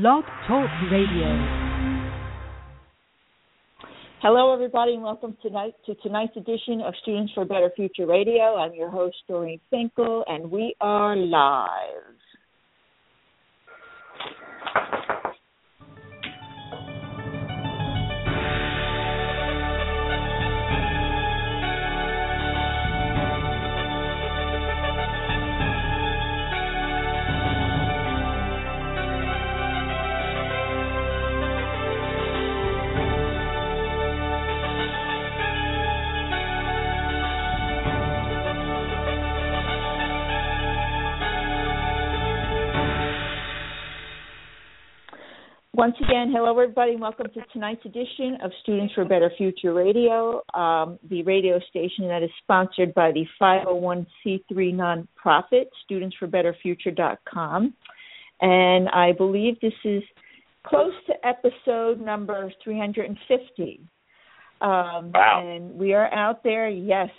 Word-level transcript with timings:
Blog 0.00 0.24
Talk 0.48 0.68
Radio. 0.90 1.28
Hello, 4.22 4.52
everybody, 4.52 4.94
and 4.94 5.04
welcome 5.04 5.36
tonight 5.40 5.74
to 5.86 5.94
tonight's 6.02 6.36
edition 6.36 6.80
of 6.80 6.94
Students 7.02 7.32
for 7.32 7.42
a 7.42 7.46
Better 7.46 7.70
Future 7.76 8.04
Radio. 8.04 8.56
I'm 8.56 8.74
your 8.74 8.90
host, 8.90 9.14
Doreen 9.28 9.60
Finkel, 9.70 10.24
and 10.26 10.50
we 10.50 10.74
are 10.80 11.14
live. 11.14 12.13
Once 45.84 45.96
again, 46.02 46.32
hello 46.34 46.58
everybody, 46.58 46.92
and 46.92 47.00
welcome 47.02 47.26
to 47.34 47.40
tonight's 47.52 47.84
edition 47.84 48.38
of 48.42 48.50
Students 48.62 48.94
for 48.94 49.02
a 49.02 49.04
Better 49.04 49.30
Future 49.36 49.74
Radio, 49.74 50.40
um, 50.54 50.98
the 51.10 51.22
radio 51.24 51.60
station 51.68 52.08
that 52.08 52.22
is 52.22 52.30
sponsored 52.42 52.94
by 52.94 53.12
the 53.12 53.26
501c3 53.38 54.48
nonprofit, 54.50 55.66
studentsforbetterfuture.com. 55.84 57.74
And 58.40 58.88
I 58.88 59.12
believe 59.12 59.60
this 59.60 59.74
is 59.84 60.02
close 60.66 60.94
to 61.06 61.12
episode 61.22 62.00
number 62.00 62.50
350. 62.64 63.80
Um, 64.62 65.12
wow. 65.12 65.46
And 65.46 65.74
we 65.74 65.92
are 65.92 66.10
out 66.14 66.42
there, 66.42 66.70
yes. 66.70 67.10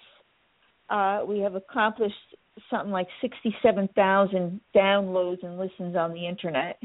Uh, 0.89 1.21
we 1.27 1.37
have 1.41 1.53
accomplished 1.53 2.15
something 2.71 2.91
like 2.91 3.07
67,000 3.21 4.59
downloads 4.75 5.43
and 5.43 5.59
listens 5.59 5.95
on 5.95 6.13
the 6.13 6.27
internet. 6.27 6.79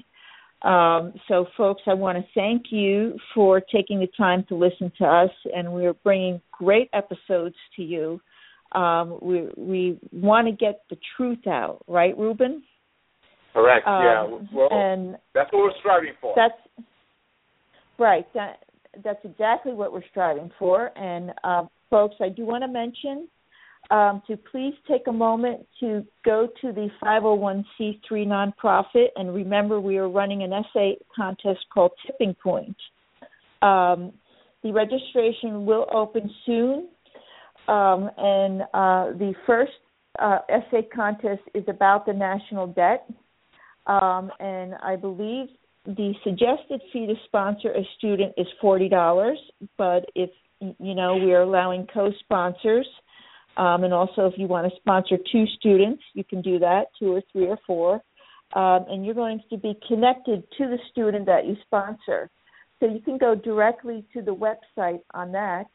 Um, 0.63 1.15
so, 1.27 1.47
folks, 1.57 1.83
I 1.87 1.95
want 1.95 2.19
to 2.19 2.25
thank 2.35 2.67
you 2.71 3.17
for 3.35 3.61
taking 3.61 3.99
the 4.01 4.09
time 4.17 4.45
to 4.49 4.55
listen 4.55 4.93
to 4.99 5.05
us, 5.05 5.31
and 5.55 5.73
we're 5.73 5.95
bringing 5.95 6.41
great 6.53 6.91
episodes 6.93 7.55
to 7.77 7.83
you. 7.83 8.21
Um, 8.73 9.19
we 9.23 9.49
we 9.57 9.99
want 10.13 10.47
to 10.47 10.53
get 10.53 10.83
the 10.91 10.99
truth 11.17 11.47
out, 11.47 11.83
right, 11.89 12.17
Ruben? 12.17 12.63
Correct. 13.53 13.87
Um, 13.87 14.03
yeah. 14.03 14.39
Well, 14.55 14.69
and 14.71 15.17
that's 15.35 15.51
what 15.53 15.63
we're 15.63 15.79
striving 15.81 16.13
for. 16.21 16.35
That's 16.37 16.87
right. 17.99 18.27
That 18.35 18.59
that's 19.03 19.25
exactly 19.25 19.73
what 19.73 19.93
we're 19.93 20.07
striving 20.11 20.51
for. 20.59 20.97
And 20.97 21.33
uh, 21.43 21.65
folks, 21.89 22.17
I 22.21 22.29
do 22.29 22.45
want 22.45 22.63
to 22.63 22.69
mention 22.69 23.29
um, 23.91 24.23
to 24.29 24.37
please 24.37 24.75
take 24.89 25.07
a 25.09 25.13
moment 25.13 25.67
to 25.81 26.07
go 26.25 26.49
to 26.61 26.73
the 26.73 26.89
501c3 27.03 28.01
nonprofit 28.11 29.07
and 29.17 29.35
remember 29.35 29.81
we 29.81 29.99
are 29.99 30.09
running 30.09 30.43
an 30.43 30.53
essay 30.53 30.97
contest 31.15 31.61
called 31.73 31.91
Tipping 32.07 32.35
Point. 32.43 32.77
Um, 33.63 34.13
the 34.63 34.73
registration 34.73 35.67
will 35.67 35.87
open 35.93 36.31
soon, 36.47 36.89
um, 37.69 38.11
and 38.17 38.63
uh, 38.75 39.13
the 39.19 39.35
first 39.47 39.73
uh, 40.19 40.39
essay 40.49 40.87
contest 40.95 41.43
is 41.55 41.65
about 41.69 42.07
the 42.07 42.13
national 42.13 42.69
debt, 42.69 43.09
um, 43.87 44.31
and 44.39 44.75
I 44.83 44.97
believe 44.97 45.49
the 45.87 46.13
suggested 46.25 46.81
fee 46.93 47.07
to 47.07 47.15
sponsor 47.25 47.71
a 47.71 47.83
student 47.97 48.35
is 48.37 48.47
forty 48.61 48.89
dollars, 48.89 49.39
but 49.79 50.05
if 50.15 50.31
you 50.61 50.95
know 50.95 51.17
we 51.17 51.33
are 51.33 51.43
allowing 51.43 51.87
co-sponsors. 51.93 52.87
Um, 53.57 53.85
and 53.85 53.93
also, 53.93 54.27
if 54.27 54.35
you 54.37 54.47
want 54.47 54.73
to 54.73 54.77
sponsor 54.81 55.17
two 55.31 55.45
students, 55.59 56.03
you 56.15 56.25
can 56.25 56.41
do 56.41 56.59
that, 56.61 56.87
two 56.99 57.13
or 57.13 57.23
three 57.33 57.47
or 57.47 57.59
four. 57.67 58.01
Um, 58.55 58.87
and 58.89 59.05
you're 59.05 59.15
going 59.15 59.43
to 59.51 59.57
be 59.57 59.79
connected 59.87 60.43
to 60.59 60.67
the 60.67 60.79
student 60.91 61.27
that 61.27 61.47
you 61.47 61.57
sponsor. 61.67 62.31
So 62.79 62.87
you 62.87 63.01
can 63.01 63.19
go 63.19 63.35
directly 63.35 64.05
to 64.15 64.23
the 64.23 64.35
website 64.35 65.01
on 65.15 65.33
that. 65.33 65.67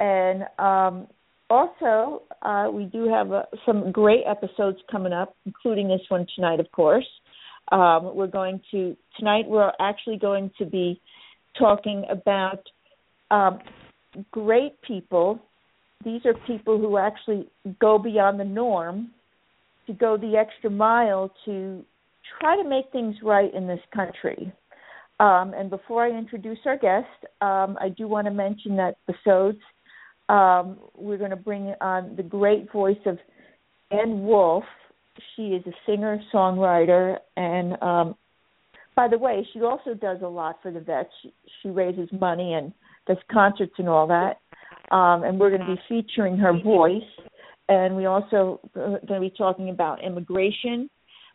And 0.00 0.44
um, 0.58 1.06
also, 1.50 2.22
uh, 2.42 2.68
we 2.72 2.84
do 2.84 3.08
have 3.08 3.32
uh, 3.32 3.42
some 3.66 3.92
great 3.92 4.24
episodes 4.26 4.78
coming 4.90 5.12
up, 5.12 5.36
including 5.46 5.88
this 5.88 6.00
one 6.08 6.26
tonight, 6.34 6.60
of 6.60 6.70
course. 6.72 7.06
Um, 7.70 8.14
we're 8.14 8.26
going 8.26 8.60
to, 8.70 8.96
tonight, 9.18 9.44
we're 9.46 9.72
actually 9.78 10.18
going 10.18 10.50
to 10.58 10.64
be 10.64 11.00
talking 11.58 12.04
about 12.10 12.62
um, 13.30 13.58
great 14.30 14.80
people 14.82 15.38
these 16.04 16.20
are 16.24 16.34
people 16.46 16.78
who 16.78 16.96
actually 16.96 17.48
go 17.80 17.98
beyond 17.98 18.38
the 18.38 18.44
norm 18.44 19.10
to 19.86 19.92
go 19.92 20.16
the 20.16 20.36
extra 20.36 20.70
mile 20.70 21.32
to 21.44 21.84
try 22.38 22.56
to 22.60 22.68
make 22.68 22.90
things 22.92 23.16
right 23.22 23.52
in 23.54 23.66
this 23.66 23.80
country. 23.94 24.52
Um, 25.20 25.52
and 25.54 25.68
before 25.68 26.04
I 26.04 26.16
introduce 26.16 26.58
our 26.66 26.76
guest, 26.76 27.06
um, 27.40 27.76
I 27.80 27.88
do 27.88 28.06
want 28.06 28.26
to 28.26 28.30
mention 28.30 28.76
that 28.76 28.96
episodes 29.08 29.58
um, 30.28 30.78
we're 30.94 31.16
going 31.16 31.30
to 31.30 31.36
bring 31.36 31.74
on 31.80 32.14
the 32.16 32.22
great 32.22 32.70
voice 32.70 32.98
of 33.06 33.18
Ann 33.90 34.24
Wolf. 34.24 34.64
She 35.34 35.48
is 35.48 35.66
a 35.66 35.72
singer, 35.86 36.20
songwriter, 36.32 37.16
and 37.36 37.82
um, 37.82 38.14
by 38.94 39.08
the 39.08 39.18
way, 39.18 39.46
she 39.52 39.62
also 39.62 39.94
does 39.94 40.18
a 40.22 40.28
lot 40.28 40.58
for 40.62 40.70
the 40.70 40.80
vets. 40.80 41.08
She, 41.22 41.32
she 41.62 41.68
raises 41.70 42.08
money 42.12 42.54
and 42.54 42.72
does 43.06 43.16
concerts 43.32 43.72
and 43.78 43.88
all 43.88 44.06
that 44.08 44.36
um, 44.90 45.24
and 45.24 45.38
we're 45.38 45.50
going 45.50 45.66
to 45.66 45.74
be 45.74 45.80
featuring 45.88 46.36
her 46.38 46.52
voice. 46.52 47.02
And 47.68 47.96
we 47.96 48.06
also 48.06 48.60
are 48.76 49.00
going 49.06 49.20
to 49.20 49.20
be 49.20 49.34
talking 49.36 49.70
about 49.70 50.02
immigration 50.02 50.88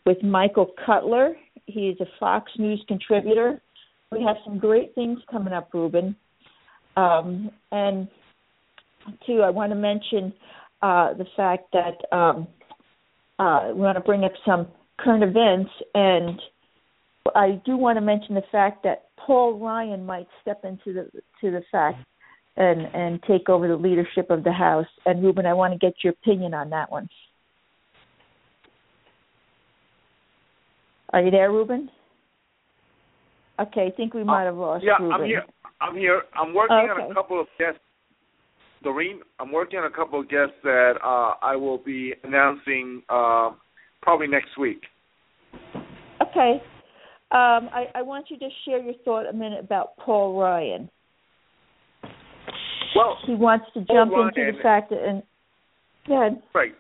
with 0.06 0.22
Michael 0.24 0.72
Cutler. 0.86 1.36
He 1.66 1.90
is 1.90 2.00
a 2.02 2.06
Fox 2.20 2.52
News 2.58 2.84
contributor. 2.88 3.62
We 4.12 4.24
have 4.24 4.38
some 4.46 4.58
great 4.58 4.96
things 4.96 5.20
coming 5.32 5.54
up, 5.54 5.70
Ruben. 5.74 6.16
Um, 6.96 7.52
and 7.72 8.08
two, 9.26 9.42
I 9.42 9.50
want 9.50 9.72
to 9.72 9.76
mention 9.76 10.34
uh, 10.82 11.14
the 11.14 11.26
fact 11.36 11.74
that 11.74 12.16
um, 12.16 12.48
uh, 13.40 13.70
we 13.74 13.82
want 13.82 13.98
to 13.98 14.04
bring 14.04 14.24
up 14.24 14.34
some 14.46 14.68
current 15.00 15.24
events, 15.24 15.72
and 15.96 16.40
I 17.36 17.62
do 17.66 17.78
want 17.78 17.98
to 17.98 18.02
mention 18.02 18.36
the 18.36 18.44
fact 18.52 18.84
that 18.84 19.06
Paul 19.18 19.60
Ryan 19.60 20.06
might 20.06 20.28
step 20.42 20.64
into 20.64 20.94
the 20.94 21.10
to 21.42 21.52
the 21.52 21.64
fact 21.72 22.00
and 22.56 22.82
and 22.94 23.22
take 23.24 23.50
over 23.50 23.68
the 23.68 23.76
leadership 23.76 24.30
of 24.30 24.44
the 24.44 24.52
House. 24.52 24.88
And 25.06 25.24
Ruben, 25.24 25.46
I 25.46 25.54
want 25.54 25.74
to 25.74 25.80
get 25.80 25.96
your 26.04 26.14
opinion 26.14 26.54
on 26.54 26.70
that 26.72 26.92
one. 26.92 27.10
Are 31.12 31.22
you 31.22 31.32
there, 31.32 31.52
Ruben? 31.52 31.90
Okay, 33.60 33.88
I 33.94 33.96
think 33.96 34.14
we 34.14 34.24
might 34.24 34.46
have 34.46 34.56
lost 34.56 34.84
yeah, 34.84 34.94
Ruben. 35.00 35.14
I'm 35.14 35.26
here. 35.26 35.44
I'm 35.80 35.96
here. 35.96 36.24
I'm 36.36 36.54
working 36.54 36.76
okay. 36.76 37.04
on 37.04 37.12
a 37.12 37.14
couple 37.14 37.40
of 37.40 37.48
guests. 37.60 37.80
Doreen, 38.84 39.22
I'm 39.40 39.52
working 39.52 39.80
on 39.80 39.86
a 39.86 39.96
couple 39.96 40.20
of 40.20 40.28
guests 40.28 40.56
that 40.64 40.94
uh, 41.04 41.36
I 41.42 41.56
will 41.56 41.78
be 41.78 42.14
announcing 42.24 43.02
uh, 43.10 43.52
probably 44.02 44.28
next 44.28 44.58
week. 44.60 44.82
Okay. 46.22 46.62
Um, 47.32 47.70
I, 47.72 47.86
I 47.96 48.02
want 48.02 48.26
you 48.30 48.38
to 48.40 48.50
share 48.66 48.80
your 48.80 48.94
thought 49.06 49.28
a 49.28 49.34
minute 49.34 49.60
about 49.60 49.98
Paul 49.98 50.40
Ryan. 50.40 50.90
Well, 52.96 53.18
he 53.26 53.36
wants 53.36 53.66
to 53.74 53.82
Paul 53.82 53.96
jump 53.96 54.12
Ryan, 54.12 54.32
into 54.36 54.58
the 54.58 54.64
fact 54.64 54.90
that, 54.90 55.04
and 55.04 55.24
go 56.08 56.22
ahead. 56.22 56.42
Right. 56.54 56.74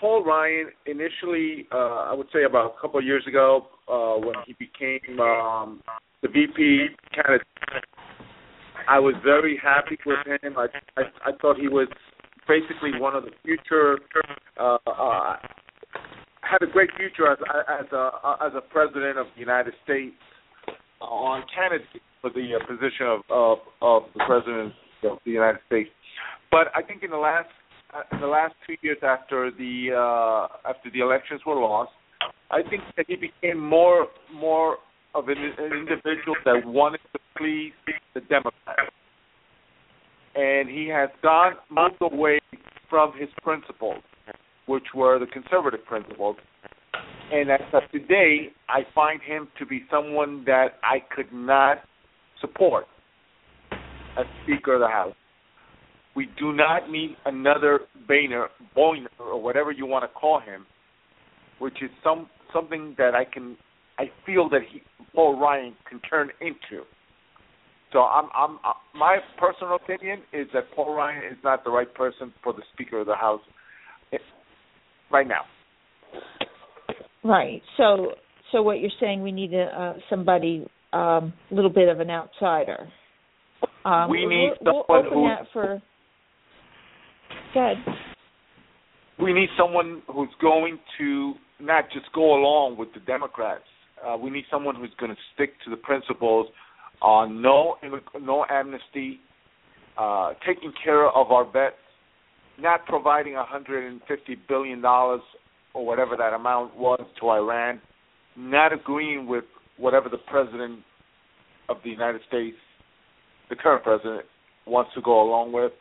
Paul 0.00 0.24
Ryan 0.24 0.70
initially, 0.86 1.66
uh, 1.72 2.10
I 2.10 2.14
would 2.14 2.26
say 2.32 2.44
about 2.44 2.74
a 2.76 2.80
couple 2.80 2.98
of 2.98 3.06
years 3.06 3.24
ago, 3.26 3.66
uh, 3.88 4.14
when 4.18 4.34
he 4.46 4.54
became 4.54 5.20
um, 5.20 5.80
the 6.22 6.28
VP 6.28 6.88
candidate, 7.14 7.46
I 8.88 8.98
was 8.98 9.14
very 9.24 9.58
happy 9.62 9.98
with 10.04 10.18
him. 10.26 10.56
I, 10.56 10.66
I 10.96 11.02
I 11.24 11.32
thought 11.40 11.56
he 11.58 11.68
was 11.68 11.88
basically 12.46 13.00
one 13.00 13.16
of 13.16 13.24
the 13.24 13.30
future. 13.42 13.98
Uh, 14.58 14.78
uh, 14.86 15.36
had 16.42 16.62
a 16.62 16.70
great 16.70 16.90
future 16.96 17.30
as 17.30 17.38
as 17.68 17.86
a 17.92 18.10
as 18.44 18.52
a 18.54 18.60
president 18.60 19.18
of 19.18 19.26
the 19.34 19.40
United 19.40 19.74
States 19.82 20.14
on 21.00 21.42
candidacy 21.54 22.00
for 22.20 22.30
the 22.30 22.54
uh, 22.54 22.66
position 22.66 23.06
of, 23.06 23.20
of 23.30 23.58
of 23.82 24.02
the 24.14 24.22
president 24.26 24.72
the 25.02 25.18
United 25.24 25.60
States. 25.66 25.90
But 26.50 26.68
I 26.74 26.82
think 26.82 27.02
in 27.02 27.10
the 27.10 27.16
last 27.16 27.48
uh, 27.94 28.02
in 28.12 28.20
the 28.20 28.26
last 28.26 28.54
two 28.66 28.76
years 28.82 28.98
after 29.02 29.50
the 29.50 29.90
uh, 29.94 30.68
after 30.68 30.90
the 30.90 31.00
elections 31.00 31.40
were 31.46 31.60
lost, 31.60 31.92
I 32.50 32.62
think 32.68 32.82
that 32.96 33.06
he 33.08 33.16
became 33.16 33.58
more 33.58 34.08
more 34.34 34.78
of 35.14 35.28
an, 35.28 35.38
an 35.38 35.72
individual 35.72 36.36
that 36.44 36.62
wanted 36.66 37.00
to 37.12 37.18
please 37.36 37.72
the 38.14 38.20
Democrats, 38.20 38.92
and 40.34 40.68
he 40.68 40.88
has 40.88 41.08
gone 41.22 41.54
moved 41.70 41.96
away 42.00 42.38
from 42.88 43.12
his 43.18 43.28
principles, 43.42 44.02
which 44.66 44.84
were 44.94 45.18
the 45.18 45.26
conservative 45.26 45.84
principles, 45.84 46.36
And 47.32 47.50
as 47.50 47.60
of 47.72 47.82
today, 47.90 48.52
I 48.68 48.82
find 48.94 49.20
him 49.20 49.48
to 49.58 49.66
be 49.66 49.84
someone 49.90 50.44
that 50.44 50.78
I 50.82 50.98
could 51.14 51.32
not 51.32 51.78
support 52.40 52.86
as 54.18 54.26
Speaker 54.44 54.74
of 54.74 54.80
the 54.80 54.88
House. 54.88 55.14
We 56.14 56.28
do 56.38 56.52
not 56.52 56.90
need 56.90 57.16
another 57.26 57.80
Boehner, 58.08 58.48
Boehner, 58.74 59.10
or 59.20 59.40
whatever 59.42 59.70
you 59.70 59.86
want 59.86 60.04
to 60.04 60.08
call 60.08 60.40
him, 60.40 60.66
which 61.58 61.82
is 61.82 61.90
some 62.02 62.28
something 62.52 62.94
that 62.96 63.14
I 63.14 63.24
can, 63.24 63.56
I 63.98 64.04
feel 64.24 64.48
that 64.50 64.60
he, 64.70 64.80
Paul 65.14 65.38
Ryan 65.38 65.74
can 65.88 66.00
turn 66.00 66.30
into. 66.40 66.84
So 67.92 68.00
I'm, 68.00 68.28
I'm, 68.34 68.56
uh, 68.56 68.72
my 68.94 69.18
personal 69.38 69.76
opinion 69.76 70.20
is 70.32 70.46
that 70.54 70.64
Paul 70.74 70.94
Ryan 70.94 71.24
is 71.24 71.38
not 71.44 71.64
the 71.64 71.70
right 71.70 71.92
person 71.94 72.32
for 72.42 72.52
the 72.52 72.62
Speaker 72.72 73.00
of 73.00 73.06
the 73.06 73.14
House 73.14 73.40
eh, 74.12 74.18
right 75.10 75.26
now. 75.26 75.42
Right. 77.22 77.62
So, 77.76 78.12
so 78.52 78.62
what 78.62 78.80
you're 78.80 78.90
saying, 79.00 79.22
we 79.22 79.32
need 79.32 79.52
a, 79.54 79.64
uh, 79.64 79.98
somebody 80.08 80.66
a 80.92 80.96
um, 80.96 81.32
little 81.50 81.70
bit 81.70 81.88
of 81.88 82.00
an 82.00 82.10
outsider. 82.10 82.88
Um, 83.84 84.10
we 84.10 84.26
need 84.26 84.52
we'll, 84.60 84.84
someone 84.86 84.86
we'll 84.88 84.98
open 85.06 85.18
who. 85.18 85.28
that 85.28 85.46
for. 85.52 85.82
Good. 87.54 87.94
We 89.18 89.32
need 89.32 89.48
someone 89.58 90.02
who's 90.08 90.28
going 90.40 90.78
to 90.98 91.34
not 91.60 91.84
just 91.92 92.06
go 92.14 92.34
along 92.34 92.76
with 92.78 92.92
the 92.92 93.00
Democrats. 93.00 93.64
Uh, 94.06 94.16
we 94.16 94.30
need 94.30 94.44
someone 94.50 94.74
who's 94.74 94.92
going 95.00 95.10
to 95.10 95.18
stick 95.34 95.54
to 95.64 95.70
the 95.70 95.76
principles 95.76 96.48
on 97.00 97.40
no 97.40 97.76
no 98.20 98.44
amnesty, 98.50 99.20
uh, 99.98 100.32
taking 100.46 100.72
care 100.82 101.08
of 101.08 101.30
our 101.30 101.50
vets, 101.50 101.76
not 102.58 102.84
providing 102.86 103.34
150 103.34 104.36
billion 104.48 104.80
dollars 104.80 105.22
or 105.74 105.84
whatever 105.84 106.16
that 106.16 106.32
amount 106.32 106.76
was 106.76 107.04
to 107.20 107.28
Iran, 107.28 107.80
not 108.36 108.72
agreeing 108.72 109.26
with 109.26 109.44
whatever 109.76 110.08
the 110.08 110.18
president 110.18 110.80
of 111.68 111.76
the 111.84 111.90
United 111.90 112.22
States, 112.28 112.56
the 113.48 113.56
current 113.56 113.82
president, 113.84 114.24
wants 114.66 114.90
to 114.94 115.00
go 115.02 115.22
along 115.22 115.52
with. 115.52 115.72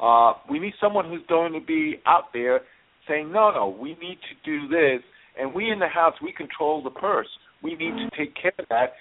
Uh, 0.00 0.32
we 0.50 0.58
need 0.58 0.74
someone 0.80 1.08
who's 1.08 1.22
going 1.28 1.52
to 1.52 1.60
be 1.60 2.00
out 2.06 2.32
there 2.32 2.60
saying, 3.08 3.30
no, 3.30 3.50
no, 3.50 3.68
we 3.68 3.90
need 3.90 4.18
to 4.28 4.34
do 4.44 4.68
this, 4.68 5.02
and 5.38 5.54
we 5.54 5.70
in 5.70 5.78
the 5.78 5.88
House, 5.88 6.14
we 6.22 6.32
control 6.32 6.82
the 6.82 6.90
purse. 6.90 7.28
We 7.62 7.74
need 7.76 7.92
to 7.96 8.08
take 8.16 8.34
care 8.40 8.52
of 8.58 8.66
that, 8.70 8.94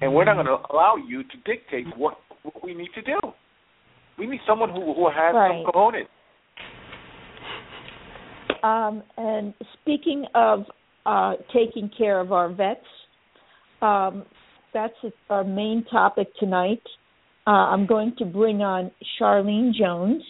and 0.00 0.14
we're 0.14 0.24
not 0.24 0.34
going 0.34 0.46
to 0.46 0.58
allow 0.72 0.96
you 0.96 1.22
to 1.22 1.36
dictate 1.44 1.86
what, 1.96 2.18
what 2.42 2.64
we 2.64 2.74
need 2.74 2.90
to 2.94 3.02
do. 3.02 3.18
We 4.18 4.26
need 4.26 4.40
someone 4.46 4.70
who 4.70 4.92
who 4.94 5.08
has 5.08 5.34
right. 5.34 5.64
some 5.64 5.72
cojones. 5.72 6.06
Um, 8.62 9.02
and 9.16 9.54
speaking 9.80 10.26
of 10.34 10.64
uh, 11.06 11.34
taking 11.54 11.90
care 11.96 12.20
of 12.20 12.30
our 12.32 12.52
vets, 12.52 12.80
um, 13.80 14.24
that's 14.74 14.94
our 15.30 15.44
main 15.44 15.84
topic 15.90 16.28
tonight. 16.38 16.82
Uh, 17.46 17.50
I'm 17.50 17.86
going 17.86 18.14
to 18.18 18.24
bring 18.24 18.62
on 18.62 18.90
Charlene 19.20 19.72
Jones. 19.72 20.22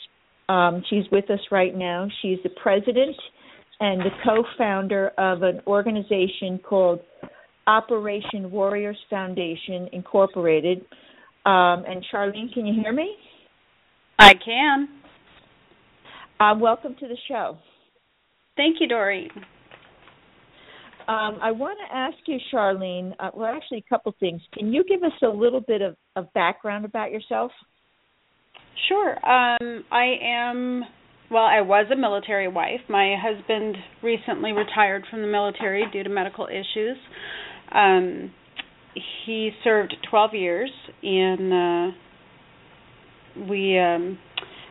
Um, 0.49 0.83
she's 0.89 1.05
with 1.13 1.31
us 1.31 1.41
right 1.51 1.75
now. 1.75 2.09
She's 2.23 2.39
the 2.43 2.51
president 2.63 3.17
and 3.81 4.01
the 4.01 4.11
co-founder 4.25 5.09
of 5.19 5.43
an 5.43 5.61
organization 5.67 6.59
called 6.63 7.01
Operation 7.67 8.51
Warriors 8.51 8.99
Foundation 9.09 9.89
Incorporated. 9.93 10.79
Um, 11.47 11.85
and 11.87 12.05
Charlene, 12.13 12.53
can 12.53 12.67
you 12.67 12.81
hear 12.81 12.93
me? 12.93 13.15
I 14.19 14.35
can. 14.35 14.89
Uh, 16.39 16.55
welcome 16.59 16.95
to 17.01 17.09
the 17.09 17.17
show. 17.29 17.59
Thank 18.57 18.77
you, 18.81 18.89
Doreen. 18.89 19.31
Um, 21.11 21.41
I 21.43 21.51
want 21.51 21.77
to 21.85 21.93
ask 21.93 22.17
you, 22.27 22.39
Charlene. 22.55 23.15
Uh, 23.19 23.31
well, 23.35 23.53
actually, 23.53 23.79
a 23.79 23.89
couple 23.89 24.15
things. 24.21 24.41
Can 24.53 24.73
you 24.73 24.85
give 24.85 25.03
us 25.03 25.11
a 25.25 25.27
little 25.29 25.61
bit 25.61 25.83
of, 25.83 25.97
of 26.15 26.33
background 26.35 26.85
about 26.85 27.11
yourself? 27.11 27.51
Sure. 28.89 29.15
Um, 29.29 29.83
I 29.91 30.15
am. 30.23 30.85
Well, 31.29 31.43
I 31.43 31.63
was 31.63 31.87
a 31.93 31.97
military 31.97 32.47
wife. 32.47 32.79
My 32.89 33.17
husband 33.21 33.77
recently 34.05 34.53
retired 34.53 35.05
from 35.11 35.23
the 35.23 35.27
military 35.27 35.85
due 35.93 36.05
to 36.05 36.09
medical 36.09 36.47
issues. 36.47 36.97
Um, 37.73 38.33
he 39.27 39.51
served 39.65 39.93
12 40.11 40.35
years, 40.35 40.71
and 41.03 41.53
uh, 41.53 41.97
we 43.49 43.77
um, 43.81 44.17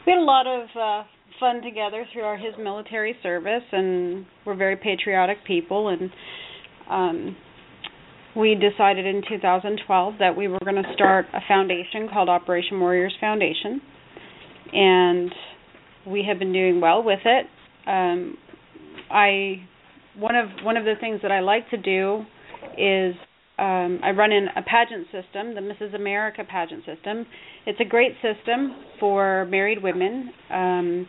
we 0.05 0.13
had 0.13 0.19
a 0.19 0.23
lot 0.23 0.47
of 0.47 0.69
uh, 0.79 1.03
fun 1.39 1.61
together 1.61 2.05
through 2.11 2.23
our 2.23 2.37
his 2.37 2.53
military 2.57 3.15
service, 3.23 3.63
and 3.71 4.25
we're 4.45 4.55
very 4.55 4.75
patriotic 4.75 5.37
people. 5.45 5.89
And 5.89 6.09
um, 6.89 7.37
we 8.35 8.55
decided 8.55 9.05
in 9.05 9.21
2012 9.27 10.15
that 10.19 10.35
we 10.35 10.47
were 10.47 10.59
going 10.63 10.81
to 10.81 10.93
start 10.93 11.25
a 11.33 11.39
foundation 11.47 12.09
called 12.11 12.29
Operation 12.29 12.79
Warriors 12.79 13.15
Foundation, 13.19 13.81
and 14.73 15.31
we 16.07 16.23
have 16.27 16.39
been 16.39 16.53
doing 16.53 16.81
well 16.81 17.03
with 17.03 17.19
it. 17.25 17.45
Um, 17.87 18.37
I 19.09 19.63
one 20.17 20.35
of 20.35 20.49
one 20.63 20.77
of 20.77 20.85
the 20.85 20.95
things 20.99 21.21
that 21.21 21.31
I 21.31 21.39
like 21.39 21.69
to 21.69 21.77
do 21.77 22.25
is 22.77 23.15
um, 23.57 23.99
I 24.03 24.11
run 24.11 24.31
in 24.31 24.47
a 24.55 24.61
pageant 24.61 25.07
system, 25.11 25.53
the 25.53 25.61
Mrs. 25.61 25.95
America 25.95 26.43
pageant 26.49 26.85
system. 26.85 27.25
It's 27.65 27.79
a 27.79 27.85
great 27.85 28.13
system 28.21 28.75
for 28.99 29.45
married 29.49 29.83
women. 29.83 30.31
Um, 30.49 31.07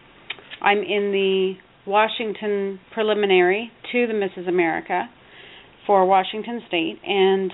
I'm 0.62 0.78
in 0.78 1.12
the 1.12 1.54
Washington 1.86 2.78
preliminary 2.92 3.70
to 3.92 4.06
the 4.06 4.12
Mrs. 4.12 4.48
America 4.48 5.08
for 5.86 6.04
Washington 6.06 6.60
State, 6.68 6.98
and 7.04 7.52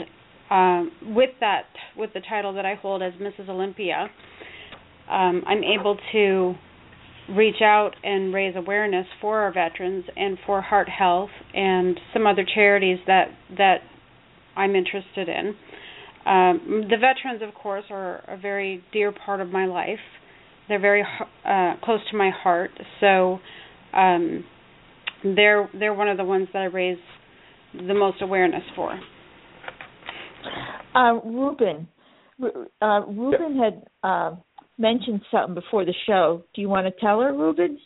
um, 0.50 1.14
with 1.14 1.30
that, 1.40 1.64
with 1.96 2.10
the 2.12 2.20
title 2.28 2.52
that 2.54 2.66
I 2.66 2.74
hold 2.74 3.02
as 3.02 3.12
Mrs. 3.14 3.48
Olympia, 3.48 4.08
um, 5.10 5.42
I'm 5.46 5.62
able 5.62 5.96
to 6.12 6.54
reach 7.34 7.60
out 7.62 7.92
and 8.04 8.32
raise 8.32 8.54
awareness 8.56 9.06
for 9.20 9.40
our 9.40 9.52
veterans 9.52 10.04
and 10.16 10.38
for 10.46 10.60
heart 10.60 10.88
health 10.88 11.30
and 11.54 11.98
some 12.12 12.26
other 12.26 12.44
charities 12.54 12.98
that 13.06 13.28
that 13.56 13.78
I'm 14.56 14.74
interested 14.74 15.28
in. 15.28 15.54
Um, 16.24 16.84
the 16.90 16.96
veterans, 16.96 17.42
of 17.42 17.54
course, 17.54 17.84
are 17.90 18.24
a 18.28 18.36
very 18.36 18.82
dear 18.92 19.12
part 19.12 19.40
of 19.40 19.50
my 19.50 19.66
life 19.66 19.98
they're 20.68 20.80
very 20.80 21.04
uh, 21.44 21.74
close 21.82 22.00
to 22.10 22.16
my 22.16 22.30
heart. 22.30 22.70
So 23.00 23.38
um, 23.92 24.44
they're 25.22 25.68
they're 25.78 25.94
one 25.94 26.08
of 26.08 26.16
the 26.16 26.24
ones 26.24 26.48
that 26.52 26.60
I 26.60 26.66
raise 26.66 26.98
the 27.74 27.94
most 27.94 28.22
awareness 28.22 28.62
for. 28.74 28.98
Uh, 30.94 31.20
Ruben, 31.24 31.88
uh, 32.80 33.00
Ruben 33.06 33.58
had 33.58 33.82
uh, 34.02 34.36
mentioned 34.78 35.20
something 35.30 35.54
before 35.54 35.84
the 35.84 35.94
show. 36.06 36.42
Do 36.54 36.62
you 36.62 36.68
want 36.68 36.86
to 36.86 37.00
tell 37.00 37.20
her, 37.20 37.32
Ruben? 37.32 37.78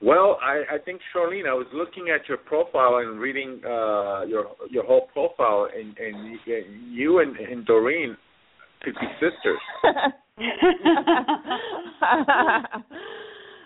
Well, 0.00 0.38
I, 0.42 0.74
I 0.74 0.78
think 0.84 1.00
Charlene, 1.14 1.48
I 1.48 1.54
was 1.54 1.66
looking 1.72 2.12
at 2.14 2.28
your 2.28 2.38
profile 2.38 2.98
and 2.98 3.18
reading 3.18 3.60
uh, 3.64 4.24
your 4.26 4.46
your 4.70 4.84
whole 4.84 5.08
profile, 5.12 5.68
and, 5.74 5.96
and 5.98 6.38
you 6.90 7.20
and, 7.20 7.36
and 7.36 7.64
Doreen 7.64 8.16
could 8.82 8.94
be 8.94 9.06
sisters. 9.14 9.58
yeah, 10.38 10.50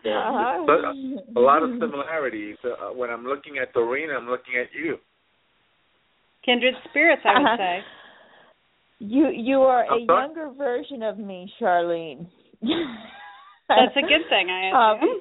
but 0.67 0.85
a, 0.85 1.17
a 1.37 1.41
lot 1.41 1.63
of 1.63 1.71
similarities. 1.81 2.57
Uh, 2.65 2.93
when 2.95 3.11
I'm 3.11 3.25
looking 3.25 3.59
at 3.59 3.73
Doreen, 3.73 4.11
I'm 4.11 4.29
looking 4.29 4.55
at 4.61 4.69
you. 4.79 4.97
Kindred 6.45 6.75
spirits, 6.89 7.23
I 7.25 7.39
would 7.39 7.47
uh-huh. 7.47 7.57
say. 7.57 7.79
You 9.01 9.31
you 9.31 9.61
are 9.61 9.85
a 9.85 10.01
younger 10.01 10.51
version 10.57 11.03
of 11.03 11.19
me, 11.19 11.51
Charlene. 11.61 12.27
That's 13.69 13.97
a 13.97 14.01
good 14.01 14.29
thing, 14.29 14.49
I 14.51 14.93
um, 14.93 14.99
assume. 14.99 15.09
Um, 15.11 15.21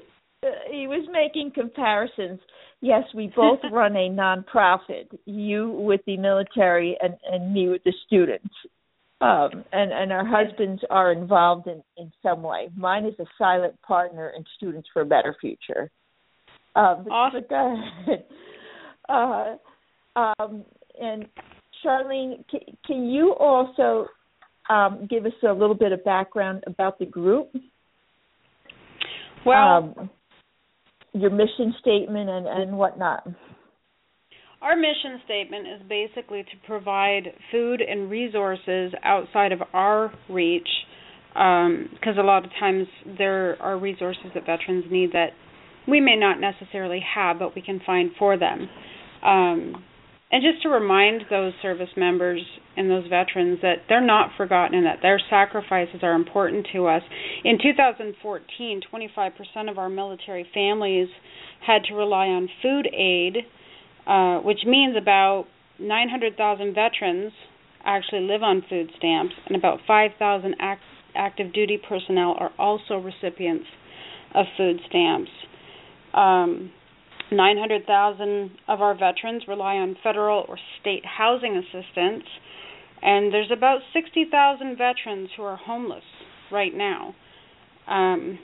he 0.71 0.87
was 0.87 1.07
making 1.11 1.51
comparisons. 1.53 2.39
Yes, 2.81 3.03
we 3.13 3.31
both 3.35 3.59
run 3.71 3.95
a 3.95 4.09
nonprofit. 4.09 5.07
You 5.25 5.71
with 5.71 6.01
the 6.07 6.17
military, 6.17 6.97
and 7.01 7.15
and 7.31 7.53
me 7.53 7.69
with 7.69 7.83
the 7.83 7.93
students 8.05 8.53
um, 9.19 9.63
and 9.71 9.91
and 9.91 10.11
our 10.11 10.25
husbands 10.25 10.81
are 10.89 11.11
involved 11.11 11.67
in 11.67 11.81
in 11.97 12.11
some 12.21 12.43
way. 12.43 12.69
Mine 12.75 13.05
is 13.05 13.15
a 13.19 13.25
silent 13.37 13.79
partner 13.81 14.31
in 14.37 14.43
Students 14.55 14.87
for 14.93 15.01
a 15.01 15.05
Better 15.05 15.35
Future. 15.41 15.89
Um, 16.75 17.03
but, 17.03 17.11
awesome. 17.11 17.41
but 17.41 17.49
go 17.49 17.75
ahead. 18.05 18.25
Uh, 19.09 19.55
um, 20.17 20.65
and 21.01 21.27
Charlene, 21.81 22.43
can, 22.49 22.59
can 22.85 23.07
you 23.07 23.33
also 23.39 24.07
um, 24.69 25.07
give 25.09 25.25
us 25.25 25.31
a 25.47 25.53
little 25.53 25.75
bit 25.75 25.93
of 25.93 26.03
background 26.03 26.61
about 26.67 26.99
the 26.99 27.05
group? 27.05 27.49
Well, 29.45 29.95
um, 29.97 30.09
your 31.13 31.29
mission 31.29 31.73
statement 31.79 32.29
and 32.29 32.47
and 32.47 32.77
whatnot. 32.77 33.25
Our 34.61 34.75
mission 34.75 35.21
statement 35.25 35.67
is 35.67 35.81
basically 35.87 36.43
to 36.43 36.67
provide 36.67 37.33
food 37.51 37.81
and 37.81 38.09
resources 38.09 38.91
outside 39.03 39.51
of 39.51 39.61
our 39.73 40.11
reach, 40.29 40.67
because 41.33 42.17
um, 42.17 42.19
a 42.19 42.23
lot 42.23 42.43
of 42.43 42.51
times 42.59 42.87
there 43.17 43.61
are 43.61 43.77
resources 43.77 44.25
that 44.33 44.45
veterans 44.47 44.85
need 44.89 45.11
that 45.11 45.29
we 45.87 46.01
may 46.01 46.15
not 46.15 46.39
necessarily 46.39 46.99
have, 47.15 47.37
but 47.39 47.55
we 47.55 47.61
can 47.61 47.79
find 47.85 48.11
for 48.17 48.37
them. 48.37 48.67
Um, 49.23 49.83
and 50.29 50.43
just 50.43 50.61
to 50.63 50.69
remind 50.69 51.23
those 51.29 51.53
service 51.61 51.89
members 51.95 52.41
and 52.75 52.89
those 52.89 53.07
veterans 53.07 53.59
that 53.61 53.83
they're 53.87 54.05
not 54.05 54.31
forgotten 54.35 54.77
and 54.77 54.85
that 54.85 54.99
their 55.01 55.21
sacrifices 55.29 55.99
are 56.01 56.13
important 56.13 56.67
to 56.73 56.87
us. 56.87 57.01
In 57.45 57.57
2014, 57.61 58.81
25% 58.91 59.71
of 59.71 59.77
our 59.77 59.89
military 59.89 60.45
families 60.53 61.07
had 61.65 61.83
to 61.85 61.93
rely 61.93 62.27
on 62.27 62.49
food 62.61 62.87
aid, 62.93 63.37
uh, 64.07 64.39
which 64.39 64.59
means 64.65 64.95
about 64.95 65.45
900,000 65.79 66.73
veterans 66.73 67.31
actually 67.83 68.21
live 68.21 68.43
on 68.43 68.63
food 68.69 68.89
stamps, 68.97 69.33
and 69.45 69.55
about 69.55 69.79
5,000 69.87 70.55
act- 70.59 70.81
active 71.15 71.53
duty 71.53 71.77
personnel 71.77 72.35
are 72.39 72.51
also 72.57 72.95
recipients 72.95 73.65
of 74.33 74.45
food 74.57 74.79
stamps. 74.87 75.31
Um, 76.13 76.71
900,000 77.31 78.51
of 78.67 78.81
our 78.81 78.93
veterans 78.93 79.43
rely 79.47 79.75
on 79.75 79.97
federal 80.01 80.45
or 80.47 80.57
state 80.79 81.03
housing 81.05 81.57
assistance, 81.57 82.23
and 83.01 83.33
there's 83.33 83.51
about 83.51 83.79
60,000 83.93 84.77
veterans 84.77 85.29
who 85.35 85.43
are 85.43 85.57
homeless 85.57 86.03
right 86.51 86.73
now. 86.73 87.13
Um, 87.87 88.39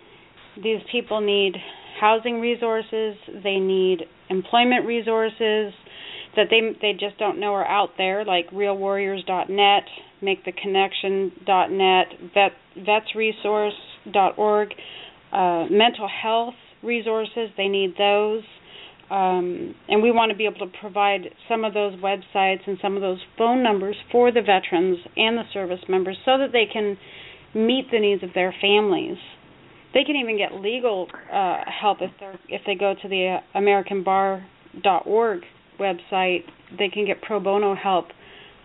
these 0.61 0.79
people 0.91 1.21
need 1.21 1.55
housing 1.99 2.39
resources, 2.39 3.15
they 3.43 3.57
need 3.57 4.03
employment 4.29 4.85
resources 4.85 5.73
that 6.35 6.47
they 6.49 6.61
they 6.81 6.93
just 6.93 7.17
don't 7.17 7.39
know 7.39 7.53
are 7.53 7.67
out 7.67 7.91
there, 7.97 8.25
like 8.25 8.49
RealWarriors.net, 8.51 9.83
MakeTheConnection.net, 10.23 12.07
Vet, 12.33 12.51
VetsResource.org, 12.77 14.69
uh, 15.31 15.65
mental 15.69 16.07
health 16.07 16.55
resources. 16.81 17.49
They 17.57 17.67
need 17.67 17.95
those. 17.97 18.43
Um, 19.09 19.75
and 19.89 20.01
we 20.01 20.11
want 20.11 20.31
to 20.31 20.37
be 20.37 20.45
able 20.45 20.65
to 20.65 20.77
provide 20.79 21.29
some 21.47 21.63
of 21.63 21.73
those 21.73 21.93
websites 21.99 22.61
and 22.65 22.79
some 22.81 22.95
of 22.95 23.01
those 23.01 23.19
phone 23.37 23.61
numbers 23.61 23.95
for 24.11 24.31
the 24.31 24.41
veterans 24.41 24.97
and 25.15 25.37
the 25.37 25.43
service 25.53 25.81
members 25.87 26.17
so 26.25 26.37
that 26.39 26.51
they 26.51 26.65
can 26.71 26.97
meet 27.53 27.91
the 27.91 27.99
needs 27.99 28.23
of 28.23 28.29
their 28.33 28.55
families. 28.59 29.17
They 29.93 30.03
can 30.03 30.15
even 30.15 30.37
get 30.37 30.53
legal 30.53 31.07
uh, 31.31 31.57
help 31.81 31.99
if 32.01 32.11
they 32.19 32.55
if 32.55 32.61
they 32.65 32.75
go 32.75 32.95
to 32.99 33.07
the 33.07 33.37
uh, 33.55 33.59
AmericanBar.org 33.59 35.41
website. 35.79 36.43
They 36.77 36.89
can 36.89 37.05
get 37.05 37.21
pro 37.21 37.39
bono 37.39 37.75
help 37.75 38.07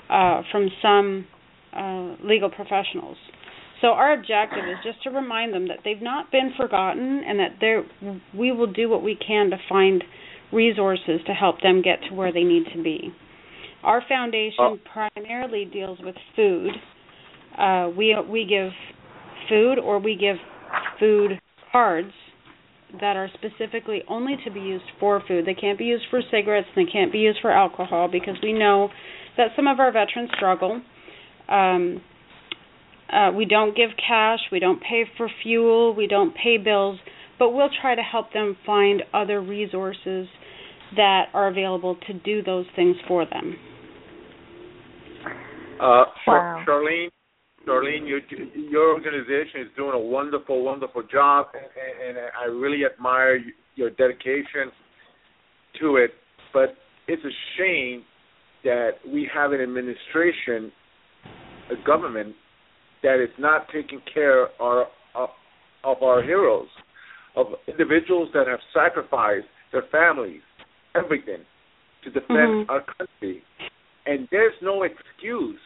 uh, 0.09 0.43
from 0.51 0.69
some 0.81 1.27
uh, 1.77 2.17
legal 2.25 2.51
professionals. 2.51 3.17
So 3.81 3.89
our 3.89 4.13
objective 4.13 4.65
is 4.65 4.77
just 4.83 5.03
to 5.05 5.11
remind 5.11 5.55
them 5.55 5.69
that 5.69 5.79
they've 5.85 6.03
not 6.03 6.33
been 6.33 6.53
forgotten 6.57 7.23
and 7.27 7.39
that 7.39 8.19
we 8.37 8.51
will 8.51 8.73
do 8.73 8.89
what 8.89 9.03
we 9.03 9.15
can 9.15 9.51
to 9.51 9.57
find 9.69 10.03
resources 10.53 11.21
to 11.27 11.33
help 11.33 11.61
them 11.61 11.83
get 11.83 12.01
to 12.09 12.15
where 12.15 12.33
they 12.33 12.43
need 12.43 12.65
to 12.75 12.83
be. 12.83 13.13
Our 13.85 14.03
foundation 14.09 14.57
oh. 14.59 14.79
primarily 14.93 15.65
deals 15.65 15.99
with 16.03 16.17
food. 16.35 16.71
Uh, 17.57 17.91
we 17.97 18.17
we 18.29 18.45
give 18.47 18.73
food 19.49 19.79
or 19.79 20.01
we 20.01 20.17
give 20.17 20.37
food 20.99 21.41
cards 21.73 22.13
that 23.01 23.17
are 23.17 23.29
specifically 23.35 24.03
only 24.09 24.37
to 24.45 24.51
be 24.51 24.61
used 24.61 24.85
for 24.99 25.23
food. 25.27 25.45
They 25.47 25.55
can't 25.55 25.79
be 25.79 25.85
used 25.85 26.05
for 26.11 26.21
cigarettes. 26.31 26.69
and 26.75 26.87
They 26.87 26.91
can't 26.91 27.13
be 27.13 27.19
used 27.19 27.39
for 27.43 27.51
alcohol 27.51 28.09
because 28.11 28.37
we 28.43 28.53
know 28.53 28.89
that 29.37 29.49
some 29.57 29.67
of 29.67 29.79
our 29.79 29.93
veterans 29.93 30.31
struggle. 30.37 30.81
Um, 31.49 32.01
uh, 33.13 33.31
we 33.33 33.45
don't 33.45 33.77
give 33.77 33.91
cash. 33.97 34.41
We 34.51 34.59
don't 34.59 34.81
pay 34.81 35.05
for 35.17 35.29
fuel. 35.43 35.95
We 35.95 36.07
don't 36.07 36.35
pay 36.35 36.57
bills. 36.59 36.99
But 37.39 37.51
we'll 37.51 37.71
try 37.81 37.95
to 37.95 38.03
help 38.03 38.33
them 38.33 38.57
find 38.67 39.03
other 39.15 39.41
resources 39.41 40.27
that 40.97 41.27
are 41.35 41.49
available 41.49 41.97
to 42.07 42.13
do 42.15 42.43
those 42.43 42.67
things 42.75 42.97
for 43.07 43.27
them. 43.27 43.57
Uh, 45.81 46.05
wow. 46.27 46.65
Charlene, 46.67 47.11
Charlene, 47.69 48.09
your 48.09 48.21
your 48.55 48.95
organization 48.95 49.61
is 49.61 49.69
doing 49.77 49.93
a 49.95 49.99
wonderful, 49.99 50.65
wonderful 50.65 51.03
job, 51.03 51.49
and, 51.55 52.17
and 52.17 52.27
I 52.41 52.47
really 52.47 52.85
admire 52.85 53.41
your 53.75 53.91
dedication 53.91 54.73
to 55.81 55.97
it. 55.97 56.11
But 56.53 56.77
it's 57.07 57.23
a 57.25 57.35
shame 57.59 58.05
that 58.65 58.93
we 59.07 59.29
have 59.33 59.53
an 59.53 59.61
administration, 59.61 60.73
a 61.71 61.87
government 61.87 62.35
that 63.03 63.23
is 63.23 63.31
not 63.39 63.67
taking 63.73 64.01
care 64.13 64.45
of 64.45 64.49
our, 65.15 65.29
of 65.85 66.03
our 66.03 66.23
heroes, 66.23 66.69
of 67.37 67.47
individuals 67.69 68.31
that 68.35 68.47
have 68.47 68.59
sacrificed 68.75 69.47
their 69.73 69.85
families, 69.93 70.41
everything 70.97 71.45
to 72.05 72.11
defend 72.11 72.67
mm-hmm. 72.67 72.71
our 72.71 72.85
country. 72.97 73.43
And 74.07 74.27
there's 74.31 74.55
no 74.63 74.85
excuse 74.85 75.61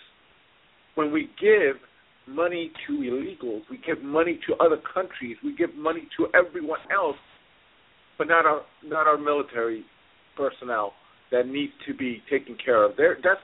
when 0.96 1.12
we 1.12 1.30
give 1.40 1.76
money 2.26 2.70
to 2.86 2.92
illegals, 2.92 3.62
we 3.70 3.78
give 3.84 4.02
money 4.02 4.38
to 4.46 4.54
other 4.56 4.78
countries, 4.94 5.36
we 5.44 5.54
give 5.54 5.74
money 5.74 6.08
to 6.16 6.28
everyone 6.34 6.80
else, 6.92 7.16
but 8.18 8.28
not 8.28 8.46
our 8.46 8.62
not 8.84 9.06
our 9.06 9.18
military 9.18 9.84
personnel 10.36 10.92
that 11.32 11.46
need 11.46 11.70
to 11.86 11.94
be 11.94 12.22
taken 12.30 12.56
care 12.62 12.84
of. 12.84 12.96
There, 12.96 13.16
that's, 13.24 13.40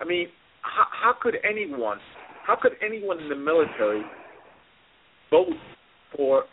I 0.00 0.04
mean, 0.04 0.28
how, 0.62 0.86
how 0.90 1.12
could 1.20 1.36
anyone, 1.48 1.98
how 2.46 2.56
could 2.60 2.72
anyone 2.84 3.20
in 3.20 3.28
the 3.28 3.36
military 3.36 4.02
vote 5.30 5.52
for 6.16 6.44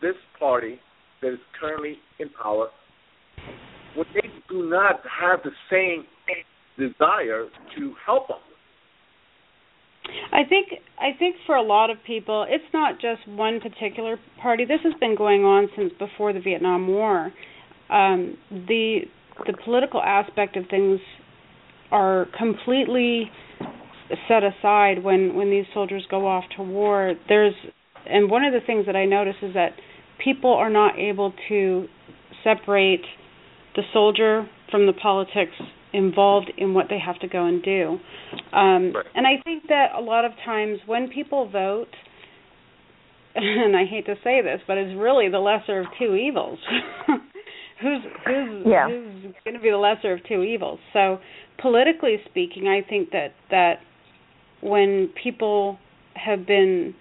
this 0.00 0.14
party 0.38 0.80
that 1.22 1.34
is 1.34 1.38
currently 1.60 1.98
in 2.18 2.30
power 2.30 2.68
when 3.94 4.06
they 4.14 4.28
do 4.48 4.68
not 4.68 5.00
have 5.20 5.40
the 5.44 5.50
same 5.70 6.06
desire 6.78 7.46
to 7.76 7.94
help 8.04 8.28
them? 8.28 8.38
I 10.32 10.44
think 10.48 10.68
I 10.98 11.16
think 11.18 11.36
for 11.46 11.56
a 11.56 11.62
lot 11.62 11.90
of 11.90 11.98
people, 12.06 12.46
it's 12.48 12.64
not 12.72 13.00
just 13.00 13.26
one 13.28 13.60
particular 13.60 14.18
party. 14.40 14.64
This 14.64 14.80
has 14.84 14.94
been 15.00 15.16
going 15.16 15.44
on 15.44 15.68
since 15.76 15.92
before 15.98 16.32
the 16.32 16.40
Vietnam 16.40 16.88
War. 16.88 17.32
Um, 17.88 18.36
the 18.50 19.00
the 19.46 19.54
political 19.64 20.02
aspect 20.02 20.56
of 20.56 20.64
things 20.68 21.00
are 21.90 22.26
completely 22.38 23.30
set 24.28 24.42
aside 24.44 25.02
when 25.02 25.34
when 25.34 25.50
these 25.50 25.66
soldiers 25.74 26.04
go 26.10 26.26
off 26.26 26.44
to 26.56 26.62
war. 26.62 27.14
There's 27.28 27.54
and 28.06 28.30
one 28.30 28.44
of 28.44 28.52
the 28.52 28.60
things 28.66 28.86
that 28.86 28.96
I 28.96 29.04
notice 29.04 29.36
is 29.42 29.54
that 29.54 29.72
people 30.22 30.52
are 30.52 30.70
not 30.70 30.98
able 30.98 31.32
to 31.48 31.86
separate 32.44 33.04
the 33.76 33.82
soldier 33.92 34.48
from 34.70 34.86
the 34.86 34.92
politics 34.92 35.54
involved 35.92 36.52
in 36.56 36.74
what 36.74 36.86
they 36.88 36.98
have 36.98 37.18
to 37.20 37.28
go 37.28 37.46
and 37.46 37.62
do. 37.62 37.98
Um, 38.52 38.92
right. 38.94 39.06
And 39.14 39.26
I 39.26 39.42
think 39.44 39.64
that 39.68 39.88
a 39.96 40.00
lot 40.00 40.24
of 40.24 40.32
times 40.44 40.78
when 40.86 41.08
people 41.08 41.48
vote, 41.50 41.88
and 43.34 43.76
I 43.76 43.84
hate 43.84 44.06
to 44.06 44.14
say 44.24 44.42
this, 44.42 44.60
but 44.66 44.78
it's 44.78 44.96
really 44.98 45.28
the 45.28 45.38
lesser 45.38 45.80
of 45.80 45.86
two 45.98 46.14
evils. 46.14 46.58
who's 47.80 48.02
who's 48.26 48.66
yeah. 48.66 48.88
who's 48.88 49.34
going 49.44 49.54
to 49.54 49.60
be 49.60 49.70
the 49.70 49.76
lesser 49.76 50.12
of 50.12 50.20
two 50.28 50.42
evils? 50.42 50.78
So 50.92 51.18
politically 51.60 52.16
speaking, 52.28 52.68
I 52.68 52.86
think 52.86 53.10
that 53.10 53.34
that 53.50 53.74
when 54.62 55.10
people 55.22 55.78
have 56.14 56.46
been 56.46 56.94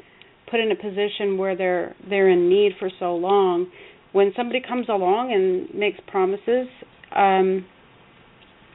put 0.49 0.59
in 0.59 0.71
a 0.71 0.75
position 0.75 1.37
where 1.37 1.55
they're 1.55 1.95
they're 2.09 2.29
in 2.29 2.49
need 2.49 2.73
for 2.79 2.89
so 2.99 3.15
long, 3.15 3.67
when 4.11 4.31
somebody 4.35 4.61
comes 4.65 4.87
along 4.89 5.33
and 5.33 5.77
makes 5.77 5.99
promises, 6.07 6.67
um, 7.15 7.65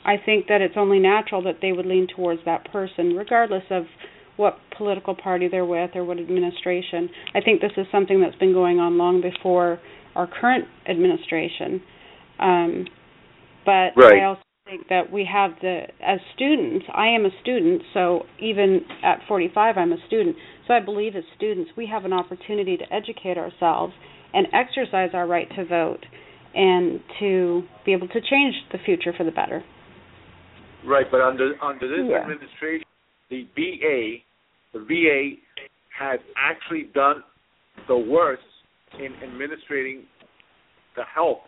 I 0.05 0.17
think 0.25 0.47
that 0.49 0.61
it's 0.61 0.75
only 0.77 0.99
natural 0.99 1.43
that 1.45 1.57
they 1.63 1.73
would 1.73 1.87
lean 1.87 2.07
towards 2.15 2.41
that 2.45 2.71
person, 2.71 3.15
regardless 3.17 3.65
of 3.71 3.85
what 4.37 4.59
political 4.77 5.15
party 5.15 5.49
they're 5.49 5.65
with 5.65 5.91
or 5.95 6.05
what 6.05 6.19
administration. 6.19 7.09
I 7.35 7.41
think 7.41 7.61
this 7.61 7.73
is 7.77 7.87
something 7.93 8.21
that's 8.21 8.37
been 8.37 8.53
going 8.53 8.81
on 8.81 8.99
long 8.99 9.21
before 9.21 9.79
our 10.15 10.27
current 10.27 10.67
administration. 10.89 11.83
Um, 12.39 12.87
but 13.65 13.93
right. 13.97 14.21
I 14.21 14.25
also 14.25 14.43
think 14.67 14.89
that 14.89 15.13
we 15.13 15.29
have 15.31 15.53
the 15.61 15.83
as 16.01 16.19
students. 16.35 16.87
I 16.93 17.09
am 17.09 17.25
a 17.25 17.31
student, 17.43 17.83
so 17.93 18.25
even 18.41 18.81
at 19.03 19.21
45, 19.29 19.77
I'm 19.77 19.93
a 19.93 19.99
student. 20.07 20.37
So 20.67 20.75
I 20.75 20.81
believe 20.81 21.15
as 21.17 21.25
students, 21.37 21.71
we 21.77 21.87
have 21.87 22.05
an 22.05 22.13
opportunity 22.13 22.77
to 22.77 22.93
educate 22.93 23.39
ourselves 23.39 23.95
and 24.33 24.47
exercise 24.53 25.11
our 25.15 25.27
right 25.27 25.49
to 25.57 25.65
vote 25.65 26.05
and 26.55 27.01
to 27.21 27.63
be 27.85 27.93
able 27.93 28.09
to 28.09 28.21
change 28.21 28.55
the 28.73 28.79
future 28.85 29.13
for 29.17 29.25
the 29.25 29.31
better. 29.31 29.63
Right, 30.87 31.07
but 31.11 31.21
under 31.21 31.55
under 31.63 31.89
this 31.89 32.07
yeah. 32.11 32.21
administration, 32.21 32.87
the 33.31 33.47
VA, 33.55 34.19
the 34.73 34.85
VA 34.85 35.37
has 35.99 36.21
actually 36.37 36.91
done 36.95 37.23
the 37.89 37.97
worst 37.97 38.43
in 38.99 39.13
administrating 39.23 40.05
the 40.97 41.03
help 41.13 41.43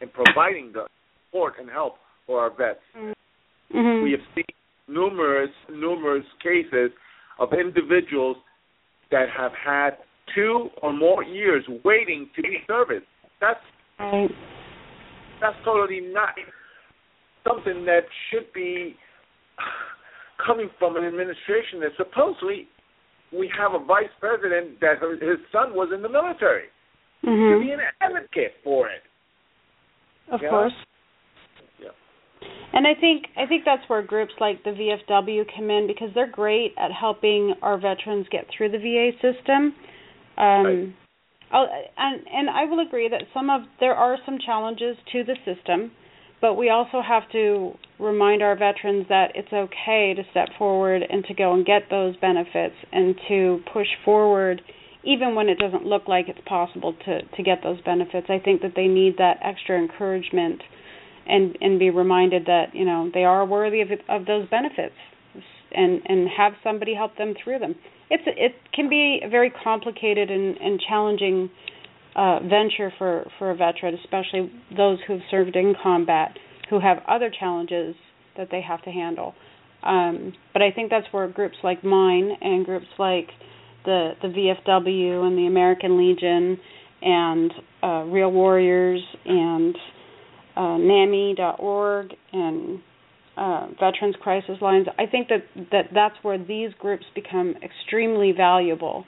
and 0.00 0.10
providing 0.12 0.72
the 0.72 0.86
support 1.26 1.54
and 1.58 1.70
help 1.70 1.94
for 2.26 2.40
our 2.40 2.50
vets. 2.50 2.80
Mm-hmm. 2.96 4.04
We 4.04 4.12
have 4.12 4.20
seen 4.34 4.44
numerous 4.88 5.50
numerous 5.70 6.26
cases 6.42 6.90
of 7.38 7.52
individuals 7.52 8.36
that 9.10 9.26
have 9.36 9.52
had 9.52 9.90
two 10.34 10.68
or 10.82 10.92
more 10.92 11.22
years 11.24 11.64
waiting 11.84 12.28
to 12.36 12.42
be 12.42 12.58
serviced 12.66 13.06
That's 13.40 13.60
right. 13.98 14.30
that's 15.40 15.56
totally 15.64 16.00
not 16.00 16.30
something 17.46 17.84
that 17.84 18.04
should 18.30 18.52
be 18.54 18.96
coming 20.44 20.68
from 20.78 20.96
an 20.96 21.04
administration 21.04 21.80
that 21.80 21.90
supposedly 21.96 22.68
we 23.32 23.50
have 23.56 23.72
a 23.74 23.84
vice 23.84 24.12
president 24.20 24.80
that 24.80 24.96
his 25.20 25.38
son 25.52 25.74
was 25.74 25.90
in 25.94 26.02
the 26.02 26.08
military 26.08 26.66
mm-hmm. 27.24 27.60
to 27.60 27.64
be 27.64 27.72
an 27.72 27.80
advocate 28.00 28.52
for 28.62 28.88
it. 28.88 29.02
Of 30.30 30.40
course. 30.40 30.72
Yeah. 31.80 31.88
And 32.72 32.86
I 32.86 32.98
think 32.98 33.26
I 33.36 33.46
think 33.46 33.64
that's 33.64 33.82
where 33.88 34.02
groups 34.02 34.32
like 34.40 34.62
the 34.64 34.70
VFW 34.70 35.44
come 35.54 35.70
in 35.70 35.86
because 35.86 36.08
they're 36.14 36.30
great 36.30 36.72
at 36.78 36.90
helping 36.92 37.54
our 37.62 37.78
veterans 37.78 38.26
get 38.30 38.46
through 38.56 38.70
the 38.70 38.78
VA 38.78 39.10
system. 39.20 39.74
Um, 40.36 40.64
right. 40.64 40.94
I'll, 41.52 41.68
and 41.96 42.22
and 42.32 42.50
I 42.50 42.64
will 42.64 42.84
agree 42.84 43.08
that 43.08 43.22
some 43.32 43.50
of 43.50 43.62
there 43.80 43.94
are 43.94 44.16
some 44.24 44.38
challenges 44.44 44.96
to 45.12 45.24
the 45.24 45.36
system, 45.44 45.92
but 46.44 46.58
we 46.58 46.68
also 46.68 47.00
have 47.00 47.22
to 47.32 47.72
remind 47.98 48.42
our 48.42 48.54
veterans 48.54 49.06
that 49.08 49.32
it's 49.34 49.50
okay 49.50 50.12
to 50.14 50.22
step 50.30 50.50
forward 50.58 51.00
and 51.08 51.24
to 51.24 51.32
go 51.32 51.54
and 51.54 51.64
get 51.64 51.84
those 51.88 52.14
benefits 52.18 52.74
and 52.92 53.14
to 53.26 53.60
push 53.72 53.86
forward 54.04 54.60
even 55.04 55.34
when 55.34 55.48
it 55.48 55.58
doesn't 55.58 55.86
look 55.86 56.06
like 56.06 56.28
it's 56.28 56.46
possible 56.46 56.94
to 57.06 57.22
to 57.22 57.42
get 57.42 57.60
those 57.62 57.80
benefits. 57.80 58.26
I 58.28 58.38
think 58.44 58.60
that 58.60 58.72
they 58.76 58.88
need 58.88 59.16
that 59.16 59.38
extra 59.42 59.78
encouragement 59.78 60.60
and 61.26 61.56
and 61.62 61.78
be 61.78 61.88
reminded 61.88 62.44
that 62.44 62.74
you 62.74 62.84
know 62.84 63.10
they 63.14 63.24
are 63.24 63.46
worthy 63.46 63.80
of 63.80 63.88
of 64.10 64.26
those 64.26 64.46
benefits 64.50 65.00
and 65.72 66.02
and 66.04 66.28
have 66.28 66.52
somebody 66.62 66.92
help 66.94 67.16
them 67.16 67.32
through 67.42 67.60
them. 67.60 67.74
It's 68.10 68.24
it 68.26 68.52
can 68.74 68.90
be 68.90 69.22
a 69.24 69.30
very 69.30 69.48
complicated 69.48 70.30
and 70.30 70.58
and 70.58 70.78
challenging 70.86 71.48
uh, 72.16 72.40
venture 72.40 72.92
for 72.98 73.26
for 73.38 73.50
a 73.50 73.56
veteran, 73.56 73.94
especially 74.04 74.50
those 74.76 74.98
who've 75.06 75.20
served 75.30 75.56
in 75.56 75.74
combat, 75.82 76.36
who 76.70 76.80
have 76.80 76.98
other 77.08 77.30
challenges 77.38 77.94
that 78.36 78.48
they 78.50 78.60
have 78.60 78.82
to 78.82 78.90
handle. 78.90 79.34
Um, 79.82 80.32
but 80.52 80.62
I 80.62 80.70
think 80.70 80.90
that's 80.90 81.06
where 81.12 81.28
groups 81.28 81.56
like 81.62 81.84
mine 81.84 82.30
and 82.40 82.64
groups 82.64 82.86
like 82.98 83.28
the 83.84 84.12
the 84.22 84.28
VFW 84.28 85.26
and 85.26 85.36
the 85.36 85.46
American 85.46 85.98
Legion 85.98 86.58
and 87.02 87.52
uh, 87.82 88.04
Real 88.04 88.32
Warriors 88.32 89.02
and 89.26 89.76
uh, 90.56 90.78
NAMI.org 90.78 92.14
and 92.32 92.80
uh, 93.36 93.66
Veterans 93.80 94.16
Crisis 94.22 94.56
Lines. 94.60 94.86
I 94.98 95.06
think 95.06 95.28
that, 95.28 95.44
that 95.70 95.86
that's 95.92 96.14
where 96.22 96.38
these 96.38 96.70
groups 96.78 97.04
become 97.14 97.54
extremely 97.62 98.32
valuable, 98.32 99.04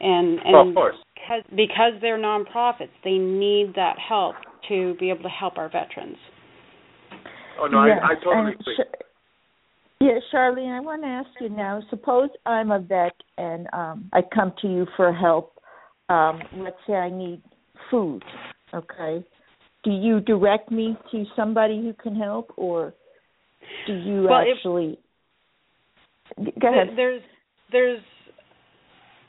and 0.00 0.38
and 0.44 0.74
well, 0.74 0.92
because 1.26 1.42
because 1.50 1.92
they're 2.00 2.18
nonprofits, 2.18 2.90
they 3.04 3.18
need 3.18 3.72
that 3.76 3.96
help 3.98 4.36
to 4.68 4.94
be 4.98 5.10
able 5.10 5.22
to 5.22 5.28
help 5.28 5.58
our 5.58 5.68
veterans. 5.68 6.16
Oh 7.60 7.66
no, 7.66 7.86
yes, 7.86 7.98
I, 8.02 8.12
I 8.12 8.14
totally 8.22 8.52
agree. 8.52 8.76
Sh- 8.76 9.04
yeah, 10.00 10.18
Charlene, 10.32 10.76
I 10.76 10.80
want 10.80 11.02
to 11.02 11.08
ask 11.08 11.28
you 11.40 11.48
now. 11.48 11.80
Suppose 11.90 12.28
I'm 12.44 12.70
a 12.70 12.78
vet 12.78 13.14
and 13.38 13.66
um, 13.72 14.10
I 14.12 14.20
come 14.34 14.52
to 14.62 14.68
you 14.68 14.86
for 14.96 15.12
help. 15.12 15.54
Um, 16.08 16.40
let's 16.58 16.76
say 16.86 16.94
I 16.94 17.10
need 17.10 17.42
food. 17.90 18.22
Okay, 18.74 19.24
do 19.84 19.90
you 19.90 20.20
direct 20.20 20.70
me 20.70 20.96
to 21.12 21.24
somebody 21.34 21.80
who 21.80 21.92
can 21.94 22.14
help, 22.14 22.52
or 22.56 22.94
do 23.86 23.94
you 23.94 24.24
well, 24.28 24.44
actually? 24.54 24.98
If, 26.36 26.60
go 26.60 26.68
ahead. 26.68 26.88
There's, 26.96 27.22
there's, 27.72 28.00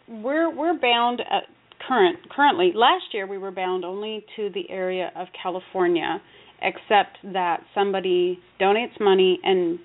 we're 0.07 0.53
we're 0.53 0.77
bound 0.79 1.21
at 1.21 1.43
current 1.85 2.17
currently. 2.29 2.71
Last 2.73 3.05
year 3.13 3.27
we 3.27 3.37
were 3.37 3.51
bound 3.51 3.85
only 3.85 4.25
to 4.35 4.49
the 4.53 4.69
area 4.69 5.11
of 5.15 5.27
California, 5.41 6.21
except 6.61 7.17
that 7.33 7.61
somebody 7.75 8.39
donates 8.59 8.99
money 8.99 9.39
and 9.43 9.79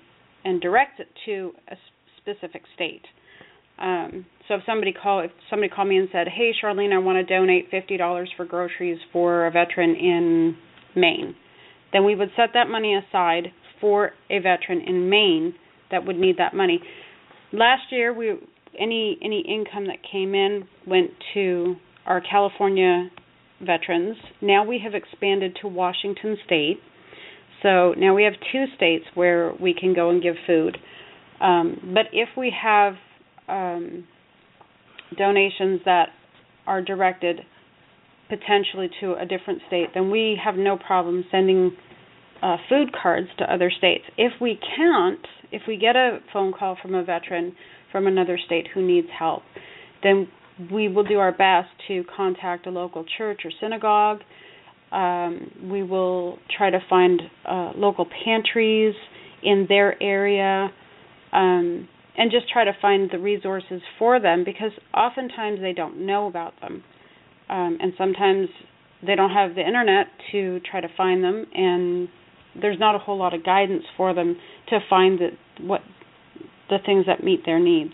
and 0.45 0.61
directs 0.61 0.99
it 0.99 1.07
to 1.25 1.51
a 1.69 1.75
specific 2.17 2.63
state. 2.75 3.03
Um, 3.79 4.25
so 4.47 4.55
if 4.55 4.61
somebody 4.65 4.93
call 4.93 5.21
if 5.21 5.31
somebody 5.49 5.69
called 5.69 5.87
me 5.87 5.97
and 5.97 6.09
said, 6.11 6.27
"Hey, 6.27 6.51
Charlene, 6.61 6.93
I 6.93 6.99
want 6.99 7.15
to 7.17 7.23
donate 7.23 7.69
fifty 7.71 7.97
dollars 7.97 8.29
for 8.35 8.45
groceries 8.45 8.99
for 9.11 9.47
a 9.47 9.51
veteran 9.51 9.95
in 9.95 10.57
Maine," 10.95 11.35
then 11.91 12.05
we 12.05 12.15
would 12.15 12.29
set 12.35 12.49
that 12.53 12.69
money 12.69 12.95
aside 12.95 13.51
for 13.81 14.11
a 14.29 14.39
veteran 14.39 14.81
in 14.81 15.09
Maine 15.09 15.55
that 15.91 16.05
would 16.05 16.17
need 16.17 16.37
that 16.37 16.53
money. 16.53 16.81
Last 17.51 17.91
year, 17.91 18.13
we 18.13 18.35
any 18.79 19.17
any 19.21 19.41
income 19.41 19.87
that 19.87 19.99
came 20.09 20.33
in 20.35 20.67
went 20.87 21.11
to 21.33 21.75
our 22.05 22.21
California 22.21 23.09
veterans. 23.61 24.17
Now 24.41 24.65
we 24.65 24.79
have 24.83 24.93
expanded 24.93 25.57
to 25.61 25.67
Washington 25.67 26.37
State. 26.45 26.79
So 27.61 27.93
now 27.97 28.13
we 28.13 28.23
have 28.23 28.33
two 28.51 28.65
states 28.75 29.05
where 29.13 29.53
we 29.59 29.73
can 29.73 29.93
go 29.93 30.09
and 30.09 30.21
give 30.21 30.35
food. 30.45 30.77
Um, 31.39 31.93
but 31.93 32.07
if 32.11 32.29
we 32.37 32.53
have 32.61 32.95
um, 33.47 34.05
donations 35.17 35.81
that 35.85 36.09
are 36.67 36.81
directed 36.81 37.39
potentially 38.29 38.89
to 38.99 39.13
a 39.13 39.25
different 39.25 39.61
state, 39.67 39.89
then 39.93 40.09
we 40.09 40.39
have 40.43 40.55
no 40.55 40.77
problem 40.77 41.23
sending 41.31 41.71
uh, 42.41 42.57
food 42.67 42.89
cards 43.01 43.27
to 43.37 43.53
other 43.53 43.71
states. 43.77 44.03
If 44.17 44.33
we 44.41 44.59
can't, 44.75 45.25
if 45.51 45.61
we 45.67 45.77
get 45.77 45.95
a 45.95 46.19
phone 46.31 46.51
call 46.51 46.77
from 46.81 46.95
a 46.95 47.03
veteran 47.03 47.55
from 47.93 48.07
another 48.07 48.37
state 48.45 48.67
who 48.73 48.85
needs 48.85 49.07
help, 49.17 49.43
then 50.03 50.27
we 50.69 50.89
will 50.89 51.05
do 51.05 51.19
our 51.19 51.31
best 51.31 51.69
to 51.87 52.03
contact 52.15 52.67
a 52.67 52.69
local 52.69 53.05
church 53.17 53.43
or 53.45 53.51
synagogue. 53.61 54.19
Um, 54.91 55.69
we 55.71 55.81
will 55.81 56.37
try 56.57 56.69
to 56.69 56.79
find 56.89 57.21
uh, 57.49 57.71
local 57.75 58.05
pantries 58.25 58.93
in 59.41 59.65
their 59.69 60.01
area. 60.03 60.69
Um, 61.31 61.87
and 62.15 62.29
just 62.29 62.47
try 62.51 62.63
to 62.63 62.73
find 62.79 63.09
the 63.11 63.17
resources 63.17 63.81
for 63.97 64.19
them 64.19 64.43
because 64.43 64.71
oftentimes 64.93 65.59
they 65.61 65.73
don't 65.73 66.05
know 66.05 66.27
about 66.27 66.53
them. 66.61 66.83
Um, 67.49 67.77
and 67.81 67.93
sometimes 67.97 68.49
they 69.05 69.15
don't 69.15 69.31
have 69.31 69.55
the 69.55 69.65
internet 69.65 70.07
to 70.31 70.59
try 70.69 70.81
to 70.81 70.87
find 70.95 71.23
them 71.23 71.45
and 71.53 72.07
there's 72.59 72.79
not 72.79 72.95
a 72.95 72.99
whole 72.99 73.17
lot 73.17 73.33
of 73.33 73.43
guidance 73.43 73.83
for 73.97 74.13
them 74.13 74.37
to 74.69 74.79
find 74.89 75.19
the 75.19 75.29
what 75.63 75.81
the 76.69 76.77
things 76.85 77.05
that 77.07 77.23
meet 77.23 77.45
their 77.45 77.59
needs. 77.59 77.93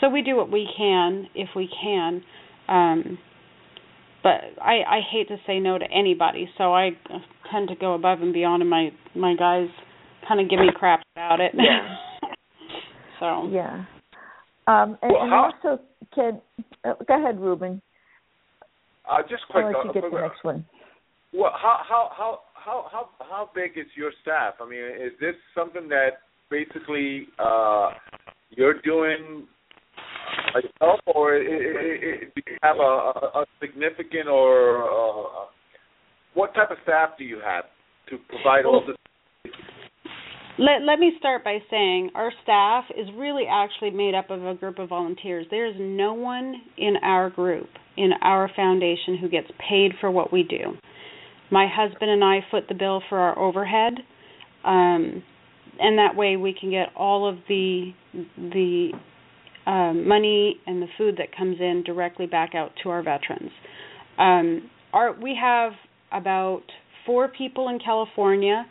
So 0.00 0.08
we 0.08 0.22
do 0.22 0.36
what 0.36 0.50
we 0.50 0.68
can 0.76 1.28
if 1.34 1.50
we 1.54 1.68
can. 1.82 2.22
Um, 2.68 3.18
but 4.22 4.40
I, 4.60 4.82
I 4.88 5.00
hate 5.10 5.28
to 5.28 5.36
say 5.46 5.60
no 5.60 5.78
to 5.78 5.84
anybody, 5.84 6.48
so 6.56 6.74
I 6.74 6.90
tend 7.52 7.68
to 7.68 7.74
go 7.76 7.94
above 7.94 8.22
and 8.22 8.32
beyond, 8.32 8.62
and 8.62 8.70
my 8.70 8.90
my 9.14 9.36
guys 9.36 9.68
kind 10.26 10.40
of 10.40 10.48
give 10.48 10.58
me 10.58 10.68
crap 10.74 11.02
about 11.14 11.40
it. 11.40 11.52
Yeah. 11.54 11.96
So 13.20 13.48
yeah, 13.48 13.84
um, 14.66 14.98
and, 15.00 15.12
well, 15.12 15.22
and 15.22 15.30
how, 15.30 15.52
also 15.62 15.80
can 16.12 16.40
uh, 16.84 16.94
go 17.06 17.22
ahead, 17.22 17.40
Ruben. 17.40 17.80
Uh, 19.08 19.18
just 19.28 19.44
quick. 19.48 19.64
I'll 19.64 19.70
let 19.72 19.76
uh, 19.76 19.82
you 19.84 19.92
get 19.94 20.04
uh, 20.04 20.10
the 20.10 20.20
next 20.20 20.44
one. 20.44 20.66
Well, 21.32 21.52
how 21.54 21.80
how 21.88 22.10
how 22.16 22.40
how 22.54 22.86
how 22.90 23.08
how 23.20 23.50
big 23.54 23.72
is 23.76 23.86
your 23.96 24.10
staff? 24.20 24.54
I 24.60 24.68
mean, 24.68 24.80
is 24.80 25.12
this 25.20 25.36
something 25.54 25.88
that 25.88 26.18
basically 26.54 27.26
uh, 27.38 27.90
you're 28.50 28.80
doing 28.82 29.46
yourself, 30.54 31.00
or 31.06 31.34
it, 31.34 31.46
it, 31.46 32.22
it, 32.22 32.34
do 32.34 32.42
you 32.46 32.58
have 32.62 32.76
a, 32.76 33.40
a 33.40 33.44
significant 33.60 34.28
or 34.28 34.84
uh, 34.84 35.46
what 36.34 36.54
type 36.54 36.70
of 36.70 36.76
staff 36.84 37.10
do 37.18 37.24
you 37.24 37.40
have 37.44 37.64
to 38.08 38.18
provide 38.28 38.64
all 38.64 38.84
this 38.86 38.96
let, 40.56 40.82
let 40.86 41.00
me 41.00 41.12
start 41.18 41.42
by 41.42 41.58
saying 41.68 42.10
our 42.14 42.30
staff 42.44 42.84
is 42.96 43.08
really 43.16 43.42
actually 43.50 43.90
made 43.90 44.14
up 44.14 44.30
of 44.30 44.46
a 44.46 44.54
group 44.54 44.78
of 44.78 44.88
volunteers. 44.88 45.46
There's 45.50 45.74
no 45.76 46.14
one 46.14 46.54
in 46.78 46.94
our 47.02 47.28
group, 47.28 47.66
in 47.96 48.10
our 48.22 48.48
foundation, 48.54 49.18
who 49.20 49.28
gets 49.28 49.48
paid 49.68 49.92
for 50.00 50.12
what 50.12 50.32
we 50.32 50.44
do. 50.44 50.76
My 51.50 51.66
husband 51.68 52.08
and 52.08 52.22
I 52.22 52.38
foot 52.52 52.64
the 52.68 52.74
bill 52.74 53.02
for 53.08 53.18
our 53.18 53.36
overhead, 53.36 53.94
um, 54.64 55.24
and 55.80 55.98
that 55.98 56.16
way 56.16 56.36
we 56.36 56.54
can 56.58 56.70
get 56.70 56.88
all 56.96 57.28
of 57.28 57.36
the 57.48 57.92
the 58.36 58.92
um, 59.66 60.06
money 60.06 60.60
and 60.66 60.82
the 60.82 60.86
food 60.98 61.16
that 61.18 61.34
comes 61.36 61.56
in 61.60 61.82
directly 61.84 62.26
back 62.26 62.54
out 62.54 62.72
to 62.82 62.90
our 62.90 63.02
veterans. 63.02 63.50
Um, 64.18 64.70
our, 64.92 65.12
we 65.12 65.36
have 65.40 65.72
about 66.12 66.62
four 67.06 67.28
people 67.28 67.68
in 67.68 67.78
California 67.78 68.66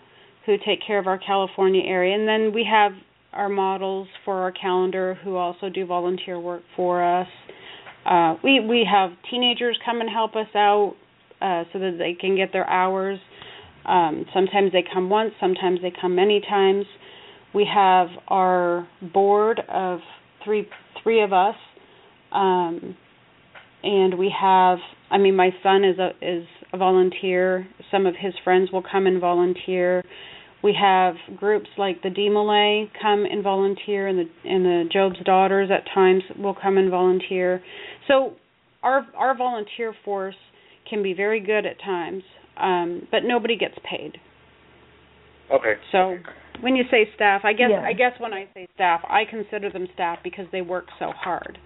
who 0.46 0.56
take 0.58 0.80
care 0.86 1.00
of 1.00 1.08
our 1.08 1.18
California 1.18 1.82
area. 1.86 2.16
And 2.16 2.28
then 2.28 2.54
we 2.54 2.68
have 2.70 2.92
our 3.32 3.50
models 3.50 4.08
for 4.26 4.42
our 4.42 4.52
calendar 4.52 5.18
who 5.24 5.36
also 5.36 5.70
do 5.70 5.86
volunteer 5.86 6.40
work 6.40 6.62
for 6.76 7.04
us. 7.04 7.28
Uh, 8.06 8.36
we 8.44 8.60
we 8.60 8.88
have 8.90 9.12
teenagers 9.32 9.78
come 9.86 10.02
and 10.02 10.10
help 10.10 10.36
us 10.36 10.48
out 10.56 10.96
uh, 11.42 11.64
so 11.72 11.80
that 11.80 11.96
they 11.98 12.14
can 12.20 12.36
get 12.36 12.52
their 12.52 12.70
hours. 12.70 13.20
Um, 13.86 14.26
sometimes 14.34 14.72
they 14.72 14.84
come 14.94 15.10
once, 15.10 15.34
sometimes 15.40 15.80
they 15.82 15.92
come 16.00 16.16
many 16.16 16.42
times. 16.42 16.86
We 17.54 17.68
have 17.72 18.08
our 18.28 18.88
board 19.14 19.62
of 19.70 20.00
three 20.44 20.68
three 21.04 21.22
of 21.22 21.34
us, 21.34 21.56
um, 22.32 22.96
and 23.84 24.18
we 24.18 24.34
have. 24.40 24.80
I 25.12 25.18
mean, 25.18 25.36
my 25.36 25.52
son 25.62 25.84
is 25.84 26.00
a 26.00 26.12
is 26.22 26.48
a 26.72 26.78
volunteer. 26.78 27.68
Some 27.92 28.06
of 28.06 28.16
his 28.20 28.34
friends 28.44 28.72
will 28.72 28.84
come 28.90 29.06
and 29.06 29.22
volunteer. 29.22 30.04
We 30.64 30.76
have 30.82 31.16
groups 31.38 31.68
like 31.78 32.02
the 32.02 32.10
DeMolay 32.10 32.90
come 33.02 33.26
and 33.26 33.44
volunteer, 33.44 34.08
and 34.08 34.18
the 34.18 34.50
and 34.50 34.66
the 34.66 34.90
Job's 34.92 35.20
Daughters 35.26 35.70
at 35.70 35.84
times 35.94 36.24
will 36.38 36.56
come 36.56 36.78
and 36.78 36.90
volunteer. 36.90 37.62
So 38.08 38.34
our 38.82 39.06
our 39.16 39.38
volunteer 39.38 39.94
force 40.06 40.36
can 40.90 41.04
be 41.04 41.14
very 41.14 41.40
good 41.40 41.66
at 41.66 41.80
times, 41.82 42.24
um, 42.58 43.08
but 43.12 43.24
nobody 43.24 43.58
gets 43.58 43.76
paid. 43.90 44.18
Okay. 45.52 45.74
So 45.92 46.18
when 46.62 46.76
you 46.76 46.84
say 46.90 47.10
staff, 47.16 47.42
I 47.44 47.54
guess 47.54 47.70
Yeah. 47.72 47.82
I 47.82 47.94
guess 47.94 48.14
when 48.20 48.34
I 48.34 48.48
say 48.54 48.68
staff, 48.76 49.02
I 49.08 49.26
consider 49.26 49.70
them 49.70 49.88
staff 49.94 50.20
because 50.24 50.46
they 50.52 50.62
work 50.62 50.86
so 51.00 51.12
hard, 51.12 51.58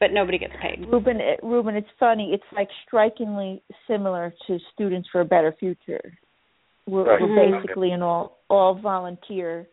but 0.00 0.12
nobody 0.12 0.38
gets 0.38 0.54
paid. 0.60 0.86
Ruben, 0.86 1.20
it, 1.20 1.40
Ruben, 1.42 1.76
it's 1.76 1.90
funny. 1.98 2.32
It's 2.32 2.50
like 2.52 2.68
strikingly 2.86 3.62
similar 3.86 4.32
to 4.46 4.58
Students 4.72 5.08
for 5.10 5.20
a 5.20 5.24
Better 5.24 5.52
Future. 5.58 6.18
We're, 6.86 7.04
Right. 7.04 7.20
we're 7.20 7.28
Mhm. 7.28 7.62
basically 7.62 7.92
an 7.92 8.02
all 8.02 8.38
all 8.48 8.74
volunteer. 8.74 9.68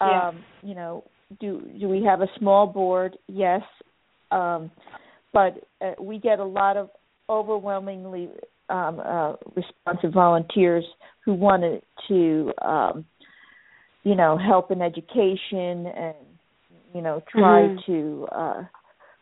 Yeah. 0.00 0.28
Um, 0.28 0.44
You 0.62 0.74
know, 0.74 1.04
do 1.40 1.60
do 1.80 1.88
we 1.88 2.04
have 2.04 2.20
a 2.20 2.28
small 2.38 2.66
board? 2.66 3.16
Yes, 3.28 3.62
um, 4.30 4.70
but 5.32 5.56
uh, 5.80 5.94
we 5.98 6.18
get 6.18 6.38
a 6.38 6.44
lot 6.44 6.76
of 6.76 6.90
overwhelmingly 7.30 8.28
um, 8.68 9.00
uh, 9.04 9.34
responsive 9.54 10.12
volunteers 10.12 10.84
who 11.24 11.34
wanted 11.34 11.82
to, 12.08 12.52
um, 12.62 13.04
you 14.02 14.14
know, 14.14 14.36
help 14.38 14.70
in 14.70 14.82
education 14.82 15.86
and 15.86 16.14
you 16.94 17.02
know 17.02 17.20
try 17.28 17.62
Mhm. 17.68 17.84
to 17.86 18.28
uh, 18.32 18.62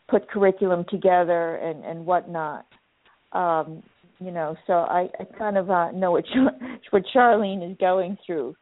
put 0.08 0.28
curriculum 0.28 0.84
together 0.84 1.56
and 1.56 1.84
and 1.84 2.04
whatnot. 2.06 2.66
Um, 3.32 3.82
you 4.20 4.30
know, 4.30 4.56
so 4.66 4.74
I, 4.74 5.08
I 5.18 5.24
kind 5.36 5.56
of 5.56 5.70
uh, 5.70 5.90
know 5.92 6.12
what 6.12 6.24
Char- 6.26 6.58
what 6.90 7.04
Charlene 7.14 7.68
is 7.68 7.76
going 7.78 8.16
through. 8.26 8.54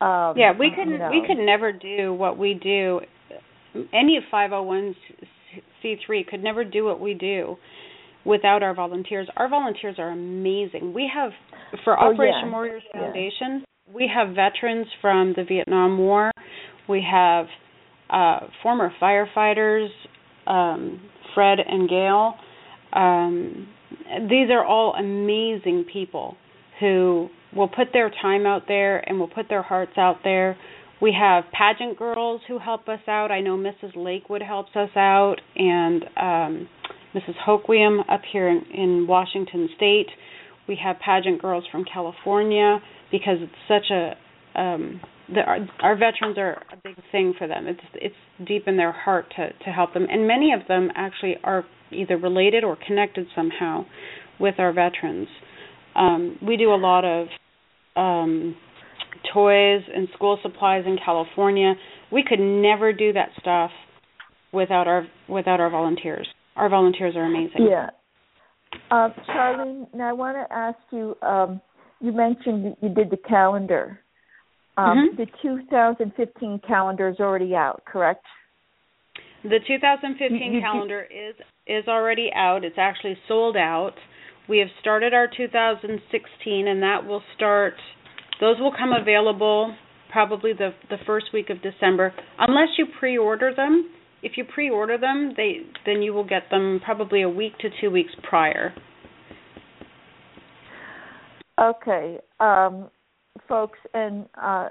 Um, 0.00 0.36
Yeah, 0.36 0.52
we 0.58 0.70
could 0.70 0.88
you 0.88 0.98
know. 0.98 1.10
we 1.10 1.22
could 1.26 1.38
never 1.38 1.72
do 1.72 2.12
what 2.14 2.38
we 2.38 2.54
do. 2.54 3.00
Any 3.92 4.16
of 4.16 4.24
501c3 4.32 6.26
could 6.26 6.42
never 6.42 6.64
do 6.64 6.84
what 6.84 7.00
we 7.00 7.14
do 7.14 7.56
without 8.24 8.62
our 8.62 8.74
volunteers. 8.74 9.28
Our 9.36 9.48
volunteers 9.48 9.96
are 9.98 10.10
amazing. 10.10 10.92
We 10.94 11.10
have 11.14 11.30
for 11.84 11.98
Oh, 11.98 12.12
Operation 12.12 12.46
yeah. 12.46 12.52
Warriors 12.52 12.82
Yeah. 12.94 13.00
Foundation, 13.00 13.64
we 13.92 14.08
have 14.14 14.34
veterans 14.34 14.86
from 15.00 15.32
the 15.36 15.44
Vietnam 15.44 15.98
War. 15.98 16.30
We 16.88 17.02
have 17.10 17.46
uh, 18.10 18.40
former 18.62 18.92
firefighters, 19.00 19.88
um, 20.46 21.00
Fred 21.34 21.58
and 21.60 21.88
Gail. 21.88 22.34
Um, 22.92 23.68
these 24.28 24.50
are 24.50 24.64
all 24.64 24.94
amazing 24.94 25.84
people 25.92 26.36
who 26.80 27.28
will 27.54 27.68
put 27.68 27.88
their 27.92 28.10
time 28.22 28.46
out 28.46 28.62
there 28.68 28.98
and 29.08 29.18
will 29.18 29.28
put 29.28 29.48
their 29.48 29.62
hearts 29.62 29.92
out 29.96 30.18
there. 30.24 30.56
We 31.00 31.16
have 31.18 31.44
pageant 31.52 31.98
girls 31.98 32.40
who 32.48 32.58
help 32.58 32.88
us 32.88 33.00
out. 33.08 33.30
I 33.30 33.40
know 33.40 33.56
Mrs. 33.56 33.94
Lakewood 33.96 34.42
helps 34.42 34.70
us 34.76 34.90
out, 34.96 35.36
and 35.56 36.04
um, 36.16 36.68
Mrs. 37.14 37.34
Hoquiam 37.46 38.00
up 38.08 38.22
here 38.32 38.48
in, 38.48 38.62
in 38.72 39.06
Washington 39.06 39.68
State. 39.76 40.08
We 40.68 40.78
have 40.82 40.96
pageant 41.00 41.42
girls 41.42 41.64
from 41.70 41.84
California 41.84 42.78
because 43.10 43.38
it's 43.40 43.52
such 43.66 43.90
a 43.90 44.14
um, 44.60 45.00
the, 45.32 45.40
our, 45.40 45.58
our 45.80 45.96
veterans 45.96 46.36
are 46.38 46.62
a 46.72 46.76
big 46.82 46.96
thing 47.12 47.34
for 47.38 47.46
them. 47.46 47.66
It's 47.66 47.80
it's 47.94 48.14
deep 48.46 48.64
in 48.66 48.76
their 48.76 48.92
heart 48.92 49.26
to 49.36 49.52
to 49.52 49.70
help 49.70 49.94
them, 49.94 50.06
and 50.10 50.26
many 50.26 50.52
of 50.52 50.66
them 50.68 50.90
actually 50.94 51.36
are 51.44 51.64
either 51.92 52.16
related 52.16 52.64
or 52.64 52.76
connected 52.86 53.26
somehow 53.34 53.84
with 54.38 54.56
our 54.58 54.72
veterans. 54.72 55.28
Um, 55.94 56.38
we 56.46 56.56
do 56.56 56.72
a 56.72 56.76
lot 56.76 57.04
of 57.04 57.26
um, 57.96 58.56
toys 59.32 59.82
and 59.94 60.08
school 60.14 60.38
supplies 60.42 60.84
in 60.86 60.98
California. 61.04 61.74
We 62.12 62.24
could 62.26 62.40
never 62.40 62.92
do 62.92 63.12
that 63.12 63.30
stuff 63.40 63.70
without 64.52 64.86
our 64.88 65.06
without 65.28 65.60
our 65.60 65.70
volunteers. 65.70 66.26
Our 66.60 66.68
volunteers 66.68 67.16
are 67.16 67.24
amazing. 67.24 67.66
Yeah. 67.70 67.88
Um, 68.90 69.14
Charlene, 69.26 69.86
now 69.94 70.10
I 70.10 70.12
want 70.12 70.36
to 70.36 70.54
ask 70.54 70.78
you. 70.90 71.16
Um, 71.22 71.60
you 72.00 72.12
mentioned 72.12 72.64
you- 72.64 72.76
you 72.82 72.94
did 72.94 73.08
the 73.08 73.16
calendar. 73.16 73.98
Um, 74.76 75.10
Mhm. 75.10 75.16
The 75.16 75.26
2015 75.40 76.58
calendar 76.58 77.08
is 77.08 77.18
already 77.18 77.56
out, 77.56 77.82
correct? 77.86 78.26
The 79.42 79.60
2015 79.60 80.52
You- 80.52 80.58
you- 80.58 80.60
calendar 80.60 81.08
is 81.10 81.34
is 81.66 81.88
already 81.88 82.32
out. 82.34 82.62
It's 82.64 82.78
actually 82.78 83.16
sold 83.26 83.56
out. 83.56 83.94
We 84.46 84.58
have 84.58 84.70
started 84.80 85.14
our 85.14 85.28
2016, 85.28 86.66
and 86.68 86.82
that 86.82 87.06
will 87.06 87.22
start. 87.34 87.80
Those 88.38 88.58
will 88.60 88.72
come 88.72 88.92
available 88.92 89.74
probably 90.10 90.52
the 90.52 90.74
the 90.90 90.98
first 90.98 91.32
week 91.32 91.48
of 91.48 91.62
December, 91.62 92.12
unless 92.38 92.76
you 92.76 92.84
pre-order 92.86 93.54
them. 93.54 93.88
If 94.22 94.32
you 94.36 94.44
pre-order 94.44 94.98
them, 94.98 95.32
they 95.36 95.60
then 95.86 96.02
you 96.02 96.12
will 96.12 96.24
get 96.24 96.50
them 96.50 96.80
probably 96.84 97.22
a 97.22 97.28
week 97.28 97.56
to 97.58 97.68
two 97.80 97.90
weeks 97.90 98.12
prior. 98.22 98.74
Okay, 101.60 102.18
um, 102.38 102.88
folks, 103.48 103.78
and 103.92 104.26
uh, 104.40 104.70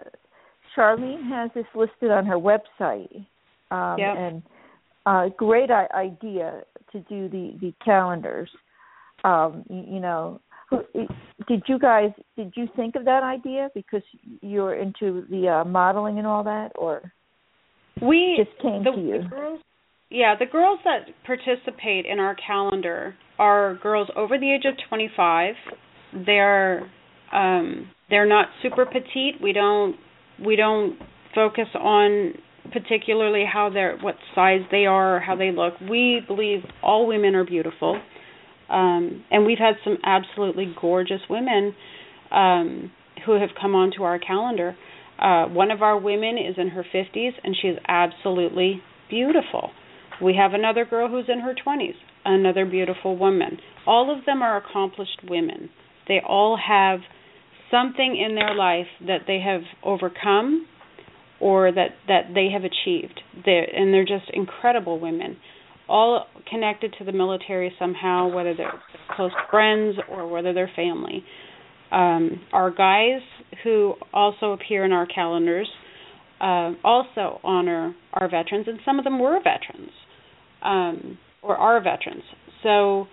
Charlene 0.76 1.28
has 1.30 1.52
this 1.54 1.66
listed 1.76 2.12
on 2.12 2.26
her 2.26 2.38
website. 2.38 3.26
Um, 3.72 4.00
Yep. 4.00 4.16
And 4.18 4.44
uh, 5.06 5.30
great 5.38 5.70
idea 5.72 6.62
to 6.92 7.00
do 7.02 7.30
the 7.30 7.54
the 7.62 7.74
calendars. 7.84 8.50
Um, 9.24 9.64
you, 9.70 9.96
you 9.96 10.00
know, 10.00 10.42
did 11.48 11.64
you 11.68 11.80
guys 11.80 12.12
did 12.36 12.54
you 12.56 12.68
think 12.76 12.96
of 12.96 13.06
that 13.06 13.24
idea 13.24 13.70
because 13.74 14.04
you're 14.42 14.76
into 14.76 15.26
the 15.30 15.48
uh, 15.48 15.64
modeling 15.66 16.18
and 16.18 16.28
all 16.28 16.44
that, 16.44 16.72
or 16.76 17.12
We 18.02 18.44
just 18.44 18.62
came 18.62 18.84
the, 18.84 18.92
to 18.92 19.00
you? 19.00 19.24
the 19.24 19.30
girls 19.30 19.60
yeah 20.10 20.36
the 20.40 20.46
girls 20.46 20.80
that 20.86 21.02
participate 21.26 22.06
in 22.06 22.20
our 22.20 22.36
calendar 22.36 23.16
are 23.38 23.78
girls 23.82 24.10
over 24.16 24.38
the 24.38 24.52
age 24.52 24.66
of 24.66 24.74
25 24.90 25.56
they're 26.26 26.90
um 27.32 27.90
they're 28.10 28.26
not 28.28 28.48
super 28.62 28.86
petite. 28.86 29.42
We 29.42 29.54
don't 29.54 29.96
we 30.44 30.56
don't 30.56 30.98
focus 31.36 31.68
on 31.76 32.34
particularly 32.72 33.46
how 33.52 33.70
they're 33.70 33.98
what 33.98 34.16
size 34.36 34.62
they 34.72 34.86
are 34.86 35.18
or 35.18 35.20
how 35.20 35.36
they 35.36 35.52
look. 35.52 35.74
We 35.90 36.22
believe 36.28 36.60
all 36.84 37.08
women 37.08 37.36
are 37.36 37.46
beautiful. 37.46 38.02
Um 38.70 39.24
and 39.32 39.46
we've 39.46 39.60
had 39.60 39.76
some 39.84 39.98
absolutely 40.04 40.74
gorgeous 40.80 41.22
women 41.30 41.76
um 42.32 42.92
who 43.26 43.34
have 43.34 43.50
come 43.60 43.76
onto 43.76 44.04
our 44.04 44.18
calendar 44.18 44.76
uh, 45.20 45.46
one 45.46 45.72
of 45.72 45.82
our 45.82 45.98
women 45.98 46.38
is 46.38 46.56
in 46.58 46.70
her 46.70 46.84
50s 46.84 47.32
and 47.44 47.56
she 47.60 47.68
is 47.68 47.78
absolutely 47.88 48.82
beautiful. 49.10 49.72
We 50.22 50.36
have 50.36 50.54
another 50.54 50.86
girl 50.86 51.10
who's 51.10 51.26
in 51.28 51.42
her 51.42 51.54
20s, 51.54 51.96
another 52.26 52.66
beautiful 52.66 53.18
woman. 53.18 53.58
All 53.86 54.16
of 54.16 54.26
them 54.26 54.42
are 54.42 54.58
accomplished 54.58 55.22
women. 55.28 55.70
They 56.08 56.20
all 56.26 56.58
have 56.58 57.00
something 57.72 58.18
in 58.18 58.36
their 58.36 58.56
life 58.56 58.88
that 59.06 59.22
they 59.28 59.40
have 59.40 59.62
overcome 59.84 60.66
or 61.40 61.72
that 61.72 61.90
that 62.08 62.34
they 62.34 62.50
have 62.52 62.64
achieved. 62.64 63.22
They're, 63.46 63.64
and 63.64 63.94
they're 63.94 64.06
just 64.06 64.30
incredible 64.34 65.00
women. 65.00 65.38
All 65.88 66.26
connected 66.50 66.94
to 67.00 67.06
the 67.06 67.12
military 67.12 67.74
somehow, 67.80 68.28
whether 68.28 68.54
they're 68.54 68.82
close 69.16 69.32
friends 69.50 69.98
or 70.10 70.28
whether 70.28 70.54
they're 70.54 70.72
family 70.76 71.24
um, 71.92 72.42
our 72.54 72.72
guys 72.72 73.22
who 73.64 73.96
also 74.14 74.52
appear 74.52 74.86
in 74.86 74.92
our 74.92 75.06
calendars 75.06 75.68
uh, 76.40 76.72
also 76.84 77.40
honor 77.44 77.96
our 78.14 78.30
veterans, 78.30 78.66
and 78.68 78.80
some 78.86 79.00
of 79.00 79.04
them 79.04 79.20
were 79.20 79.40
veterans 79.40 79.92
um, 80.62 81.18
or 81.42 81.58
are 81.58 81.82
veterans. 81.82 82.24
So 82.64 83.08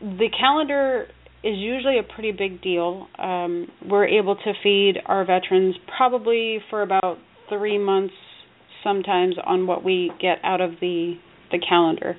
the 0.00 0.28
calendar 0.38 1.06
is 1.44 1.56
usually 1.56 1.98
a 1.98 2.02
pretty 2.02 2.32
big 2.32 2.62
deal. 2.62 3.08
Um, 3.18 3.68
we're 3.88 4.06
able 4.06 4.36
to 4.36 4.52
feed 4.62 4.94
our 5.06 5.24
veterans 5.24 5.76
probably 5.96 6.58
for 6.70 6.82
about 6.82 7.18
three 7.48 7.78
months, 7.78 8.14
sometimes 8.84 9.36
on 9.44 9.66
what 9.66 9.84
we 9.84 10.10
get 10.20 10.38
out 10.44 10.60
of 10.60 10.72
the 10.80 11.14
the 11.50 11.58
calendar. 11.58 12.16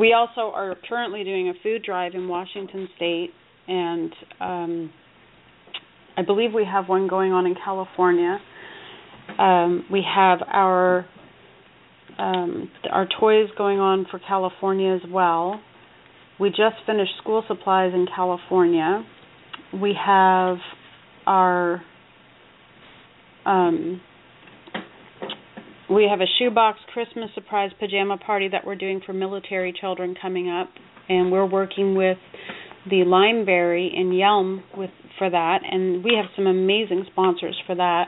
We 0.00 0.12
also 0.12 0.52
are 0.54 0.74
currently 0.88 1.22
doing 1.22 1.48
a 1.48 1.52
food 1.62 1.82
drive 1.84 2.14
in 2.14 2.28
Washington 2.28 2.88
State 2.96 3.30
and 3.68 4.12
um, 4.40 4.92
I 6.16 6.22
believe 6.22 6.52
we 6.54 6.64
have 6.64 6.88
one 6.88 7.08
going 7.08 7.32
on 7.32 7.46
in 7.46 7.54
California. 7.54 8.38
Um, 9.38 9.86
we 9.90 10.02
have 10.02 10.40
our 10.46 11.06
um, 12.18 12.70
our 12.90 13.06
toys 13.20 13.48
going 13.56 13.78
on 13.78 14.06
for 14.10 14.18
California 14.18 14.94
as 14.94 15.00
well. 15.10 15.60
We 16.38 16.50
just 16.50 16.76
finished 16.86 17.12
school 17.20 17.42
supplies 17.48 17.92
in 17.94 18.06
California. 18.14 19.04
We 19.80 19.94
have 19.98 20.58
our 21.26 21.82
um, 23.46 24.00
we 25.90 26.08
have 26.08 26.20
a 26.20 26.26
shoebox 26.38 26.78
Christmas 26.92 27.30
surprise 27.34 27.70
pajama 27.78 28.16
party 28.18 28.48
that 28.48 28.66
we're 28.66 28.76
doing 28.76 29.00
for 29.04 29.12
military 29.12 29.72
children 29.78 30.14
coming 30.20 30.48
up, 30.48 30.68
and 31.08 31.30
we're 31.30 31.46
working 31.46 31.94
with 31.94 32.18
the 32.88 33.02
Limeberry 33.06 33.88
in 33.94 34.10
Yelm 34.10 34.62
with 34.76 34.90
for 35.18 35.30
that, 35.30 35.60
and 35.70 36.02
we 36.02 36.14
have 36.16 36.26
some 36.34 36.46
amazing 36.46 37.04
sponsors 37.12 37.60
for 37.66 37.74
that. 37.74 38.06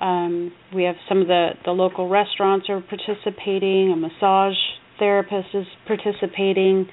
Um, 0.00 0.52
we 0.74 0.84
have 0.84 0.94
some 1.08 1.20
of 1.20 1.26
the 1.26 1.50
the 1.64 1.72
local 1.72 2.08
restaurants 2.08 2.66
are 2.68 2.80
participating. 2.80 3.92
A 3.92 3.96
massage 3.96 4.56
therapist 4.98 5.48
is 5.54 5.66
participating. 5.86 6.88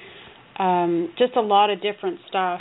Um, 0.58 1.12
just 1.18 1.36
a 1.36 1.40
lot 1.40 1.70
of 1.70 1.80
different 1.82 2.18
stuff 2.28 2.60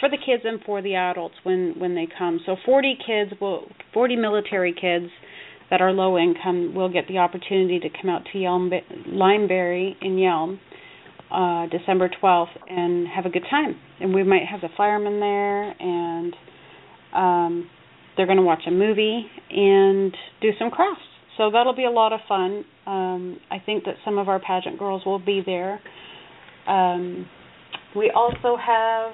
for 0.00 0.08
the 0.08 0.16
kids 0.16 0.42
and 0.44 0.60
for 0.64 0.82
the 0.82 0.96
adults 0.96 1.34
when 1.44 1.74
when 1.78 1.94
they 1.94 2.08
come. 2.18 2.40
So 2.44 2.56
40 2.64 2.98
kids 3.06 3.32
will 3.40 3.68
40 3.92 4.16
military 4.16 4.72
kids 4.72 5.10
that 5.70 5.80
are 5.80 5.92
low 5.92 6.18
income 6.18 6.74
will 6.74 6.92
get 6.92 7.08
the 7.08 7.18
opportunity 7.18 7.80
to 7.80 7.88
come 7.88 8.10
out 8.10 8.22
to 8.32 8.38
Yelm 8.38 8.70
Limeberry 9.08 9.94
in 10.02 10.16
Yelm 10.16 10.58
uh 11.34 11.66
December 11.66 12.08
12th 12.22 12.54
and 12.70 13.08
have 13.08 13.26
a 13.26 13.30
good 13.30 13.44
time. 13.50 13.74
And 14.00 14.14
we 14.14 14.22
might 14.22 14.46
have 14.50 14.60
the 14.60 14.68
firemen 14.76 15.18
there 15.20 15.70
and 15.80 16.34
um 17.12 17.70
they're 18.16 18.26
going 18.26 18.38
to 18.38 18.44
watch 18.44 18.62
a 18.68 18.70
movie 18.70 19.26
and 19.50 20.16
do 20.40 20.50
some 20.56 20.70
crafts. 20.70 21.02
So 21.36 21.50
that'll 21.50 21.74
be 21.74 21.84
a 21.84 21.90
lot 21.90 22.12
of 22.12 22.20
fun. 22.28 22.64
Um 22.86 23.40
I 23.50 23.58
think 23.58 23.84
that 23.84 23.96
some 24.04 24.18
of 24.18 24.28
our 24.28 24.38
pageant 24.38 24.78
girls 24.78 25.02
will 25.04 25.18
be 25.18 25.42
there. 25.44 25.80
Um 26.68 27.26
we 27.96 28.12
also 28.14 28.56
have 28.56 29.12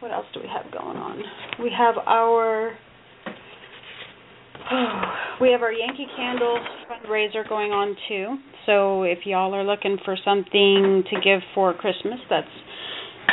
what 0.00 0.12
else 0.12 0.26
do 0.34 0.40
we 0.40 0.48
have 0.48 0.70
going 0.70 0.98
on? 0.98 1.22
We 1.62 1.70
have 1.76 1.94
our 2.06 2.76
we 5.40 5.50
have 5.50 5.62
our 5.62 5.72
Yankee 5.72 6.06
Candle 6.16 6.58
fundraiser 6.90 7.48
going 7.48 7.72
on 7.72 7.96
too. 8.08 8.36
So 8.66 9.02
if 9.02 9.18
y'all 9.24 9.54
are 9.54 9.64
looking 9.64 9.98
for 10.04 10.16
something 10.24 11.04
to 11.10 11.20
give 11.22 11.40
for 11.54 11.74
Christmas, 11.74 12.18
that's 12.30 12.46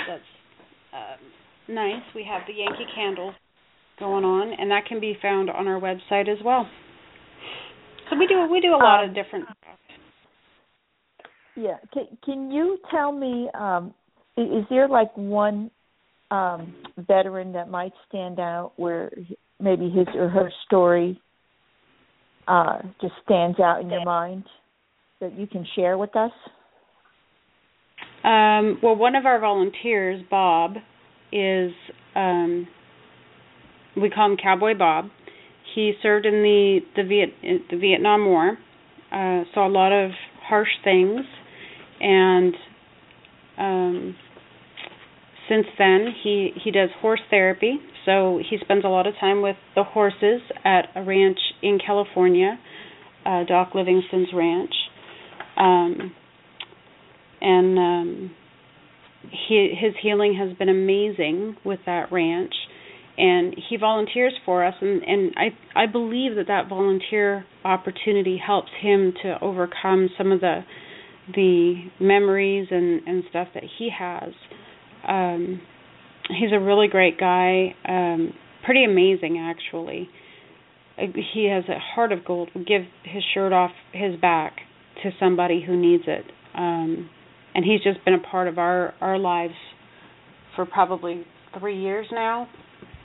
that's 0.07 0.21
uh, 0.93 1.71
nice. 1.71 2.01
We 2.13 2.25
have 2.29 2.41
the 2.47 2.53
Yankee 2.53 2.85
Candle 2.93 3.33
going 3.99 4.25
on, 4.25 4.53
and 4.59 4.69
that 4.71 4.85
can 4.87 4.99
be 4.99 5.17
found 5.21 5.49
on 5.49 5.67
our 5.67 5.79
website 5.79 6.27
as 6.27 6.43
well. 6.43 6.67
So 8.09 8.17
we 8.17 8.27
do 8.27 8.47
we 8.51 8.59
do 8.59 8.69
a 8.69 8.81
lot 8.81 9.03
um, 9.03 9.09
of 9.09 9.15
different 9.15 9.45
stuff. 9.45 9.77
Yeah, 11.55 11.77
can 11.93 12.17
can 12.25 12.51
you 12.51 12.77
tell 12.89 13.11
me? 13.11 13.49
Um, 13.53 13.93
is 14.37 14.65
there 14.69 14.87
like 14.87 15.15
one 15.15 15.71
um, 16.31 16.73
veteran 16.97 17.53
that 17.53 17.69
might 17.69 17.93
stand 18.07 18.39
out 18.39 18.73
where 18.77 19.11
maybe 19.61 19.89
his 19.89 20.07
or 20.15 20.29
her 20.29 20.51
story 20.65 21.21
uh, 22.47 22.79
just 22.99 23.13
stands 23.23 23.59
out 23.59 23.81
in 23.81 23.89
your 23.89 24.03
mind 24.03 24.43
that 25.19 25.37
you 25.37 25.47
can 25.47 25.65
share 25.75 25.97
with 25.97 26.15
us? 26.15 26.31
Um, 28.23 28.79
well, 28.83 28.95
one 28.95 29.15
of 29.15 29.25
our 29.25 29.39
volunteers, 29.39 30.21
Bob, 30.29 30.75
is 31.31 31.71
um, 32.15 32.67
we 33.95 34.09
call 34.09 34.31
him 34.31 34.37
Cowboy 34.41 34.77
Bob. 34.77 35.05
He 35.73 35.93
served 36.03 36.25
in 36.25 36.43
the 36.43 36.79
the, 36.95 37.03
Viet, 37.03 37.29
the 37.69 37.77
Vietnam 37.77 38.25
War, 38.25 38.57
uh, 39.11 39.43
saw 39.53 39.67
a 39.67 39.69
lot 39.69 39.91
of 39.91 40.11
harsh 40.43 40.69
things, 40.83 41.21
and 41.99 42.53
um, 43.57 44.15
since 45.49 45.65
then 45.77 46.07
he 46.23 46.51
he 46.63 46.71
does 46.71 46.89
horse 46.99 47.21
therapy 47.29 47.79
so 48.05 48.39
he 48.49 48.57
spends 48.61 48.83
a 48.85 48.87
lot 48.87 49.07
of 49.07 49.13
time 49.19 49.41
with 49.41 49.57
the 49.75 49.83
horses 49.83 50.41
at 50.63 50.87
a 50.95 51.03
ranch 51.03 51.39
in 51.61 51.79
california 51.85 52.59
uh 53.25 53.43
doc 53.43 53.73
livingston's 53.75 54.29
ranch. 54.33 54.73
Um 55.57 56.13
and 57.41 57.77
um 57.77 58.31
he 59.47 59.73
his 59.79 59.93
healing 60.01 60.35
has 60.39 60.57
been 60.57 60.69
amazing 60.69 61.57
with 61.63 61.79
that 61.85 62.11
ranch. 62.11 62.53
And 63.17 63.55
he 63.69 63.77
volunteers 63.77 64.33
for 64.45 64.65
us 64.65 64.75
and 64.81 65.03
and 65.03 65.33
i 65.35 65.83
i 65.83 65.85
believe 65.85 66.35
that 66.35 66.47
that 66.47 66.69
volunteer 66.69 67.45
opportunity 67.63 68.41
helps 68.43 68.71
him 68.81 69.13
to 69.23 69.37
overcome 69.41 70.09
some 70.17 70.31
of 70.31 70.41
the 70.41 70.61
the 71.35 71.83
memories 71.99 72.67
and 72.71 73.01
and 73.07 73.23
stuff 73.29 73.49
that 73.53 73.63
he 73.77 73.89
has. 73.97 74.33
Um 75.07 75.61
he's 76.37 76.51
a 76.53 76.59
really 76.59 76.87
great 76.87 77.19
guy 77.19 77.75
um 77.87 78.33
pretty 78.63 78.83
amazing 78.83 79.39
actually. 79.39 80.09
Uh, 80.97 81.05
he 81.33 81.49
has 81.49 81.63
a 81.67 81.79
heart 81.79 82.11
of 82.11 82.23
gold. 82.25 82.49
Would 82.55 82.67
give 82.67 82.83
his 83.03 83.23
shirt 83.33 83.53
off 83.53 83.71
his 83.93 84.19
back 84.19 84.57
to 85.03 85.11
somebody 85.19 85.63
who 85.65 85.75
needs 85.75 86.03
it. 86.07 86.25
Um 86.55 87.09
and 87.53 87.65
he's 87.65 87.81
just 87.83 88.03
been 88.05 88.13
a 88.13 88.19
part 88.19 88.47
of 88.47 88.57
our 88.57 88.93
our 89.01 89.17
lives 89.17 89.53
for 90.55 90.65
probably 90.65 91.25
3 91.59 91.81
years 91.81 92.07
now 92.11 92.47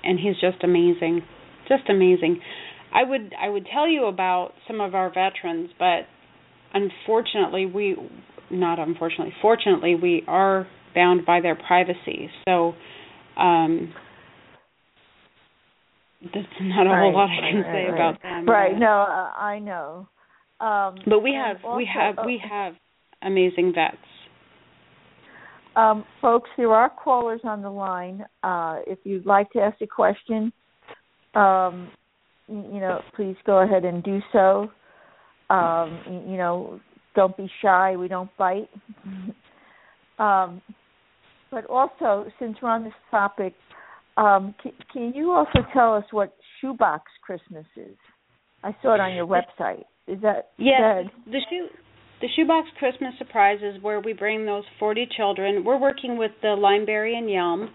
and 0.04 0.18
he's 0.18 0.38
just 0.40 0.62
amazing. 0.62 1.22
Just 1.68 1.88
amazing. 1.88 2.40
I 2.94 3.02
would 3.02 3.34
i 3.40 3.48
would 3.48 3.66
tell 3.72 3.88
you 3.88 4.06
about 4.06 4.52
some 4.66 4.80
of 4.80 4.94
our 4.94 5.08
veterans 5.08 5.70
but 5.78 6.06
unfortunately 6.72 7.66
we 7.66 7.96
not 8.50 8.78
unfortunately 8.78 9.34
fortunately 9.42 9.94
we 9.94 10.22
are 10.28 10.66
bound 10.96 11.24
by 11.24 11.40
their 11.40 11.54
privacy. 11.54 12.28
So 12.48 12.74
um 13.36 13.92
there's 16.32 16.46
not 16.60 16.86
a 16.86 16.90
right, 16.90 17.02
whole 17.02 17.14
lot 17.14 17.30
I 17.30 17.50
can 17.50 17.60
right, 17.60 17.72
say 17.72 17.90
right. 17.90 17.94
about 17.94 18.22
them. 18.22 18.46
Right. 18.46 18.78
No, 18.78 18.86
uh, 18.86 19.38
I 19.38 19.58
know. 19.58 20.08
Um, 20.60 20.96
but 21.06 21.20
we 21.20 21.34
have 21.34 21.58
also, 21.64 21.76
we 21.76 21.88
have 21.92 22.18
uh, 22.18 22.22
we 22.24 22.42
have 22.48 22.74
amazing 23.22 23.72
vets. 23.74 23.96
Um, 25.76 26.04
folks, 26.22 26.48
there 26.56 26.72
are 26.72 26.88
callers 26.88 27.40
on 27.44 27.60
the 27.60 27.70
line. 27.70 28.24
Uh, 28.42 28.78
if 28.86 28.98
you'd 29.04 29.26
like 29.26 29.50
to 29.50 29.60
ask 29.60 29.80
a 29.82 29.86
question, 29.86 30.50
um, 31.34 31.90
you 32.48 32.80
know, 32.80 33.02
please 33.14 33.36
go 33.44 33.58
ahead 33.58 33.84
and 33.84 34.02
do 34.02 34.20
so. 34.32 34.70
Um, 35.50 36.24
you 36.26 36.38
know, 36.38 36.80
don't 37.14 37.36
be 37.36 37.50
shy. 37.60 37.94
We 37.96 38.08
don't 38.08 38.30
bite. 38.38 38.70
but 41.50 41.64
also, 41.66 42.26
since 42.38 42.56
we're 42.62 42.70
on 42.70 42.84
this 42.84 42.92
topic, 43.10 43.54
um, 44.16 44.54
can, 44.62 44.72
can, 44.92 45.12
you 45.14 45.30
also 45.32 45.60
tell 45.72 45.94
us 45.94 46.04
what 46.10 46.34
shoebox 46.60 47.04
Christmas 47.22 47.66
is? 47.76 47.96
I 48.64 48.74
saw 48.82 48.94
it 48.94 49.00
on 49.00 49.14
your 49.14 49.26
website. 49.26 49.84
Is 50.08 50.20
that 50.22 50.50
yes? 50.58 51.04
The 51.26 51.40
shoe 51.50 51.68
the 52.20 52.28
shoebox 52.34 52.68
Christmas 52.78 53.12
surprise 53.18 53.58
is 53.62 53.82
where 53.82 54.00
we 54.00 54.14
bring 54.14 54.46
those 54.46 54.64
40 54.78 55.06
children. 55.16 55.64
We're 55.64 55.78
working 55.78 56.16
with 56.16 56.30
the 56.40 56.48
Limeberry 56.48 57.14
and 57.14 57.28
Yelm, 57.28 57.68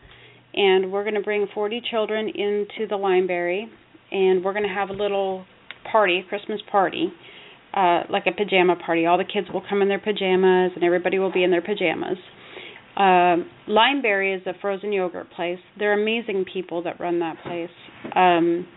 and 0.55 0.91
we're 0.91 1.03
going 1.03 1.15
to 1.15 1.21
bring 1.21 1.45
40 1.53 1.81
children 1.91 2.27
into 2.27 2.87
the 2.89 2.95
Limeberry, 2.95 3.65
and 4.11 4.43
we're 4.43 4.53
going 4.53 4.67
to 4.67 4.73
have 4.73 4.89
a 4.89 4.93
little 4.93 5.45
party, 5.91 6.23
a 6.25 6.27
Christmas 6.27 6.59
party, 6.71 7.13
uh, 7.75 8.01
like 8.09 8.23
a 8.25 8.31
pajama 8.31 8.75
party. 8.83 9.05
All 9.05 9.19
the 9.19 9.23
kids 9.23 9.47
will 9.53 9.63
come 9.69 9.83
in 9.83 9.87
their 9.87 9.99
pajamas, 9.99 10.71
and 10.73 10.83
everybody 10.83 11.19
will 11.19 11.31
be 11.31 11.43
in 11.43 11.51
their 11.51 11.61
pajamas. 11.61 12.17
Um, 12.97 13.49
Limeberry 13.69 14.35
is 14.35 14.41
a 14.45 14.53
frozen 14.59 14.91
yogurt 14.91 15.31
place. 15.31 15.59
They're 15.79 15.99
amazing 15.99 16.45
people 16.51 16.83
that 16.83 16.99
run 16.99 17.19
that 17.19 17.37
place. 17.43 17.69
Um, 18.15 18.67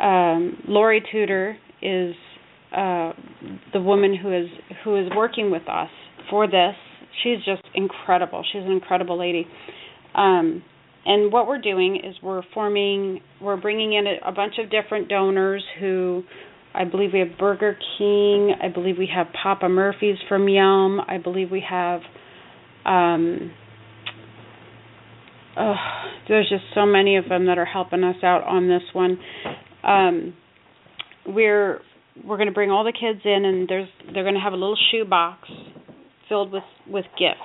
um, 0.00 0.62
Lori 0.66 1.02
Tudor 1.12 1.56
is 1.80 2.14
uh, 2.76 3.12
the 3.72 3.80
woman 3.80 4.16
who 4.16 4.36
is 4.36 4.48
who 4.84 4.96
is 4.96 5.06
working 5.14 5.50
with 5.50 5.68
us 5.68 5.90
for 6.30 6.46
this. 6.46 6.74
She's 7.22 7.38
just 7.44 7.62
incredible. 7.74 8.44
She's 8.52 8.62
an 8.62 8.72
incredible 8.72 9.18
lady. 9.18 9.46
Um, 10.14 10.62
and 11.06 11.32
what 11.32 11.46
we're 11.46 11.60
doing 11.60 11.96
is 11.96 12.16
we're 12.22 12.42
forming, 12.52 13.20
we're 13.40 13.56
bringing 13.56 13.92
in 13.92 14.06
a, 14.06 14.28
a 14.28 14.32
bunch 14.32 14.54
of 14.58 14.70
different 14.70 15.08
donors 15.08 15.64
who 15.78 16.24
I 16.74 16.84
believe 16.84 17.10
we 17.12 17.20
have 17.20 17.38
Burger 17.38 17.78
King. 17.96 18.54
I 18.60 18.68
believe 18.68 18.96
we 18.98 19.08
have 19.14 19.28
Papa 19.40 19.68
Murphy's 19.68 20.18
from 20.28 20.46
Yelm. 20.46 21.00
I 21.08 21.18
believe 21.18 21.50
we 21.50 21.64
have 21.68 22.00
um 22.86 23.50
oh, 25.58 25.74
there's 26.28 26.48
just 26.48 26.64
so 26.74 26.86
many 26.86 27.16
of 27.16 27.28
them 27.28 27.46
that 27.46 27.58
are 27.58 27.64
helping 27.64 28.04
us 28.04 28.16
out 28.22 28.44
on 28.44 28.68
this 28.68 28.82
one. 28.92 29.18
Um 29.82 30.34
we're 31.26 31.80
we're 32.24 32.36
going 32.36 32.48
to 32.48 32.54
bring 32.54 32.70
all 32.70 32.84
the 32.84 32.92
kids 32.92 33.20
in 33.24 33.44
and 33.44 33.68
there's 33.68 33.88
they're 34.14 34.22
going 34.22 34.34
to 34.34 34.40
have 34.40 34.52
a 34.52 34.56
little 34.56 34.76
shoe 34.90 35.04
box 35.04 35.48
filled 36.28 36.52
with 36.52 36.62
with 36.88 37.04
gifts. 37.18 37.40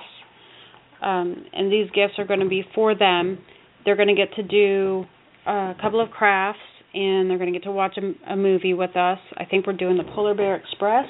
Um 1.02 1.44
and 1.52 1.70
these 1.72 1.90
gifts 1.90 2.14
are 2.18 2.26
going 2.26 2.40
to 2.40 2.48
be 2.48 2.64
for 2.74 2.94
them. 2.94 3.38
They're 3.84 3.96
going 3.96 4.08
to 4.08 4.14
get 4.14 4.34
to 4.36 4.42
do 4.42 5.04
a 5.46 5.74
couple 5.80 6.00
of 6.00 6.10
crafts 6.10 6.60
and 6.94 7.28
they're 7.28 7.38
going 7.38 7.52
to 7.52 7.58
get 7.58 7.64
to 7.64 7.72
watch 7.72 7.96
a, 7.98 8.32
a 8.32 8.36
movie 8.36 8.74
with 8.74 8.96
us. 8.96 9.18
I 9.36 9.44
think 9.44 9.66
we're 9.66 9.72
doing 9.72 9.96
the 9.96 10.04
Polar 10.04 10.34
Bear 10.34 10.54
Express 10.56 11.06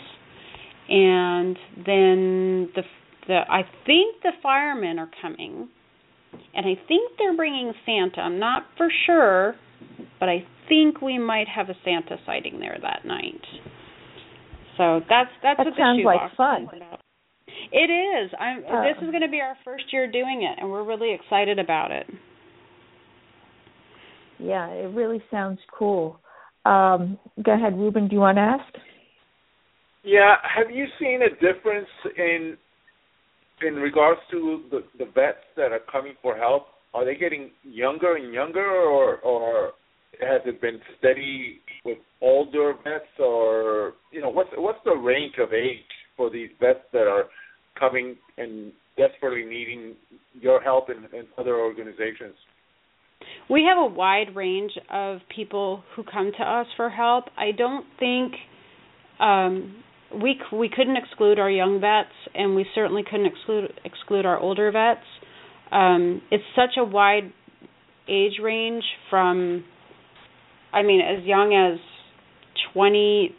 and 0.89 1.57
then 1.77 2.71
the 2.75 2.83
the 3.27 3.41
I 3.49 3.63
think 3.87 4.23
the 4.23 4.33
firemen 4.43 4.99
are 4.99 5.11
coming, 5.21 5.69
and 6.55 6.67
I 6.67 6.75
think 6.89 7.13
they're 7.19 7.37
bringing 7.37 7.73
Santa. 7.87 8.21
I'm 8.21 8.39
not 8.39 8.65
for 8.77 8.89
sure, 9.07 9.55
but 10.21 10.29
I 10.29 10.45
think 10.69 11.01
we 11.01 11.19
might 11.19 11.49
have 11.49 11.69
a 11.69 11.75
Santa 11.85 12.17
sighting 12.27 12.61
there 12.61 12.79
that 12.83 13.05
night. 13.05 13.43
So 14.77 15.01
that's 15.09 15.31
that's 15.43 15.59
that 15.59 15.67
what 15.67 15.75
sounds 15.77 16.01
the 16.03 16.07
like 16.07 16.37
fun. 16.37 16.69
It 17.71 17.91
is. 17.91 18.31
I'm. 18.39 18.59
Uh, 18.59 18.83
this 18.83 18.97
is 19.03 19.11
going 19.11 19.23
to 19.23 19.29
be 19.29 19.41
our 19.41 19.57
first 19.65 19.85
year 19.93 20.11
doing 20.11 20.43
it, 20.43 20.61
and 20.61 20.71
we're 20.71 20.85
really 20.85 21.15
excited 21.15 21.59
about 21.59 21.91
it. 21.91 22.07
Yeah, 24.39 24.67
it 24.69 24.95
really 24.95 25.23
sounds 25.31 25.61
cool. 25.79 26.19
Um, 26.65 27.19
go 27.45 27.53
ahead, 27.53 27.79
Ruben. 27.79 28.09
Do 28.09 28.15
you 28.15 28.21
want 28.21 28.37
to 28.37 28.43
ask? 28.43 28.75
Yeah. 30.05 30.35
Have 30.43 30.71
you 30.71 30.87
seen 30.99 31.21
a 31.23 31.31
difference 31.35 31.89
in 32.17 32.57
in 33.67 33.75
regards 33.77 34.21
to 34.31 34.63
the 34.71 34.85
the 34.99 35.07
vets 35.07 35.45
that 35.57 35.73
are 35.73 35.81
coming 35.91 36.15
for 36.23 36.37
help? 36.37 36.67
Are 36.95 37.05
they 37.05 37.15
getting 37.15 37.51
younger 37.63 38.17
and 38.17 38.33
younger, 38.33 38.65
or 38.65 39.19
or 39.19 39.73
has 40.21 40.43
it 40.45 40.61
been 40.61 40.81
steady 40.99 41.61
with 41.85 41.99
older 42.21 42.75
vets, 42.85 43.05
or 43.19 43.95
you 44.11 44.21
know, 44.21 44.31
what's 44.31 44.51
what's 44.57 44.79
the 44.85 44.95
range 44.95 45.35
of 45.39 45.53
age 45.53 45.79
for 46.17 46.31
these 46.31 46.51
vets 46.61 46.85
that 46.93 47.07
are 47.07 47.25
coming 47.79 48.17
and 48.39 48.73
desperately 48.97 49.45
needing 49.45 49.95
your 50.35 50.61
help 50.61 50.89
and, 50.89 51.05
and 51.13 51.27
other 51.39 51.57
organizations? 51.57 52.35
We 53.49 53.65
have 53.69 53.79
a 53.79 53.95
wide 53.95 54.35
range 54.35 54.73
of 54.91 55.19
people 55.35 55.83
who 55.95 56.05
come 56.05 56.33
to 56.39 56.45
us 56.45 56.67
for 56.77 56.91
help. 56.91 57.25
I 57.37 57.53
don't 57.57 57.87
think 57.99 58.33
um, 59.21 59.83
we 60.15 60.41
we 60.53 60.69
couldn't 60.69 60.97
exclude 60.97 61.39
our 61.39 61.51
young 61.51 61.81
vets, 61.81 62.15
and 62.35 62.55
we 62.55 62.67
certainly 62.75 63.03
couldn't 63.09 63.27
exclude 63.27 63.73
exclude 63.85 64.27
our 64.27 64.39
older 64.39 64.71
vets. 64.71 65.07
Um, 65.71 66.21
it's 66.31 66.45
such 66.55 66.77
a 66.79 66.85
wide 66.85 67.33
age 68.09 68.39
range 68.43 68.85
from, 69.09 69.65
I 70.73 70.83
mean, 70.83 71.01
as 71.01 71.25
young 71.25 71.55
as 71.55 71.79
20, 72.75 73.35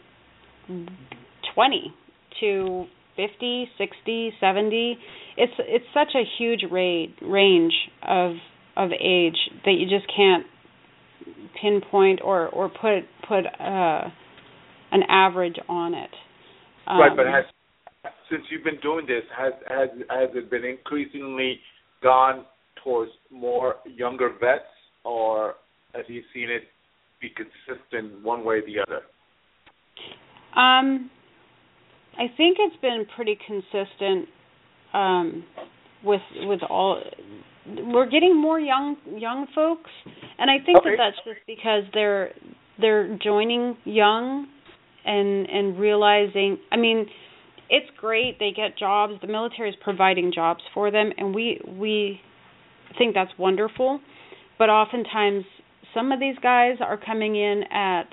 20 1.54 1.94
to 2.40 2.86
50, 3.16 3.68
60, 3.78 4.34
70. 4.40 4.98
It's 5.38 5.54
it's 5.60 5.86
such 5.94 6.16
a 6.16 6.24
huge 6.38 6.62
ra- 6.72 7.06
range 7.22 7.74
of 8.08 8.32
of 8.76 8.90
age 8.92 9.38
that 9.66 9.74
you 9.74 9.88
just 9.88 10.12
can't 10.16 10.46
pinpoint 11.62 12.22
or 12.24 12.48
or 12.48 12.70
put 12.70 13.04
put 13.28 13.46
uh, 13.46 14.10
an 14.92 15.04
average 15.08 15.58
on 15.70 15.94
it. 15.94 16.10
Um, 16.88 17.00
right, 17.00 17.16
but 17.16 17.28
um, 17.28 17.34
has 17.34 17.46
since 18.30 18.44
you've 18.50 18.64
been 18.64 18.80
doing 18.82 19.06
this, 19.06 19.24
has 19.38 19.54
has 19.70 19.90
has 20.10 20.30
it 20.34 20.50
been 20.50 20.66
increasingly 20.66 21.60
gone 22.02 22.46
towards 22.84 23.12
more 23.32 23.76
younger 23.86 24.30
vets, 24.40 24.64
or 25.04 25.56
have 25.96 26.06
you 26.08 26.22
seen 26.34 26.50
it 26.50 26.64
be 27.22 27.30
consistent 27.30 28.24
one 28.24 28.44
way 28.44 28.56
or 28.56 28.62
the 28.62 28.80
other? 28.80 29.02
Um, 30.60 31.10
I 32.18 32.28
think 32.38 32.58
it's 32.60 32.80
been 32.82 33.06
pretty 33.16 33.38
consistent 33.48 34.28
um, 34.94 35.44
with 36.04 36.22
with 36.42 36.62
all. 36.70 37.02
We're 37.66 38.10
getting 38.10 38.40
more 38.40 38.60
young 38.60 38.98
young 39.18 39.48
folks, 39.56 39.90
and 40.38 40.52
I 40.52 40.58
think 40.66 40.80
okay. 40.80 40.92
that 40.92 40.98
that's 40.98 41.18
just 41.26 41.48
because 41.48 41.84
they're 41.94 42.32
they're 42.80 43.18
joining 43.24 43.78
young 43.86 44.48
and 45.06 45.50
and 45.50 45.80
realizing. 45.80 46.58
I 46.72 46.78
mean, 46.78 47.08
it's 47.70 47.90
great 47.98 48.40
they 48.40 48.52
get 48.56 48.78
jobs. 48.78 49.14
The 49.22 49.28
military 49.28 49.70
is 49.70 49.76
providing 49.84 50.32
jobs 50.34 50.62
for 50.74 50.92
them, 50.92 51.12
and 51.18 51.34
we 51.34 51.60
we 51.68 52.20
think 52.98 53.14
that's 53.14 53.32
wonderful. 53.38 54.00
But 54.60 54.70
oftentimes, 54.70 55.46
some 55.94 56.12
of 56.12 56.20
these 56.20 56.36
guys 56.42 56.78
are 56.82 56.98
coming 56.98 57.36
in 57.36 57.64
at 57.72 58.08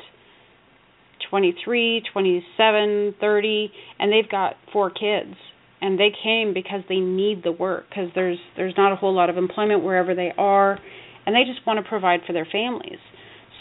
23, 1.31 2.03
27, 2.13 3.15
30, 3.21 3.73
and 3.99 4.13
they've 4.13 4.31
got 4.31 4.55
four 4.73 4.91
kids. 4.91 5.35
And 5.83 5.99
they 5.99 6.11
came 6.23 6.53
because 6.53 6.83
they 6.91 6.99
need 6.99 7.43
the 7.43 7.53
work 7.53 7.89
because 7.89 8.11
there's 8.15 8.37
there's 8.55 8.75
not 8.77 8.93
a 8.93 8.97
whole 8.97 9.15
lot 9.15 9.31
of 9.31 9.39
employment 9.39 9.83
wherever 9.83 10.15
they 10.15 10.31
are, 10.37 10.79
and 11.25 11.35
they 11.35 11.45
just 11.51 11.67
want 11.67 11.83
to 11.83 11.89
provide 11.89 12.21
for 12.27 12.35
their 12.35 12.47
families. 12.51 12.99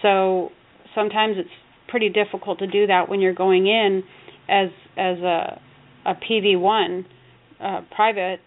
So 0.01 0.49
sometimes 0.95 1.35
it's 1.37 1.49
pretty 1.89 2.09
difficult 2.09 2.59
to 2.59 2.67
do 2.67 2.87
that 2.87 3.09
when 3.09 3.19
you're 3.19 3.33
going 3.33 3.67
in 3.67 4.03
as 4.47 4.69
as 4.97 5.17
a 5.19 5.61
a 6.05 6.13
PV 6.15 6.59
one 6.59 7.05
uh, 7.61 7.81
private, 7.95 8.39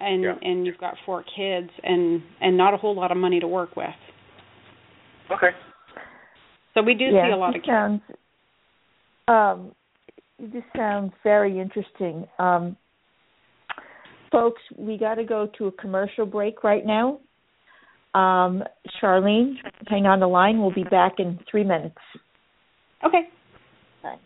and 0.00 0.22
yeah. 0.22 0.34
and 0.42 0.66
you've 0.66 0.78
got 0.78 0.94
four 1.04 1.22
kids 1.36 1.70
and 1.82 2.22
and 2.40 2.56
not 2.56 2.74
a 2.74 2.76
whole 2.76 2.94
lot 2.94 3.10
of 3.10 3.16
money 3.16 3.40
to 3.40 3.46
work 3.46 3.76
with. 3.76 3.88
Okay. 5.30 5.50
So 6.74 6.82
we 6.82 6.94
do 6.94 7.04
yeah, 7.04 7.28
see 7.28 7.32
a 7.32 7.36
lot 7.36 7.54
of 7.54 7.62
sounds 7.66 8.00
um, 9.28 9.72
this 10.38 10.64
sounds 10.76 11.12
very 11.22 11.60
interesting. 11.60 12.26
Um, 12.38 12.76
folks, 14.30 14.60
we 14.76 14.98
got 14.98 15.14
to 15.14 15.24
go 15.24 15.48
to 15.58 15.66
a 15.66 15.72
commercial 15.72 16.26
break 16.26 16.64
right 16.64 16.84
now. 16.84 17.20
Um, 18.14 18.62
Charlene, 19.00 19.54
hang 19.86 20.06
on 20.06 20.20
the 20.20 20.26
line. 20.26 20.60
We'll 20.60 20.74
be 20.74 20.84
back 20.84 21.14
in 21.18 21.38
three 21.50 21.64
minutes. 21.64 21.96
Okay. 23.04 23.26
Bye. 24.02 24.18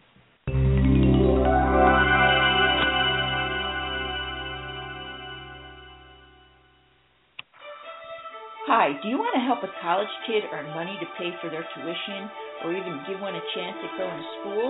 Hi, 8.66 8.92
do 9.00 9.08
you 9.08 9.16
want 9.16 9.32
to 9.32 9.40
help 9.40 9.64
a 9.64 9.70
college 9.80 10.10
kid 10.26 10.44
earn 10.52 10.68
money 10.76 10.98
to 11.00 11.06
pay 11.16 11.32
for 11.40 11.48
their 11.48 11.64
tuition 11.72 12.28
or 12.64 12.74
even 12.76 13.00
give 13.08 13.20
one 13.20 13.34
a 13.34 13.44
chance 13.54 13.78
at 13.80 13.96
going 13.96 14.12
to 14.12 14.28
school? 14.42 14.68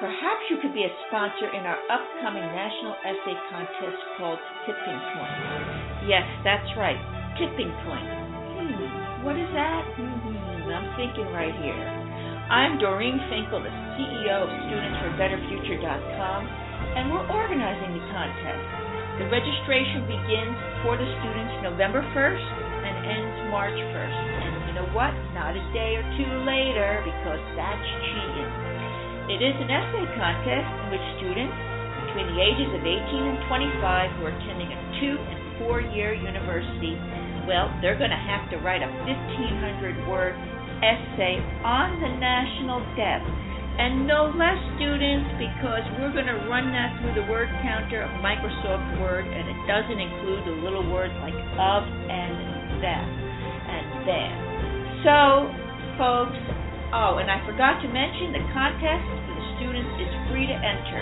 Perhaps 0.00 0.48
you 0.48 0.56
could 0.60 0.72
be 0.72 0.84
a 0.84 0.92
sponsor 1.08 1.48
in 1.52 1.64
our 1.64 1.78
upcoming 1.92 2.44
national 2.44 2.96
essay 3.04 3.36
contest 3.52 4.00
called 4.16 4.40
Tipping 4.66 5.00
Point. 5.16 5.36
Yes, 6.08 6.24
that's 6.44 6.68
right, 6.76 7.00
Tipping 7.36 7.72
Point. 7.84 8.08
Hmm, 8.56 9.24
what 9.24 9.36
is 9.36 9.48
that? 9.52 9.82
Hmm, 9.96 10.72
I'm 10.72 10.88
thinking 10.96 11.28
right 11.32 11.54
here. 11.60 11.99
I'm 12.50 12.82
Doreen 12.82 13.14
Finkel, 13.30 13.62
the 13.62 13.70
CEO 13.94 14.42
of 14.42 14.50
StudentsForBetterFuture.com, 14.50 16.40
and 16.98 17.14
we're 17.14 17.22
organizing 17.30 17.94
the 17.94 18.02
contest. 18.10 18.66
The 19.22 19.30
registration 19.30 20.02
begins 20.10 20.58
for 20.82 20.98
the 20.98 21.06
students 21.22 21.54
November 21.62 22.02
1st 22.10 22.48
and 22.90 22.94
ends 23.06 23.54
March 23.54 23.78
1st. 23.94 24.22
And 24.42 24.66
you 24.66 24.74
know 24.82 24.90
what? 24.90 25.14
Not 25.30 25.54
a 25.54 25.62
day 25.70 25.94
or 25.94 26.02
two 26.18 26.30
later 26.42 26.98
because 27.06 27.38
that's 27.54 27.86
cheating. 28.10 28.50
It 29.30 29.46
is 29.46 29.54
an 29.54 29.70
essay 29.70 30.10
contest 30.18 30.66
in 30.66 30.86
which 30.90 31.06
students 31.22 31.54
between 32.02 32.34
the 32.34 32.38
ages 32.42 32.70
of 32.74 32.82
18 32.82 33.30
and 33.30 33.38
25 33.46 34.10
who 34.18 34.26
are 34.26 34.34
attending 34.34 34.74
a 34.74 34.78
two 34.98 35.14
and 35.22 35.38
four 35.62 35.78
year 35.78 36.18
university, 36.18 36.98
well, 37.46 37.70
they're 37.78 37.94
going 37.94 38.10
to 38.10 38.24
have 38.26 38.50
to 38.50 38.58
write 38.66 38.82
a 38.82 38.90
1,500 39.06 40.10
word 40.10 40.34
essay 40.80 41.40
on 41.64 42.00
the 42.00 42.10
national 42.20 42.80
debt 42.96 43.20
and 43.80 44.04
no 44.04 44.28
less 44.36 44.60
students 44.76 45.28
because 45.40 45.84
we're 45.96 46.12
going 46.12 46.28
to 46.28 46.44
run 46.52 46.68
that 46.68 47.00
through 47.00 47.16
the 47.16 47.24
word 47.32 47.48
counter 47.64 48.04
of 48.04 48.12
Microsoft 48.20 49.00
Word 49.00 49.24
and 49.24 49.48
it 49.48 49.60
doesn't 49.64 49.96
include 49.96 50.44
the 50.44 50.56
little 50.60 50.84
words 50.92 51.14
like 51.24 51.36
of 51.56 51.82
and 51.84 52.80
that 52.84 53.08
and 53.08 53.86
then. 54.04 54.32
So, 55.00 55.48
folks, 55.96 56.36
oh, 56.92 57.24
and 57.24 57.32
I 57.32 57.40
forgot 57.48 57.80
to 57.80 57.88
mention 57.88 58.36
the 58.36 58.44
contest 58.52 59.00
for 59.00 59.32
the 59.32 59.46
students 59.56 59.92
is 59.96 60.12
free 60.28 60.44
to 60.44 60.56
enter. 60.56 61.00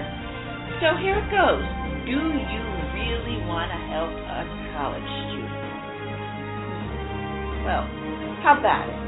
So 0.78 0.94
here 1.02 1.18
it 1.18 1.28
goes. 1.34 1.66
Do 2.06 2.14
you 2.14 2.62
really 2.94 3.42
want 3.50 3.74
to 3.74 3.78
help 3.90 4.14
a 4.14 4.46
college 4.78 5.10
student? 5.26 5.58
Well, 7.66 7.84
how 8.46 8.54
about 8.58 8.86
it? 8.86 9.07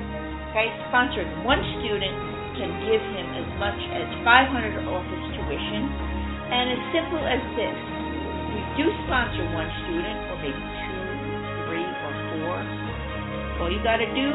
Okay, 0.51 0.67
sponsoring 0.91 1.47
one 1.47 1.63
student 1.79 2.11
can 2.59 2.75
give 2.83 2.99
him 2.99 3.27
as 3.39 3.49
much 3.63 3.79
as 3.95 4.03
500 4.27 4.83
off 4.91 5.07
his 5.07 5.25
tuition, 5.39 5.83
and 6.51 6.75
as 6.75 6.83
simple 6.91 7.23
as 7.23 7.39
this, 7.55 7.79
we 8.51 8.59
do 8.83 8.91
sponsor 9.07 9.47
one 9.55 9.71
student, 9.87 10.19
or 10.27 10.37
maybe 10.43 10.59
two, 10.59 11.03
three, 11.71 11.87
or 11.87 12.13
four. 12.35 12.59
all 13.63 13.71
you 13.71 13.79
got 13.87 14.03
to 14.03 14.11
do 14.11 14.29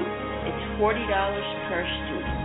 is 0.47 0.55
$40 0.79 1.03
per 1.03 1.83
student. 1.83 2.39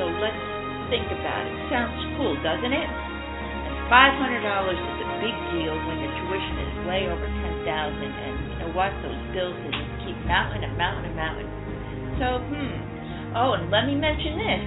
So 0.00 0.08
let's 0.16 0.40
think 0.88 1.04
about 1.12 1.44
it. 1.44 1.52
Sounds 1.68 2.00
cool, 2.16 2.32
doesn't 2.40 2.72
it? 2.72 2.88
And 2.88 3.76
$500 3.92 4.40
is 4.72 4.98
a 5.04 5.08
big 5.20 5.36
deal 5.52 5.76
when 5.84 6.00
your 6.00 6.12
tuition 6.16 6.56
is 6.64 6.72
way 6.88 7.12
over 7.12 7.28
10000 7.28 7.68
and 7.68 8.34
you 8.40 8.56
know 8.64 8.72
what? 8.72 8.88
Those 9.04 9.20
bills 9.36 9.52
just 9.68 9.84
keep 10.08 10.16
mounting 10.24 10.64
and 10.64 10.72
mounting 10.80 11.12
and 11.12 11.16
mounting. 11.20 11.69
So, 12.20 12.36
hmm. 12.44 13.32
Oh, 13.32 13.56
and 13.56 13.72
let 13.72 13.88
me 13.88 13.96
mention 13.96 14.36
this. 14.36 14.62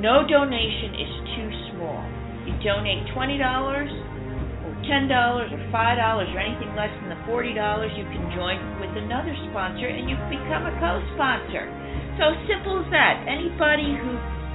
No 0.00 0.24
donation 0.24 0.96
is 0.96 1.12
too 1.36 1.48
small. 1.74 2.00
You 2.48 2.56
donate 2.64 3.04
$20, 3.12 3.36
or 3.44 4.72
ten 4.88 5.04
dollars 5.04 5.52
or 5.52 5.60
five 5.68 6.00
dollars 6.00 6.28
or 6.32 6.40
anything 6.40 6.72
less 6.72 6.92
than 7.02 7.12
the 7.12 7.20
forty 7.28 7.52
dollars, 7.52 7.92
you 7.92 8.08
can 8.08 8.24
join 8.32 8.56
with 8.80 8.92
another 8.96 9.32
sponsor 9.50 9.88
and 9.88 10.08
you 10.08 10.16
become 10.32 10.64
a 10.64 10.74
co-sponsor. 10.80 11.68
So 12.16 12.32
simple 12.48 12.84
as 12.84 12.88
that. 12.92 13.24
Anybody 13.28 13.96
who 14.00 14.12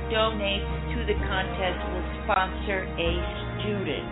donates 0.10 0.70
to 0.94 0.98
the 1.06 1.18
contest 1.30 1.80
will 1.92 2.08
sponsor 2.26 2.86
a 2.98 3.10
student. 3.62 4.06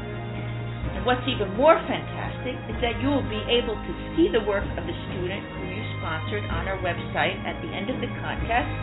And 0.97 1.01
what's 1.05 1.23
even 1.29 1.53
more 1.55 1.77
fantastic 1.89 2.57
is 2.69 2.77
that 2.81 2.99
you 2.99 3.09
will 3.09 3.27
be 3.29 3.41
able 3.49 3.77
to 3.77 3.91
see 4.17 4.27
the 4.29 4.41
work 4.43 4.65
of 4.77 4.83
the 4.83 4.97
student 5.09 5.43
who 5.57 5.63
you 5.69 5.83
sponsored 6.01 6.41
on 6.49 6.65
our 6.65 6.81
website 6.81 7.37
at 7.45 7.61
the 7.61 7.69
end 7.69 7.93
of 7.93 8.01
the 8.01 8.09
contest. 8.25 8.73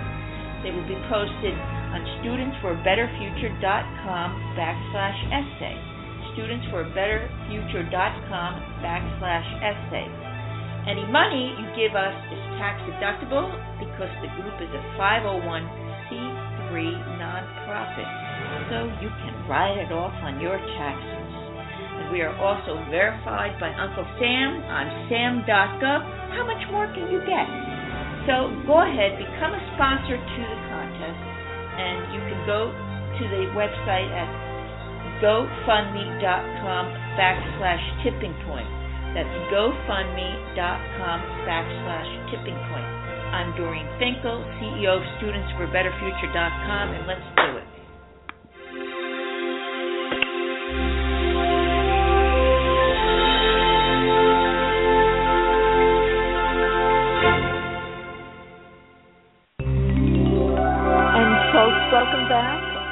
They 0.62 0.70
will 0.70 0.86
be 0.86 0.94
posted 1.10 1.58
on 1.90 2.06
studentsforabetterfuture.com 2.22 4.28
backslash 4.54 5.18
essay. 5.34 5.74
Studentsforabetterfuture.com 6.38 8.52
backslash 8.78 9.50
essay. 9.58 10.06
Any 10.86 11.02
money 11.10 11.58
you 11.58 11.66
give 11.74 11.98
us 11.98 12.14
is 12.32 12.38
tax 12.62 12.78
deductible 12.86 13.50
because 13.82 14.14
the 14.22 14.30
group 14.38 14.54
is 14.62 14.70
a 14.72 14.82
501c3 14.96 16.72
nonprofit, 17.18 18.06
so 18.70 18.86
you 19.02 19.10
can 19.10 19.34
write 19.50 19.74
it 19.76 19.90
off 19.92 20.14
on 20.22 20.40
your 20.40 20.56
taxes. 20.78 21.17
And 21.98 22.14
we 22.14 22.22
are 22.22 22.34
also 22.38 22.78
verified 22.90 23.58
by 23.58 23.74
Uncle 23.74 24.06
Sam 24.22 24.62
on 24.70 24.86
sam.gov. 25.10 26.00
How 26.32 26.46
much 26.46 26.62
more 26.70 26.86
can 26.94 27.10
you 27.10 27.18
get? 27.26 27.46
So 28.30 28.52
go 28.68 28.84
ahead, 28.84 29.18
become 29.18 29.56
a 29.56 29.62
sponsor 29.74 30.14
to 30.20 30.40
the 30.46 30.58
contest, 30.68 31.20
and 31.80 31.96
you 32.14 32.20
can 32.28 32.40
go 32.46 32.70
to 32.70 33.22
the 33.24 33.50
website 33.56 34.10
at 34.12 34.30
gofundme.com 35.24 36.84
backslash 37.18 37.84
tipping 38.04 38.34
point. 38.46 38.68
That's 39.16 39.32
gofundme.com 39.50 41.18
backslash 41.48 42.10
tipping 42.30 42.58
point. 42.68 42.88
I'm 43.32 43.56
Doreen 43.56 43.88
Finkel, 43.98 44.44
CEO 44.60 44.96
of 44.96 45.04
StudentsForBetterFuture.com, 45.20 46.94
and 46.94 47.06
let's 47.06 47.28
do 47.36 47.58
it. 47.58 47.67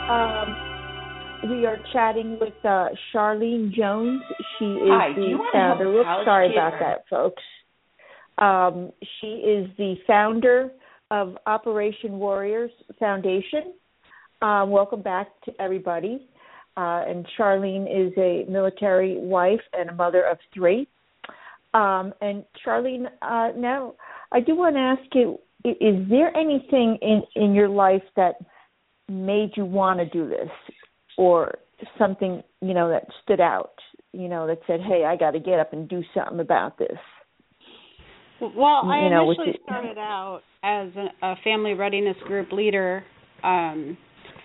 Um, 0.08 0.54
we 1.50 1.66
are 1.66 1.78
chatting 1.92 2.38
with 2.40 2.54
uh, 2.64 2.90
Charlene 3.12 3.74
Jones. 3.74 4.22
She 4.56 4.64
is 4.64 4.88
Hi, 4.88 5.12
do 5.12 5.20
the 5.20 5.26
you 5.26 5.38
wanna 5.38 5.50
help 5.52 5.78
founder. 5.78 6.24
sorry 6.24 6.52
about 6.52 6.74
that, 6.78 7.04
folks. 7.10 7.42
Um, 8.38 8.92
she 9.20 9.26
is 9.26 9.68
the 9.78 9.96
founder 10.06 10.70
of 11.10 11.36
Operation 11.46 12.20
Warriors 12.20 12.70
Foundation. 13.00 13.74
Um, 14.42 14.70
welcome 14.70 15.02
back 15.02 15.26
to 15.46 15.52
everybody. 15.60 16.28
Uh, 16.76 17.02
and 17.08 17.26
Charlene 17.36 17.86
is 17.90 18.12
a 18.16 18.48
military 18.48 19.18
wife 19.18 19.60
and 19.72 19.90
a 19.90 19.94
mother 19.94 20.22
of 20.22 20.38
three. 20.54 20.86
Um, 21.74 22.14
and 22.20 22.44
Charlene, 22.64 23.06
uh, 23.22 23.48
now 23.56 23.94
I 24.30 24.38
do 24.38 24.54
want 24.54 24.76
to 24.76 24.80
ask 24.80 25.14
you: 25.14 25.38
Is 25.64 26.08
there 26.08 26.36
anything 26.36 26.96
in 27.02 27.22
in 27.34 27.54
your 27.54 27.68
life 27.68 28.04
that 28.14 28.36
made 29.08 29.50
you 29.56 29.64
want 29.64 30.00
to 30.00 30.06
do 30.06 30.28
this, 30.28 30.48
or 31.16 31.58
something 31.98 32.42
you 32.60 32.74
know 32.74 32.88
that 32.88 33.06
stood 33.22 33.40
out? 33.40 33.74
You 34.12 34.28
know, 34.28 34.46
that 34.46 34.58
said, 34.66 34.80
"Hey, 34.80 35.04
I 35.04 35.16
got 35.16 35.32
to 35.32 35.40
get 35.40 35.60
up 35.60 35.72
and 35.72 35.88
do 35.88 36.02
something 36.14 36.40
about 36.40 36.78
this." 36.78 36.98
Well, 38.40 38.82
I 38.84 39.04
You 39.04 39.10
know, 39.10 39.30
initially 39.30 39.58
started 39.64 39.98
out 39.98 40.42
as 40.62 40.88
a, 40.96 41.26
a 41.26 41.36
family 41.42 41.74
readiness 41.74 42.16
group 42.26 42.52
leader 42.52 43.02
um, 43.42 43.96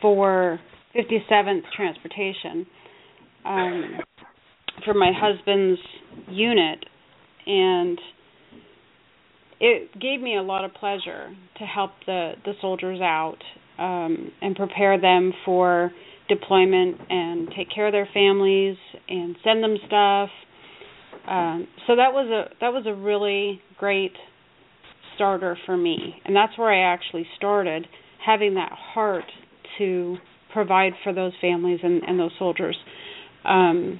for 0.01 0.59
57th 0.95 1.62
Transportation 1.76 2.66
um, 3.45 3.99
for 4.86 4.93
my 4.93 5.12
husband's 5.16 5.80
unit, 6.30 6.86
and 7.45 7.99
it 9.59 9.99
gave 9.99 10.22
me 10.22 10.38
a 10.38 10.41
lot 10.41 10.64
of 10.64 10.74
pleasure 10.74 11.36
to 11.57 11.64
help 11.66 11.91
the 12.05 12.34
the 12.45 12.53
soldiers 12.62 12.99
out 13.01 13.38
um, 13.82 14.32
and 14.42 14.56
prepare 14.56 15.02
them 15.02 15.34
for 15.44 15.92
deployment 16.30 16.98
and 17.10 17.50
take 17.58 17.68
care 17.74 17.88
of 17.88 17.92
their 17.92 18.08
families 18.14 18.78
and 19.10 19.36
send 19.44 19.64
them 19.64 19.76
stuff. 19.88 20.30
Um, 21.28 21.68
so 21.88 21.96
that 21.96 22.14
was 22.14 22.30
a 22.30 22.56
that 22.62 22.72
was 22.74 22.86
a 22.88 22.94
really 22.94 23.62
great 23.78 24.14
starter 25.16 25.58
for 25.66 25.76
me, 25.76 26.16
and 26.26 26.36
that's 26.36 26.58
where 26.58 26.72
I 26.72 26.94
actually 26.94 27.26
started 27.38 27.88
having 28.26 28.56
that 28.56 28.72
heart 28.72 29.26
to 29.78 30.18
provide 30.54 30.94
for 31.04 31.14
those 31.14 31.34
families 31.42 31.80
and, 31.84 32.04
and 32.04 32.20
those 32.20 32.32
soldiers. 32.38 32.78
Um, 33.46 34.00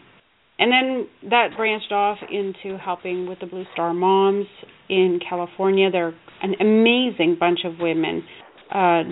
and 0.60 0.72
then 0.72 1.30
that 1.32 1.50
branched 1.58 1.92
off 1.92 2.20
into 2.32 2.78
helping 2.78 3.28
with 3.28 3.40
the 3.40 3.48
Blue 3.48 3.66
Star 3.74 3.94
Moms 3.94 4.46
in 4.90 5.20
California. 5.28 5.90
They're 5.92 6.14
an 6.44 6.56
amazing 6.60 7.38
bunch 7.40 7.60
of 7.66 7.80
women. 7.80 8.24
Uh, 8.72 9.04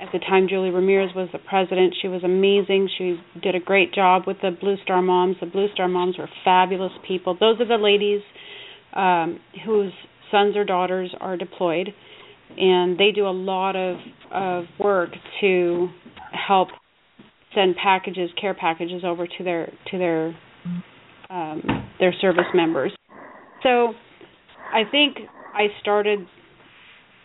at 0.00 0.12
the 0.12 0.20
time, 0.20 0.46
Julie 0.48 0.70
Ramirez 0.70 1.10
was 1.14 1.28
the 1.32 1.40
president. 1.40 1.94
She 2.00 2.06
was 2.06 2.22
amazing. 2.22 2.88
She 2.96 3.20
did 3.42 3.56
a 3.56 3.60
great 3.60 3.92
job 3.92 4.22
with 4.26 4.36
the 4.40 4.50
Blue 4.50 4.76
Star 4.84 5.02
Moms. 5.02 5.36
The 5.40 5.46
Blue 5.46 5.66
Star 5.74 5.88
Moms 5.88 6.16
were 6.16 6.28
fabulous 6.44 6.92
people. 7.06 7.36
Those 7.38 7.60
are 7.60 7.66
the 7.66 7.82
ladies 7.82 8.20
um, 8.94 9.40
whose 9.66 9.92
sons 10.30 10.56
or 10.56 10.64
daughters 10.64 11.12
are 11.20 11.36
deployed, 11.36 11.88
and 12.56 12.96
they 12.96 13.10
do 13.12 13.26
a 13.26 13.34
lot 13.34 13.74
of 13.74 13.96
of 14.32 14.64
work 14.78 15.10
to 15.40 15.88
help 16.32 16.68
send 17.54 17.74
packages, 17.82 18.30
care 18.40 18.54
packages 18.54 19.02
over 19.04 19.26
to 19.26 19.44
their 19.44 19.72
to 19.90 19.98
their 19.98 20.36
um, 21.28 21.62
their 21.98 22.14
service 22.20 22.46
members. 22.54 22.92
So 23.64 23.94
I 24.72 24.82
think 24.88 25.16
I 25.54 25.66
started. 25.80 26.20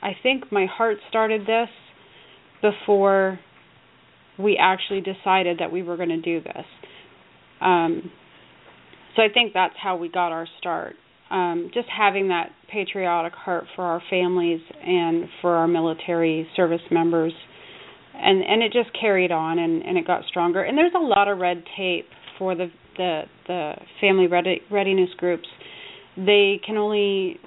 I 0.02 0.12
think 0.22 0.52
my 0.52 0.66
heart 0.66 0.98
started 1.10 1.42
this 1.44 1.70
before 2.64 3.40
we 4.40 4.58
actually 4.60 5.02
decided 5.02 5.60
that 5.60 5.72
we 5.72 5.84
were 5.84 5.98
going 5.98 6.10
to 6.10 6.22
do 6.22 6.42
this. 6.42 6.66
Um, 7.62 8.12
so 9.16 9.22
I 9.22 9.28
think 9.32 9.54
that's 9.54 9.76
how 9.82 9.98
we 9.98 10.10
got 10.10 10.32
our 10.32 10.48
start. 10.58 10.96
Um, 11.30 11.70
just 11.74 11.88
having 11.96 12.30
that 12.30 12.50
patriotic 12.72 13.34
heart 13.34 13.66
for 13.76 13.84
our 13.84 14.02
families 14.10 14.62
and 14.86 15.26
for 15.42 15.56
our 15.56 15.68
military 15.68 16.48
service 16.56 16.82
members, 16.92 17.34
and 18.16 18.44
and 18.44 18.62
it 18.62 18.72
just 18.72 18.90
carried 19.00 19.32
on 19.32 19.60
and 19.60 19.84
and 19.84 19.98
it 19.98 20.06
got 20.06 20.24
stronger. 20.30 20.64
And 20.64 20.78
there's 20.78 20.94
a 20.96 21.04
lot 21.04 21.28
of 21.28 21.40
red 21.40 21.64
tape 21.78 22.08
for 22.38 22.56
the 22.56 22.68
the 22.98 23.22
the 23.48 23.74
family 24.02 24.28
ready, 24.28 24.62
readiness 24.72 25.10
groups. 25.18 25.48
They 26.16 26.60
can 26.64 26.78
only 26.78 27.40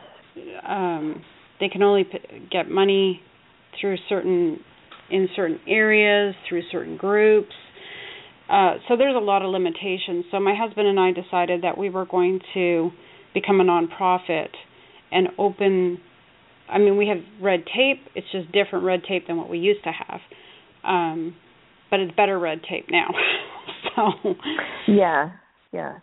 um, 0.67 1.23
they 1.61 1.69
can 1.69 1.83
only 1.83 2.05
p- 2.05 2.19
get 2.51 2.69
money 2.69 3.21
through 3.81 3.97
certain 4.09 4.59
in 5.11 5.29
certain 5.37 5.61
areas 5.69 6.35
through 6.49 6.63
certain 6.71 6.97
groups. 6.97 7.53
Uh, 8.49 8.75
so 8.89 8.97
there's 8.97 9.17
a 9.17 9.25
lot 9.25 9.43
of 9.43 9.51
limitations. 9.51 10.25
So 10.31 10.39
my 10.39 10.55
husband 10.57 10.87
and 10.87 11.01
I 11.01 11.13
decided 11.13 11.63
that 11.63 11.77
we 11.77 11.91
were 11.91 12.07
going 12.07 12.41
to 12.55 12.91
become 13.35 13.61
a 13.61 13.65
nonprofit 13.65 14.49
and 15.11 15.29
open. 15.39 15.99
I 16.69 16.79
mean, 16.79 16.97
we 16.97 17.09
have 17.09 17.19
red 17.43 17.65
tape. 17.67 18.03
It's 18.15 18.27
just 18.33 18.51
different 18.53 18.85
red 18.85 19.03
tape 19.09 19.27
than 19.27 19.37
what 19.37 19.49
we 19.49 19.59
used 19.59 19.83
to 19.85 19.91
have, 19.93 20.21
um, 20.85 21.35
but 21.91 22.01
it's 22.01 22.15
better 22.17 22.39
red 22.39 22.61
tape 22.69 22.87
now. 22.91 23.09
so 23.97 24.35
Yeah, 24.89 25.31
yeah. 25.73 25.99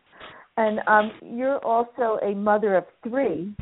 And 0.57 0.79
um, 0.87 1.11
you're 1.23 1.57
also 1.59 2.19
a 2.23 2.35
mother 2.35 2.75
of 2.75 2.85
three. 3.07 3.55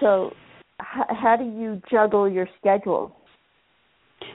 So, 0.00 0.32
h- 0.80 1.06
how 1.08 1.36
do 1.36 1.44
you 1.44 1.80
juggle 1.90 2.28
your 2.28 2.48
schedule? 2.58 3.14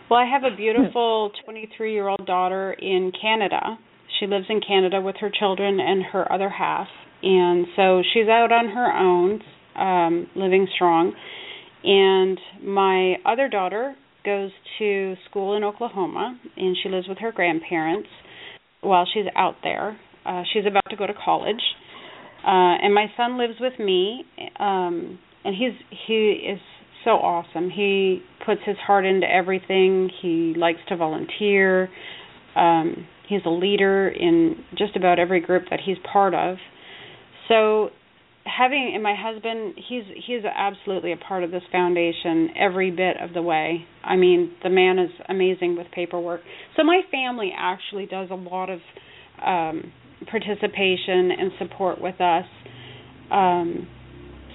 Well, 0.07 0.19
I 0.19 0.29
have 0.29 0.43
a 0.43 0.55
beautiful 0.55 1.31
23 1.45 1.91
year 1.91 2.07
old 2.07 2.27
daughter 2.27 2.73
in 2.73 3.11
Canada. 3.19 3.79
She 4.19 4.27
lives 4.27 4.45
in 4.49 4.61
Canada 4.61 5.01
with 5.01 5.15
her 5.19 5.31
children 5.31 5.79
and 5.79 6.03
her 6.03 6.31
other 6.31 6.49
half. 6.49 6.87
And 7.23 7.65
so 7.75 8.03
she's 8.13 8.27
out 8.27 8.51
on 8.51 8.67
her 8.67 8.93
own, 8.93 9.41
um, 9.75 10.27
living 10.35 10.67
strong. 10.75 11.11
And 11.83 12.39
my 12.63 13.15
other 13.25 13.49
daughter 13.49 13.95
goes 14.23 14.51
to 14.77 15.15
school 15.27 15.57
in 15.57 15.63
Oklahoma, 15.63 16.39
and 16.55 16.77
she 16.81 16.89
lives 16.89 17.07
with 17.07 17.17
her 17.19 17.31
grandparents 17.31 18.09
while 18.81 19.07
she's 19.11 19.25
out 19.35 19.55
there. 19.63 19.97
Uh, 20.23 20.43
she's 20.53 20.65
about 20.67 20.83
to 20.91 20.95
go 20.95 21.07
to 21.07 21.13
college. 21.13 21.61
Uh, 22.45 22.77
and 22.83 22.93
my 22.93 23.07
son 23.17 23.39
lives 23.39 23.55
with 23.59 23.73
me, 23.79 24.23
um, 24.59 25.17
and 25.43 25.55
he's 25.55 25.73
he 26.05 26.47
is 26.47 26.59
so 27.05 27.11
awesome. 27.11 27.69
He 27.69 28.21
puts 28.45 28.61
his 28.65 28.75
heart 28.77 29.05
into 29.05 29.27
everything. 29.31 30.09
He 30.21 30.53
likes 30.57 30.79
to 30.89 30.97
volunteer. 30.97 31.89
Um, 32.55 33.07
he's 33.29 33.41
a 33.45 33.49
leader 33.49 34.09
in 34.09 34.57
just 34.77 34.95
about 34.95 35.19
every 35.19 35.39
group 35.39 35.65
that 35.69 35.79
he's 35.83 35.97
part 36.11 36.33
of. 36.33 36.57
So 37.47 37.89
having 38.45 38.91
and 38.93 39.01
my 39.01 39.15
husband, 39.17 39.75
he's 39.87 40.03
he's 40.27 40.41
absolutely 40.43 41.13
a 41.13 41.17
part 41.17 41.43
of 41.43 41.51
this 41.51 41.63
foundation 41.71 42.49
every 42.59 42.91
bit 42.91 43.17
of 43.21 43.33
the 43.33 43.41
way. 43.41 43.85
I 44.03 44.17
mean, 44.17 44.51
the 44.63 44.69
man 44.69 44.99
is 44.99 45.11
amazing 45.29 45.77
with 45.77 45.87
paperwork. 45.93 46.41
So 46.75 46.83
my 46.83 47.01
family 47.11 47.51
actually 47.57 48.07
does 48.07 48.29
a 48.31 48.35
lot 48.35 48.69
of 48.69 48.79
um 49.45 49.91
participation 50.29 51.29
and 51.31 51.51
support 51.59 52.01
with 52.01 52.19
us 52.21 52.45
um, 53.31 53.87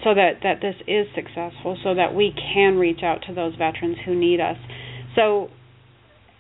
so 0.03 0.15
that, 0.15 0.41
that 0.43 0.61
this 0.61 0.77
is 0.87 1.07
successful, 1.15 1.77
so 1.83 1.95
that 1.95 2.15
we 2.15 2.33
can 2.55 2.77
reach 2.77 3.01
out 3.03 3.23
to 3.29 3.35
those 3.35 3.55
veterans 3.57 3.97
who 4.05 4.15
need 4.15 4.41
us. 4.41 4.57
So 5.15 5.49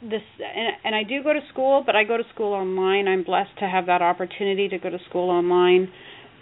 this 0.02 0.22
and, 0.38 0.76
and 0.84 0.94
I 0.94 1.02
do 1.02 1.22
go 1.22 1.32
to 1.32 1.40
school, 1.52 1.82
but 1.84 1.94
I 1.94 2.04
go 2.04 2.16
to 2.16 2.24
school 2.34 2.52
online. 2.54 3.06
I'm 3.06 3.22
blessed 3.22 3.58
to 3.58 3.66
have 3.66 3.86
that 3.86 4.02
opportunity 4.02 4.68
to 4.68 4.78
go 4.78 4.90
to 4.90 4.98
school 5.08 5.30
online. 5.30 5.88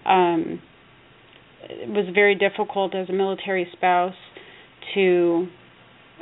Um, 0.07 0.63
it 1.69 1.89
was 1.89 2.07
very 2.15 2.35
difficult 2.35 2.95
as 2.95 3.09
a 3.09 3.13
military 3.13 3.67
spouse 3.73 4.15
to 4.95 5.49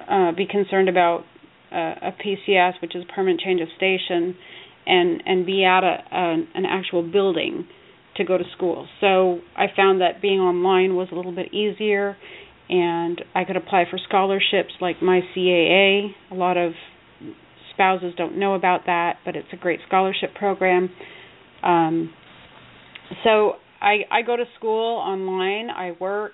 uh, 0.08 0.32
be 0.32 0.46
concerned 0.46 0.88
about 0.88 1.24
uh, 1.70 2.08
a 2.08 2.12
PCS, 2.24 2.80
which 2.80 2.96
is 2.96 3.04
permanent 3.14 3.40
change 3.40 3.60
of 3.60 3.68
station, 3.76 4.34
and 4.86 5.22
and 5.26 5.44
be 5.44 5.64
at 5.64 5.84
a, 5.84 5.98
a 6.10 6.44
an 6.54 6.64
actual 6.66 7.02
building 7.02 7.66
to 8.16 8.24
go 8.24 8.38
to 8.38 8.44
school. 8.56 8.86
So 9.00 9.40
I 9.56 9.66
found 9.74 10.00
that 10.00 10.22
being 10.22 10.40
online 10.40 10.96
was 10.96 11.08
a 11.12 11.14
little 11.14 11.34
bit 11.34 11.52
easier, 11.52 12.16
and 12.68 13.20
I 13.34 13.44
could 13.44 13.56
apply 13.56 13.84
for 13.90 13.98
scholarships 14.08 14.72
like 14.80 15.02
my 15.02 15.20
CAA. 15.34 16.10
A 16.30 16.34
lot 16.34 16.56
of 16.56 16.72
spouses 17.74 18.14
don't 18.16 18.38
know 18.38 18.54
about 18.54 18.86
that, 18.86 19.18
but 19.24 19.36
it's 19.36 19.48
a 19.52 19.56
great 19.56 19.80
scholarship 19.86 20.34
program. 20.34 20.90
Um, 21.62 22.12
so 23.24 23.54
I 23.80 24.00
I 24.10 24.22
go 24.22 24.36
to 24.36 24.44
school 24.58 24.98
online. 24.98 25.70
I 25.70 25.92
work 26.00 26.32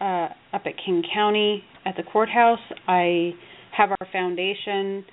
uh, 0.00 0.28
up 0.52 0.62
at 0.66 0.72
King 0.84 1.02
County 1.14 1.64
at 1.84 1.96
the 1.96 2.02
courthouse. 2.02 2.60
I 2.86 3.32
have 3.76 3.90
our 3.90 4.06
foundation, 4.12 5.04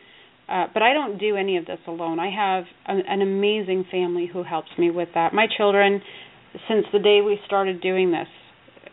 uh, 0.49 0.65
but 0.73 0.83
I 0.83 0.93
don't 0.93 1.17
do 1.17 1.35
any 1.35 1.57
of 1.57 1.65
this 1.65 1.79
alone. 1.87 2.19
I 2.19 2.29
have 2.29 2.65
an, 2.85 3.03
an 3.07 3.21
amazing 3.21 3.85
family 3.89 4.29
who 4.31 4.43
helps 4.43 4.69
me 4.77 4.91
with 4.91 5.09
that. 5.15 5.33
My 5.33 5.47
children, 5.57 6.01
since 6.67 6.85
the 6.91 6.99
day 6.99 7.21
we 7.21 7.39
started 7.45 7.81
doing 7.81 8.11
this, 8.11 8.27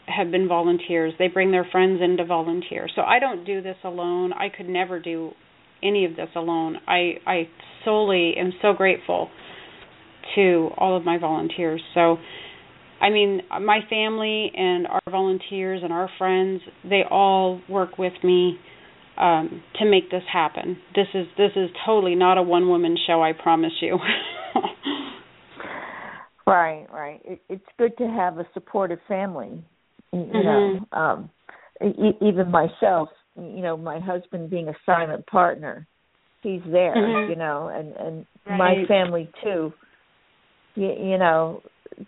have 0.06 0.30
been 0.30 0.48
volunteers. 0.48 1.12
They 1.18 1.28
bring 1.28 1.50
their 1.50 1.66
friends 1.70 2.00
in 2.02 2.16
to 2.16 2.24
volunteer. 2.24 2.88
So 2.94 3.02
I 3.02 3.18
don't 3.18 3.44
do 3.44 3.62
this 3.62 3.76
alone. 3.84 4.32
I 4.32 4.48
could 4.48 4.68
never 4.68 5.00
do 5.00 5.32
any 5.82 6.04
of 6.04 6.16
this 6.16 6.28
alone. 6.36 6.76
I 6.86 7.14
I 7.26 7.48
solely 7.84 8.34
am 8.36 8.52
so 8.60 8.72
grateful 8.72 9.30
to 10.34 10.70
all 10.76 10.96
of 10.96 11.04
my 11.04 11.18
volunteers. 11.18 11.80
So 11.94 12.16
I 13.00 13.10
mean, 13.10 13.40
my 13.62 13.80
family 13.88 14.52
and 14.54 14.86
our 14.86 15.00
volunteers 15.10 15.80
and 15.82 15.92
our 15.92 16.10
friends, 16.18 16.60
they 16.84 17.02
all 17.10 17.60
work 17.68 17.98
with 17.98 18.12
me 18.22 18.58
um, 19.16 19.62
to 19.78 19.84
make 19.84 20.10
this 20.10 20.22
happen. 20.32 20.78
This 20.94 21.06
is 21.14 21.26
this 21.36 21.52
is 21.56 21.70
totally 21.84 22.14
not 22.14 22.38
a 22.38 22.42
one 22.42 22.68
woman 22.68 22.96
show, 23.06 23.22
I 23.22 23.32
promise 23.32 23.72
you. 23.80 23.98
right, 26.46 26.86
right. 26.92 27.20
It, 27.24 27.40
it's 27.48 27.64
good 27.78 27.96
to 27.98 28.06
have 28.06 28.38
a 28.38 28.46
supportive 28.54 29.00
family. 29.08 29.62
You 30.12 30.18
mm-hmm. 30.18 30.42
know, 30.42 30.86
um, 30.92 31.30
e- 31.84 32.16
even 32.20 32.50
myself, 32.50 33.08
you 33.36 33.62
know, 33.62 33.76
my 33.76 34.00
husband 34.00 34.50
being 34.50 34.68
a 34.68 34.74
silent 34.84 35.26
partner, 35.26 35.86
he's 36.42 36.62
there. 36.70 36.94
Mm-hmm. 36.96 37.30
You 37.30 37.36
know, 37.36 37.70
and 37.72 37.94
and 37.96 38.26
right. 38.46 38.56
my 38.56 38.74
family 38.88 39.30
too. 39.42 39.72
You, 40.76 40.92
you 40.92 41.18
know, 41.18 41.62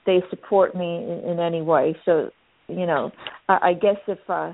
they 0.07 0.23
support 0.31 0.75
me 0.75 0.97
in, 0.97 1.31
in 1.33 1.41
any 1.41 1.63
way. 1.63 1.97
So, 2.05 2.31
you 2.69 2.87
know, 2.87 3.11
I, 3.49 3.59
I 3.63 3.73
guess 3.75 3.97
if 4.07 4.19
uh, 4.29 4.53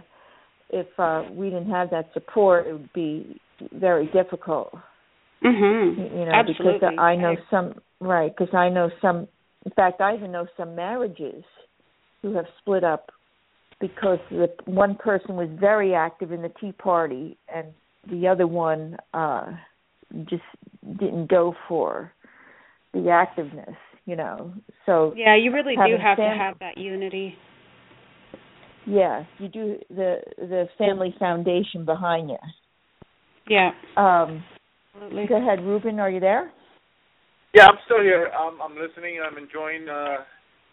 if 0.71 0.87
uh, 0.99 1.25
we 1.31 1.51
didn't 1.51 1.71
have 1.71 1.91
that 1.91 2.11
support, 2.13 2.67
it 2.67 2.73
would 2.73 2.93
be 2.93 3.41
very 3.73 4.07
difficult. 4.07 4.73
Mhm. 5.43 6.19
You 6.19 6.25
know, 6.25 6.33
Absolutely. 6.33 6.75
because 6.75 6.95
I 6.99 7.17
know 7.17 7.37
some 7.51 7.75
right. 8.01 8.35
Because 8.37 8.55
I 8.55 8.69
know 8.69 8.91
some. 9.01 9.29
In 9.65 9.73
fact, 9.73 10.01
I 10.01 10.15
even 10.15 10.33
know 10.33 10.47
some 10.57 10.75
marriages 10.75 11.45
who 12.23 12.35
have 12.35 12.47
split 12.59 12.85
up 12.85 13.11
because 13.81 14.19
the 14.31 14.49
one 14.65 14.97
person 14.97 15.37
was 15.37 15.49
very 15.61 15.95
active 15.95 16.33
in 16.33 16.43
the 16.43 16.53
Tea 16.61 16.73
Party 16.73 17.37
and 17.55 17.69
the 18.11 18.27
other 18.27 18.47
one 18.47 18.97
uh 19.15 19.47
just 20.25 20.43
didn't 20.99 21.29
go 21.29 21.55
for 21.69 22.13
the 22.93 23.01
activeness 23.01 23.77
you 24.09 24.17
know. 24.17 24.53
So 24.87 25.13
yeah, 25.15 25.37
you 25.37 25.53
really 25.53 25.77
do 25.77 25.97
have 26.03 26.17
to 26.17 26.23
have 26.25 26.59
that 26.61 26.79
unity. 26.79 27.37
Yeah, 28.89 29.25
you 29.39 29.49
do 29.49 29.77
the 29.91 30.21
the 30.39 30.67
family 30.79 31.15
foundation 31.19 31.85
behind 31.85 32.31
you. 32.31 32.39
Yeah. 33.49 33.71
Um, 33.97 34.43
Absolutely. 34.95 35.27
Go 35.27 35.37
ahead, 35.37 35.63
Ruben. 35.63 36.01
Are 36.01 36.11
you 36.11 36.21
there? 36.21 36.51
Yeah, 37.55 37.67
I'm 37.67 37.79
still 37.85 38.03
here. 38.03 38.31
I'm, 38.39 38.61
I'm 38.61 38.77
listening. 38.77 39.21
I'm 39.25 39.39
enjoying 39.39 39.89
uh, 39.89 40.19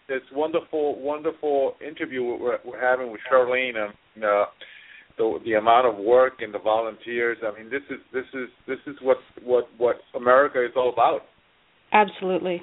this 0.07 0.21
wonderful, 0.33 0.99
wonderful 0.99 1.75
interview 1.85 2.23
we're, 2.23 2.57
we're 2.65 2.81
having 2.81 3.11
with 3.11 3.21
Charlene 3.31 3.75
and 3.75 4.23
uh, 4.23 4.45
the 5.17 5.39
the 5.45 5.53
amount 5.53 5.87
of 5.87 5.97
work 5.97 6.35
and 6.39 6.53
the 6.53 6.59
volunteers. 6.59 7.37
I 7.45 7.57
mean, 7.57 7.69
this 7.69 7.83
is 7.89 7.99
this 8.13 8.25
is 8.33 8.49
this 8.67 8.79
is 8.87 8.95
what 9.01 9.17
what 9.43 9.67
what 9.77 9.97
America 10.15 10.63
is 10.63 10.71
all 10.75 10.91
about. 10.91 11.21
Absolutely. 11.91 12.61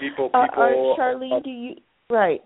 People, 0.00 0.30
Uh, 0.34 0.46
people. 0.46 0.94
uh, 0.96 1.00
Charlene, 1.00 1.44
do 1.44 1.50
you 1.50 1.74
right? 2.10 2.42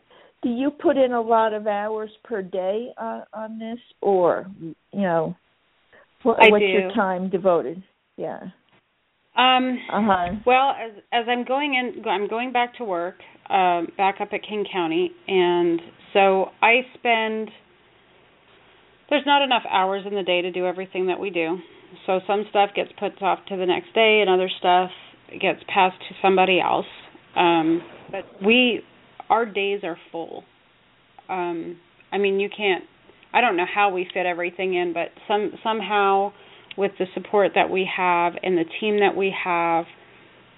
Do 0.47 0.53
you 0.53 0.71
put 0.71 0.97
in 0.97 1.11
a 1.11 1.21
lot 1.21 1.53
of 1.53 1.67
hours 1.67 2.09
per 2.23 2.41
day 2.41 2.91
uh, 2.97 3.23
on 3.35 3.59
this, 3.59 3.81
or 4.01 4.47
you 4.61 4.77
know, 4.93 5.35
what, 6.23 6.37
what's 6.39 6.63
do. 6.63 6.67
your 6.69 6.93
time 6.95 7.29
devoted? 7.29 7.83
Yeah. 8.17 8.39
Um 9.37 9.77
Uh 9.93 10.03
huh. 10.05 10.35
well, 10.47 10.71
as 10.71 10.93
as 11.13 11.25
I'm 11.29 11.45
going 11.45 11.75
in 11.75 12.09
I'm 12.09 12.29
going 12.29 12.53
back 12.53 12.77
to 12.77 12.85
work, 12.85 13.17
um 13.51 13.89
back 13.97 14.21
up 14.21 14.29
at 14.33 14.41
King 14.49 14.65
County 14.73 15.11
and 15.27 15.81
so 16.13 16.51
I 16.63 16.83
spend 16.97 17.51
there's 19.11 19.27
not 19.27 19.43
enough 19.43 19.65
hours 19.69 20.05
in 20.07 20.15
the 20.15 20.23
day 20.23 20.43
to 20.43 20.53
do 20.53 20.65
everything 20.65 21.09
that 21.09 21.19
we 21.19 21.31
do. 21.31 21.59
So 22.07 22.21
some 22.25 22.45
stuff 22.51 22.71
gets 22.77 22.93
put 23.01 23.21
off 23.21 23.41
to 23.49 23.57
the 23.57 23.67
next 23.67 23.93
day 23.95 24.21
and 24.21 24.31
other 24.31 24.49
stuff 24.61 24.91
gets 25.41 25.59
passed 25.67 25.99
to 26.09 26.15
somebody 26.23 26.61
else. 26.61 26.87
Um 27.35 27.83
but 28.13 28.25
we 28.47 28.85
our 29.29 29.47
days 29.47 29.81
are 29.83 29.99
full. 30.13 30.45
Um 31.29 31.79
I 32.13 32.19
mean, 32.19 32.41
you 32.41 32.49
can't 32.55 32.85
I 33.33 33.41
don't 33.41 33.57
know 33.57 33.67
how 33.73 33.91
we 33.91 34.09
fit 34.13 34.27
everything 34.27 34.75
in, 34.75 34.93
but 34.93 35.09
some 35.29 35.53
somehow 35.63 36.33
with 36.77 36.93
the 36.99 37.07
support 37.15 37.53
that 37.55 37.71
we 37.71 37.89
have 37.97 38.35
and 38.43 38.57
the 38.57 38.65
team 38.81 39.01
that 39.01 39.17
we 39.17 39.35
have, 39.45 39.87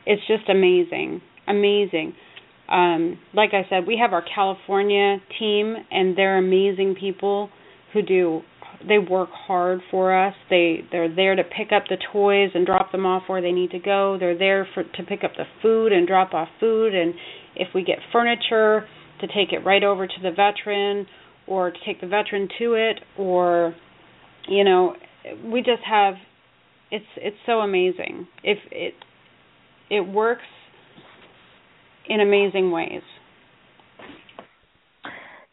it's 0.06 0.22
just 0.26 0.48
amazing. 0.48 1.20
Amazing. 1.46 2.14
Um, 2.68 3.18
like 3.32 3.50
I 3.52 3.66
said, 3.70 3.86
we 3.86 3.98
have 4.00 4.12
our 4.12 4.22
California 4.34 5.18
team 5.38 5.74
and 5.90 6.16
they're 6.16 6.38
amazing 6.38 6.96
people 6.98 7.50
who 7.92 8.02
do 8.02 8.42
they 8.86 8.98
work 8.98 9.30
hard 9.32 9.80
for 9.90 10.14
us. 10.26 10.34
They 10.50 10.84
they're 10.92 11.12
there 11.12 11.34
to 11.34 11.42
pick 11.42 11.72
up 11.72 11.84
the 11.88 11.96
toys 12.12 12.50
and 12.54 12.64
drop 12.64 12.92
them 12.92 13.06
off 13.06 13.24
where 13.26 13.42
they 13.42 13.50
need 13.50 13.70
to 13.72 13.78
go. 13.78 14.16
They're 14.20 14.38
there 14.38 14.68
for 14.74 14.84
to 14.84 15.02
pick 15.02 15.24
up 15.24 15.32
the 15.36 15.46
food 15.62 15.92
and 15.92 16.06
drop 16.06 16.34
off 16.34 16.48
food 16.60 16.94
and 16.94 17.14
if 17.58 17.68
we 17.74 17.82
get 17.82 17.98
furniture 18.12 18.86
to 19.20 19.26
take 19.28 19.52
it 19.52 19.64
right 19.64 19.84
over 19.84 20.06
to 20.06 20.14
the 20.22 20.30
veteran 20.30 21.06
or 21.46 21.70
to 21.70 21.78
take 21.86 22.00
the 22.00 22.06
veteran 22.06 22.48
to 22.58 22.74
it 22.74 23.00
or 23.18 23.74
you 24.48 24.64
know 24.64 24.94
we 25.44 25.60
just 25.60 25.82
have 25.88 26.14
it's 26.90 27.04
it's 27.16 27.36
so 27.46 27.60
amazing 27.60 28.26
if 28.42 28.58
it 28.70 28.94
it 29.90 30.00
works 30.00 30.42
in 32.08 32.20
amazing 32.20 32.70
ways 32.70 33.02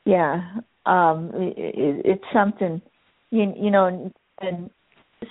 Yeah. 0.06 0.42
Um, 0.86 1.32
it, 1.34 1.56
it, 1.58 2.02
it's 2.06 2.24
something, 2.32 2.82
you, 3.32 3.54
you 3.60 3.72
know, 3.72 4.12
and, 4.42 4.70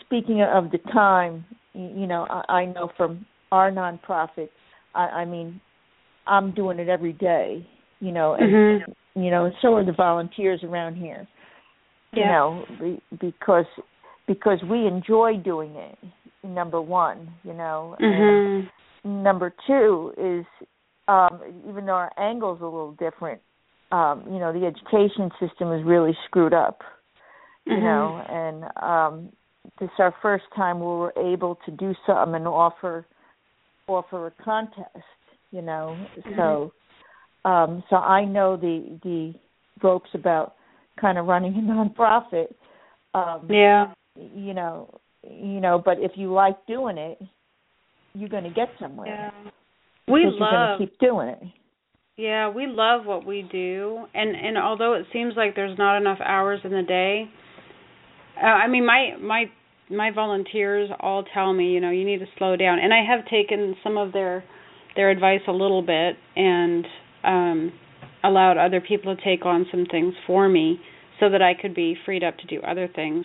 speaking 0.01 0.43
of 0.43 0.73
the 0.73 0.79
time, 0.93 1.45
you, 1.73 2.01
you 2.01 2.07
know, 2.07 2.27
I, 2.29 2.53
I 2.53 2.65
know 2.67 2.91
from 2.97 3.25
our 3.53 3.71
nonprofit, 3.71 4.49
I, 4.95 5.03
I 5.03 5.25
mean, 5.25 5.61
I'm 6.27 6.53
doing 6.53 6.79
it 6.79 6.89
every 6.89 7.13
day, 7.13 7.67
you 8.01 8.13
know, 8.13 8.35
and 8.35 8.53
mm-hmm. 8.53 9.21
you 9.23 9.31
know, 9.31 9.47
and 9.47 9.55
so 9.61 9.75
are 9.75 9.85
the 9.85 9.93
volunteers 9.93 10.61
around 10.63 10.97
here. 10.97 11.27
You 12.13 12.27
know, 12.27 12.65
be, 12.81 13.03
because 13.21 13.67
because 14.27 14.63
we 14.71 14.87
enjoy 14.87 15.37
doing 15.37 15.75
it. 15.75 15.99
Number 16.45 16.81
one, 16.81 17.29
you 17.43 17.55
know, 17.55 17.97
mhm 18.01 18.69
and 19.05 19.23
number 19.23 19.55
two 19.67 20.13
is 20.17 20.45
um, 21.09 21.41
even 21.69 21.87
though 21.87 21.93
our 21.93 22.13
angle's 22.19 22.61
a 22.61 22.65
little 22.65 22.93
different, 22.93 23.41
um, 23.93 24.25
you 24.27 24.39
know, 24.39 24.53
the 24.53 24.67
education 24.67 25.31
system 25.39 25.73
is 25.73 25.85
really 25.85 26.17
screwed 26.27 26.55
up. 26.55 26.81
You 27.67 27.77
Mhm. 27.77 27.83
know, 27.83 28.25
and 28.29 28.65
um, 28.83 29.33
this 29.79 29.91
is 29.91 29.99
our 29.99 30.13
first 30.23 30.45
time 30.55 30.81
we 30.81 30.87
were 30.87 31.15
able 31.17 31.57
to 31.67 31.71
do 31.71 31.95
something 32.07 32.35
and 32.35 32.49
offer 32.49 33.07
offer 33.87 34.27
a 34.27 34.31
contest. 34.43 35.05
You 35.55 35.63
know, 35.63 35.97
so 36.37 36.73
um, 37.49 37.85
so 37.89 37.97
I 37.97 38.25
know 38.25 38.57
the 38.57 38.99
the 39.05 39.35
ropes 39.83 40.11
about 40.15 40.55
kind 41.01 41.17
of 41.19 41.27
running 41.27 41.55
a 41.55 41.61
nonprofit. 41.61 42.55
Um, 43.15 43.47
yeah 43.49 43.93
you 44.17 44.55
know, 44.55 45.01
you 45.23 45.61
know, 45.61 45.83
but 45.85 45.99
if 45.99 46.13
you 46.15 46.33
like 46.33 46.67
doing 46.67 46.99
it, 46.99 47.21
you're 48.15 48.29
going 48.29 48.45
to 48.45 48.51
get 48.51 48.69
somewhere. 48.81 49.09
yeah 49.09 49.51
We 50.13 50.25
love 50.27 50.81
you're 50.81 50.89
keep 50.89 50.99
doing 50.99 51.29
it. 51.29 51.43
Yeah, 52.17 52.49
we 52.49 52.67
love 52.69 53.07
what 53.07 53.27
we 53.27 53.43
do, 53.51 54.07
and 54.15 54.37
and 54.37 54.57
although 54.57 54.95
it 54.95 55.07
seems 55.13 55.35
like 55.37 55.57
there's 55.57 55.77
not 55.77 55.97
enough 55.97 56.19
hours 56.25 56.61
in 56.63 56.71
the 56.71 56.83
day, 56.83 57.29
uh, 58.41 58.47
I 58.47 58.69
mean 58.69 58.87
my 58.87 59.17
my 59.21 59.47
my 59.91 60.13
volunteers 60.13 60.91
all 61.01 61.25
tell 61.35 61.53
me, 61.53 61.73
you 61.73 61.81
know, 61.81 61.91
you 61.91 62.05
need 62.05 62.21
to 62.21 62.27
slow 62.39 62.55
down, 62.57 62.79
and 62.79 62.95
I 62.95 63.03
have 63.05 63.27
taken 63.29 63.75
some 63.83 63.99
of 63.99 64.13
their 64.13 64.45
their 64.97 65.11
advice 65.11 65.41
a 65.49 65.53
little 65.53 65.83
bit 65.83 66.17
and 66.37 66.87
um 67.25 67.73
allowed 68.23 68.57
other 68.57 68.81
people 68.81 69.15
to 69.15 69.23
take 69.23 69.45
on 69.45 69.67
some 69.71 69.85
things 69.91 70.15
for 70.27 70.49
me 70.49 70.81
so 71.21 71.29
that 71.29 71.43
I 71.43 71.53
could 71.61 71.75
be 71.75 71.95
freed 72.07 72.25
up 72.25 72.39
to 72.39 72.47
do 72.47 72.61
other 72.63 72.89
things. 72.95 73.25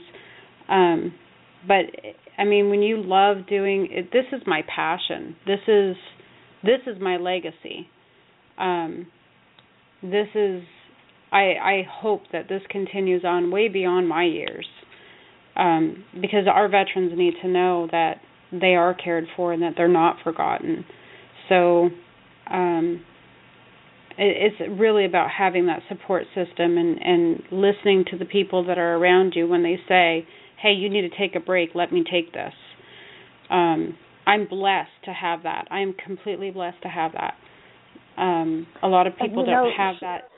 Um 0.68 1.14
but 1.68 1.86
I 2.38 2.46
mean, 2.46 2.70
when 2.70 2.82
you 2.82 3.04
love 3.04 3.48
doing 3.48 3.90
it, 3.92 4.12
this 4.14 4.26
is 4.32 4.42
my 4.48 4.62
passion. 4.74 5.36
This 5.46 5.60
is 5.68 5.96
this 6.64 6.80
is 6.88 7.02
my 7.02 7.18
legacy 7.18 7.90
um, 8.60 9.08
this 10.04 10.28
is 10.36 10.62
I 11.32 11.54
I 11.62 11.88
hope 11.90 12.24
that 12.32 12.48
this 12.50 12.62
continues 12.70 13.24
on 13.26 13.52
way 13.52 13.70
beyond 13.70 14.08
my 14.08 14.26
years. 14.26 14.68
Um, 15.56 16.06
because 16.14 16.48
our 16.50 16.70
veterans 16.70 17.12
need 17.18 17.34
to 17.42 17.48
know 17.48 17.88
that 17.92 18.22
they 18.52 18.76
are 18.76 18.94
cared 18.94 19.26
for 19.36 19.52
and 19.52 19.62
that 19.62 19.74
they're 19.76 19.90
not 19.90 20.18
forgotten. 20.24 20.86
So 21.50 21.90
um, 22.50 23.02
it, 24.18 24.54
it's 24.60 24.80
really 24.80 25.06
about 25.06 25.30
having 25.36 25.66
that 25.68 25.82
support 25.90 26.24
system 26.36 26.78
and, 26.78 27.00
and 27.02 27.44
listening 27.52 28.06
to 28.12 28.18
the 28.18 28.26
people 28.26 28.66
that 28.68 28.78
are 28.78 28.96
around 28.96 29.34
you 29.36 29.48
when 29.48 29.64
they 29.64 29.78
say, 29.88 30.28
"Hey, 30.62 30.74
you 30.74 30.90
need 30.90 31.02
to 31.02 31.18
take 31.18 31.36
a 31.36 31.40
break. 31.40 31.72
Let 31.74 31.92
me 31.92 32.04
take 32.10 32.32
this." 32.32 32.54
Um, 33.50 33.98
I'm 34.28 34.48
blessed 34.48 34.92
to 35.06 35.12
have 35.12 35.44
that. 35.44 35.68
I 35.72 35.80
am 35.80 35.94
completely 36.06 36.52
blessed 36.52 36.82
to 36.84 36.88
have 36.88 37.14
that. 37.14 37.34
Um, 38.22 38.68
a 38.84 38.88
lot 38.88 39.08
of 39.08 39.14
people 39.18 39.46
don't 39.46 39.74
have 39.76 39.96
that. 40.02 40.30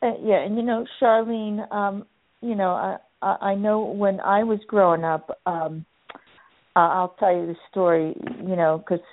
Uh, 0.00 0.12
yeah, 0.22 0.44
and 0.44 0.56
you 0.56 0.62
know, 0.62 0.84
Charlene, 1.00 1.70
um, 1.72 2.04
you 2.40 2.54
know, 2.54 2.70
I 2.70 2.98
I 3.22 3.54
know 3.54 3.80
when 3.80 4.20
I 4.20 4.44
was 4.44 4.58
growing 4.66 5.04
up, 5.04 5.38
um, 5.46 5.86
I'll 6.74 7.14
tell 7.18 7.34
you 7.34 7.46
the 7.46 7.56
story, 7.70 8.14
you 8.46 8.56
know, 8.56 8.78
because 8.78 9.04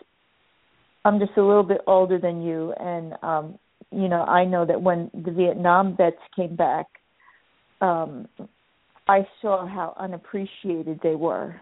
I'm 1.06 1.20
just 1.20 1.32
a 1.38 1.42
little 1.42 1.64
bit 1.64 1.82
older 1.88 2.20
than 2.20 2.42
you, 2.42 2.74
and 2.80 3.14
um, 3.22 3.60
you 3.92 4.08
know, 4.08 4.24
I 4.24 4.46
know 4.46 4.66
that 4.66 4.82
when 4.82 5.10
the 5.14 5.32
Vietnam 5.32 5.96
vets 5.96 6.18
came 6.36 6.56
back, 6.56 6.88
um, 7.82 8.28
I 9.08 9.28
saw 9.42 9.66
how 9.66 9.96
unappreciated 9.98 11.00
they 11.02 11.16
were, 11.16 11.56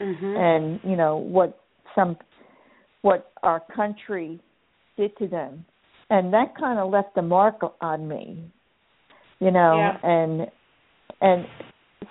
mm-hmm. 0.00 0.36
and 0.36 0.80
you 0.82 0.96
know 0.96 1.16
what 1.16 1.60
some 1.94 2.16
what 3.02 3.32
our 3.42 3.62
country 3.74 4.40
did 4.96 5.16
to 5.18 5.28
them 5.28 5.64
and 6.10 6.32
that 6.32 6.54
kind 6.58 6.78
of 6.78 6.90
left 6.90 7.16
a 7.16 7.22
mark 7.22 7.60
on 7.80 8.08
me 8.08 8.44
you 9.40 9.50
know 9.50 9.76
yeah. 9.76 9.96
and 10.02 10.46
and 11.20 11.46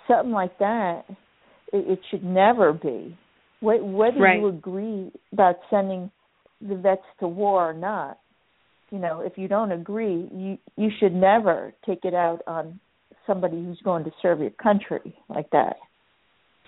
something 0.08 0.32
like 0.32 0.58
that 0.60 1.04
it, 1.74 1.88
it 1.88 2.00
should 2.10 2.24
never 2.24 2.74
be 2.74 3.18
whether 3.60 4.20
right. 4.20 4.40
you 4.40 4.48
agree 4.48 5.12
about 5.34 5.56
sending 5.70 6.12
the 6.62 6.76
vets 6.76 7.02
to 7.20 7.28
war 7.28 7.70
or 7.70 7.74
not 7.74 8.20
you 8.92 9.00
know 9.00 9.22
if 9.22 9.38
you 9.38 9.48
don't 9.48 9.72
agree 9.72 10.30
you 10.34 10.58
you 10.76 10.90
should 11.00 11.14
never 11.14 11.74
take 11.86 12.04
it 12.04 12.14
out 12.14 12.42
on 12.48 12.80
somebody 13.26 13.58
who's 13.58 13.82
going 13.84 14.04
to 14.04 14.12
serve 14.22 14.40
your 14.40 14.50
country 14.52 15.16
like 15.30 15.50
that 15.52 15.76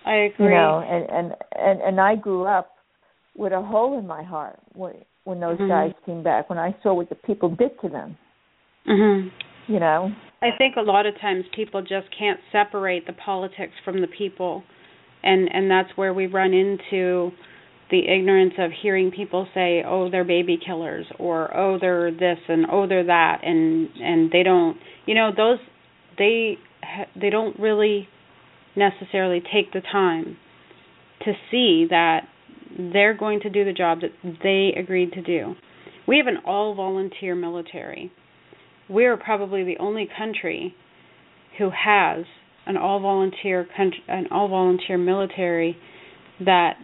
i 0.06 0.14
agree 0.14 0.46
you 0.46 0.52
know 0.52 0.84
and 0.86 1.10
and 1.10 1.36
and, 1.56 1.82
and 1.82 2.00
i 2.00 2.16
grew 2.16 2.46
up 2.46 2.72
with 3.36 3.54
a 3.54 3.62
hole 3.62 3.98
in 3.98 4.06
my 4.06 4.22
heart 4.22 4.60
when 4.74 4.94
when 5.24 5.40
those 5.40 5.58
mm-hmm. 5.58 5.70
guys 5.70 5.92
came 6.06 6.24
back 6.24 6.50
when 6.50 6.58
I 6.58 6.76
saw 6.82 6.94
what 6.94 7.10
the 7.10 7.16
people 7.16 7.50
did 7.56 7.80
to 7.82 7.90
them. 7.90 8.18
Mhm. 8.88 9.32
You 9.68 9.80
know. 9.80 10.12
I 10.42 10.50
think 10.58 10.76
a 10.76 10.82
lot 10.82 11.06
of 11.06 11.20
times 11.20 11.46
people 11.56 11.82
just 11.82 12.08
can't 12.18 12.40
separate 12.52 13.06
the 13.06 13.14
politics 13.14 13.74
from 13.86 14.02
the 14.02 14.08
people 14.08 14.64
and 15.24 15.54
and 15.54 15.70
that's 15.70 15.90
where 15.98 16.14
we 16.14 16.28
run 16.28 16.54
into 16.54 17.32
the 17.90 18.08
ignorance 18.08 18.54
of 18.58 18.72
hearing 18.72 19.12
people 19.12 19.48
say, 19.54 19.84
"Oh, 19.86 20.10
they're 20.10 20.24
baby 20.24 20.58
killers," 20.64 21.06
or 21.18 21.56
"Oh, 21.56 21.78
they're 21.80 22.12
this," 22.12 22.40
and 22.48 22.66
"Oh, 22.72 22.88
they're 22.88 23.06
that," 23.06 23.44
and 23.44 23.90
and 24.02 24.32
they 24.32 24.44
don't, 24.44 24.78
you 25.06 25.16
know, 25.16 25.32
those 25.36 25.60
they 26.18 26.58
they 27.16 27.30
don't 27.30 27.60
really 27.60 28.08
necessarily 28.76 29.42
take 29.42 29.74
the 29.74 29.82
time 29.82 30.38
to 31.26 31.34
see 31.52 31.86
that 31.90 32.28
they're 32.78 33.14
going 33.14 33.40
to 33.42 33.50
do 33.50 33.66
the 33.66 33.74
job 33.74 34.00
that 34.02 34.12
they 34.44 34.74
agreed 34.80 35.12
to 35.14 35.22
do. 35.22 35.56
We 36.08 36.18
have 36.18 36.28
an 36.28 36.38
all 36.46 36.76
volunteer 36.76 37.36
military. 37.36 38.12
We're 38.88 39.18
probably 39.18 39.64
the 39.64 39.78
only 39.80 40.08
country 40.18 40.74
who 41.58 41.72
has 41.72 42.26
an 42.66 42.78
all 42.78 43.00
volunteer 43.00 43.68
country, 43.76 44.04
an 44.08 44.28
all 44.32 44.48
volunteer 44.48 44.98
military 44.98 45.78
that 46.40 46.78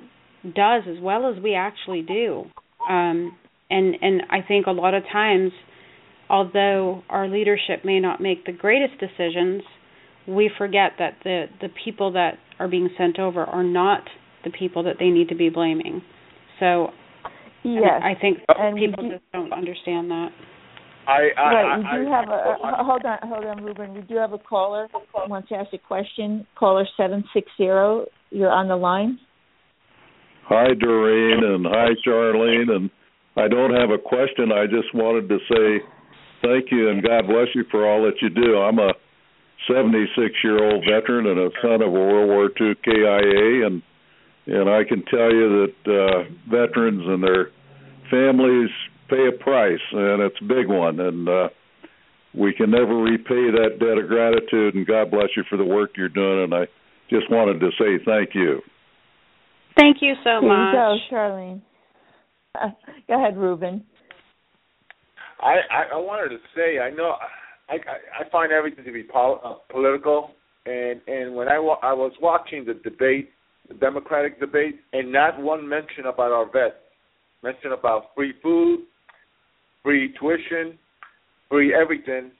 does 0.54 0.84
as 0.88 1.02
well 1.02 1.32
as 1.32 1.42
we 1.42 1.56
actually 1.56 2.02
do. 2.02 2.44
Um, 2.90 3.36
and 3.70 3.96
and 4.02 4.22
I 4.30 4.42
think 4.48 4.68
a 4.68 4.72
lot 4.72 4.94
of 4.94 5.04
times, 5.12 5.52
although 6.30 7.04
our 7.10 7.28
leadership 7.28 7.84
may 7.84 8.00
not 8.00 8.22
make 8.22 8.46
the 8.46 8.52
greatest 8.52 8.94
decisions, 9.00 9.64
we 10.28 10.52
forget 10.58 10.94
that 11.00 11.18
the 11.24 11.46
the 11.62 11.70
people 11.84 12.12
that 12.14 12.38
are 12.60 12.68
being 12.68 12.90
sent 12.98 13.20
over 13.20 13.44
are 13.44 13.64
not 13.64 14.02
the 14.44 14.52
people 14.52 14.84
that 14.84 14.96
they 15.00 15.10
need 15.10 15.30
to 15.30 15.36
be 15.36 15.50
blaming. 15.50 16.02
So 16.60 16.90
yes. 17.64 18.02
I, 18.04 18.12
I 18.12 18.16
think 18.20 18.40
and 18.48 18.78
people 18.78 19.04
do, 19.04 19.12
just 19.12 19.24
don't 19.34 19.52
understand 19.52 20.10
that. 20.12 20.30
I, 21.08 21.30
I, 21.38 21.54
right, 21.54 21.78
we 21.78 21.86
I, 21.86 22.04
do 22.04 22.08
I, 22.08 22.20
have 22.20 22.30
a, 22.30 22.84
hold 22.84 23.06
on, 23.06 23.18
hold 23.24 23.46
on, 23.46 23.64
Ruben. 23.64 23.94
We 23.94 24.02
do 24.02 24.16
have 24.16 24.34
a 24.34 24.40
caller 24.40 24.88
who 24.92 25.30
wants 25.30 25.50
to 25.50 25.56
ask 25.56 25.72
a 25.74 25.78
question. 25.78 26.48
Caller 26.58 26.86
seven 26.98 27.24
six 27.34 27.48
zero. 27.58 28.06
You're 28.32 28.52
on 28.52 28.68
the 28.68 28.76
line. 28.76 29.20
Hi, 30.48 30.74
Doreen, 30.80 31.44
and 31.44 31.66
hi, 31.66 31.98
Charlene. 32.06 32.70
And 32.70 32.90
I 33.36 33.48
don't 33.48 33.74
have 33.74 33.90
a 33.90 33.98
question. 33.98 34.52
I 34.52 34.66
just 34.66 34.94
wanted 34.94 35.28
to 35.30 35.40
say 35.50 35.86
thank 36.44 36.72
you 36.72 36.90
and 36.90 37.02
God 37.02 37.26
bless 37.28 37.48
you 37.56 37.64
for 37.72 37.90
all 37.90 38.04
that 38.04 38.22
you 38.22 38.30
do. 38.30 38.58
I'm 38.58 38.78
a 38.78 38.94
76 39.68 40.34
year 40.44 40.64
old 40.64 40.86
veteran 40.86 41.26
and 41.26 41.40
a 41.40 41.50
son 41.62 41.82
of 41.82 41.88
a 41.88 41.90
World 41.90 42.30
War 42.30 42.46
II 42.46 42.76
KIA, 42.84 43.66
and 43.66 43.82
and 44.46 44.70
I 44.70 44.84
can 44.84 45.04
tell 45.06 45.34
you 45.34 45.66
that 45.66 45.90
uh, 45.90 46.24
veterans 46.48 47.02
and 47.08 47.24
their 47.24 47.50
families 48.12 48.70
pay 49.10 49.28
a 49.28 49.44
price, 49.44 49.82
and 49.92 50.22
it's 50.22 50.38
a 50.40 50.46
big 50.46 50.68
one, 50.68 51.00
and 51.00 51.28
uh, 51.28 51.50
we 52.36 52.54
can 52.54 52.70
never 52.70 52.96
repay 52.96 53.50
that 53.50 53.80
debt 53.80 53.98
of 53.98 54.08
gratitude. 54.08 54.76
And 54.76 54.86
God 54.86 55.10
bless 55.10 55.30
you 55.36 55.44
for 55.50 55.58
the 55.58 55.66
work 55.66 55.92
you're 55.98 56.10
doing. 56.10 56.44
And 56.44 56.54
I 56.54 56.68
just 57.10 57.32
wanted 57.32 57.60
to 57.62 57.72
say 57.80 58.04
thank 58.06 58.36
you. 58.36 58.62
Thank 59.78 59.98
you 60.02 60.14
so 60.24 60.40
Here 60.42 60.50
much. 60.50 60.74
you 60.74 61.10
go, 61.10 61.16
Charlene. 61.16 61.62
Uh, 62.56 62.70
go 63.08 63.22
ahead, 63.22 63.38
Ruben. 63.38 63.84
I, 65.42 65.56
I 65.70 65.84
I 65.94 65.98
wanted 65.98 66.30
to 66.30 66.38
say 66.56 66.80
I 66.80 66.90
know 66.90 67.16
I 67.70 67.74
I, 67.76 68.26
I 68.26 68.30
find 68.32 68.52
everything 68.52 68.86
to 68.86 68.92
be 68.92 69.04
pol- 69.04 69.42
uh, 69.44 69.74
political, 69.74 70.32
and 70.66 71.02
and 71.08 71.36
when 71.36 71.48
I 71.48 71.60
wa- 71.60 71.80
I 71.84 71.94
was 71.94 72.14
watching 72.22 72.66
the 72.66 72.76
debate 72.76 73.30
the 73.68 73.74
Democratic 73.76 74.40
debate, 74.40 74.80
and 74.94 75.12
not 75.12 75.40
one 75.42 75.68
mention 75.68 76.06
about 76.06 76.32
our 76.32 76.46
vets. 76.46 76.76
Mention 77.44 77.72
about 77.72 78.06
free 78.16 78.34
food, 78.42 78.86
free 79.84 80.14
tuition, 80.20 80.78
free 81.50 81.74
everything. 81.74 82.32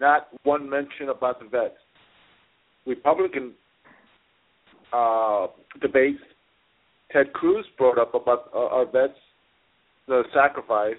Not 0.00 0.28
one 0.44 0.68
mention 0.68 1.10
about 1.10 1.40
the 1.40 1.46
vets. 1.46 1.74
Republican 2.86 3.52
uh, 4.92 5.46
debates, 5.80 6.20
Ted 7.12 7.32
Cruz 7.32 7.66
brought 7.78 7.98
up 7.98 8.14
about 8.14 8.50
uh, 8.54 8.66
our 8.66 8.86
vets, 8.86 9.18
the 10.06 10.22
sacrifice. 10.34 10.96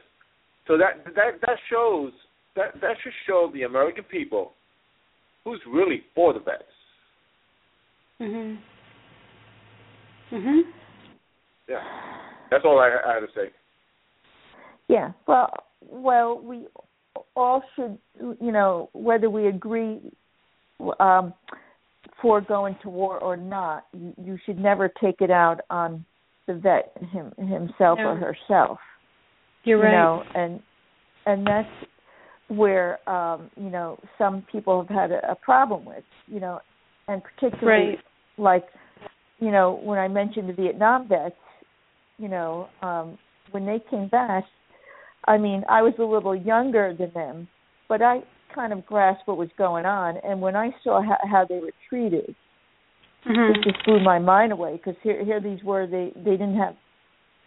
So 0.67 0.77
that 0.77 1.03
that 1.15 1.41
that 1.41 1.57
shows 1.69 2.11
that 2.55 2.73
that 2.81 2.95
should 3.03 3.13
show 3.27 3.49
the 3.53 3.63
American 3.63 4.03
people 4.03 4.53
who's 5.43 5.59
really 5.67 6.03
for 6.13 6.33
the 6.33 6.39
vets. 6.39 6.63
Mhm. 8.19 8.59
Mhm. 10.31 10.61
Yeah, 11.67 11.83
that's 12.49 12.63
all 12.65 12.79
I, 12.79 12.89
I 13.05 13.13
had 13.15 13.19
to 13.21 13.27
say. 13.35 13.51
Yeah. 14.87 15.11
Well, 15.27 15.49
well, 15.81 16.39
we 16.39 16.67
all 17.35 17.63
should, 17.75 17.97
you 18.19 18.51
know, 18.51 18.89
whether 18.93 19.29
we 19.29 19.47
agree 19.47 19.99
um, 20.99 21.33
for 22.21 22.41
going 22.41 22.75
to 22.83 22.89
war 22.89 23.19
or 23.19 23.35
not, 23.35 23.85
you, 23.93 24.13
you 24.23 24.37
should 24.45 24.59
never 24.59 24.89
take 25.01 25.21
it 25.21 25.31
out 25.31 25.61
on 25.69 26.05
the 26.47 26.53
vet 26.53 26.93
him, 27.11 27.31
himself 27.37 27.97
no. 27.97 28.09
or 28.09 28.15
herself. 28.15 28.79
You're 29.63 29.79
you 29.79 29.83
right. 29.83 29.91
know, 29.91 30.23
and 30.35 30.59
and 31.25 31.45
that's 31.45 31.69
where 32.47 33.07
um, 33.09 33.49
you 33.55 33.69
know 33.69 33.99
some 34.17 34.45
people 34.51 34.85
have 34.85 34.89
had 34.89 35.11
a, 35.11 35.31
a 35.31 35.35
problem 35.35 35.85
with, 35.85 36.03
you 36.27 36.39
know, 36.39 36.59
and 37.07 37.21
particularly 37.23 37.89
right. 37.89 37.99
like 38.37 38.65
you 39.39 39.51
know, 39.51 39.81
when 39.83 39.97
I 39.97 40.07
mentioned 40.07 40.47
the 40.47 40.53
Vietnam 40.53 41.07
vets, 41.09 41.35
you 42.17 42.29
know, 42.29 42.69
um, 42.81 43.17
when 43.49 43.65
they 43.65 43.83
came 43.89 44.07
back, 44.07 44.43
I 45.25 45.37
mean, 45.37 45.63
I 45.67 45.81
was 45.81 45.93
a 45.99 46.03
little 46.03 46.35
younger 46.35 46.95
than 46.97 47.11
them, 47.13 47.47
but 47.89 48.01
I 48.01 48.19
kind 48.53 48.73
of 48.73 48.85
grasped 48.85 49.27
what 49.27 49.37
was 49.37 49.49
going 49.57 49.85
on. 49.85 50.17
And 50.23 50.41
when 50.41 50.55
I 50.55 50.71
saw 50.83 51.01
how, 51.01 51.17
how 51.29 51.45
they 51.45 51.59
were 51.59 51.73
treated, 51.89 52.35
Mhm. 53.25 53.55
it 53.55 53.63
just 53.63 53.85
blew 53.85 53.99
my 53.99 54.17
mind 54.17 54.51
away 54.51 54.77
because 54.77 54.95
here, 55.03 55.23
here 55.23 55.39
these 55.39 55.63
were 55.63 55.85
they 55.85 56.11
they 56.15 56.31
didn't 56.31 56.57
have 56.57 56.75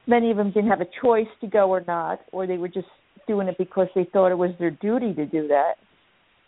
many 0.06 0.30
of 0.30 0.36
them 0.36 0.50
didn't 0.52 0.70
have 0.70 0.80
a 0.80 0.86
choice 1.02 1.26
to 1.40 1.46
go 1.48 1.68
or 1.68 1.82
not, 1.86 2.20
or 2.32 2.46
they 2.46 2.58
were 2.58 2.68
just 2.68 2.86
doing 3.26 3.48
it 3.48 3.58
because 3.58 3.88
they 3.94 4.04
thought 4.12 4.30
it 4.30 4.38
was 4.38 4.52
their 4.58 4.70
duty 4.70 5.12
to 5.14 5.26
do 5.26 5.48
that, 5.48 5.74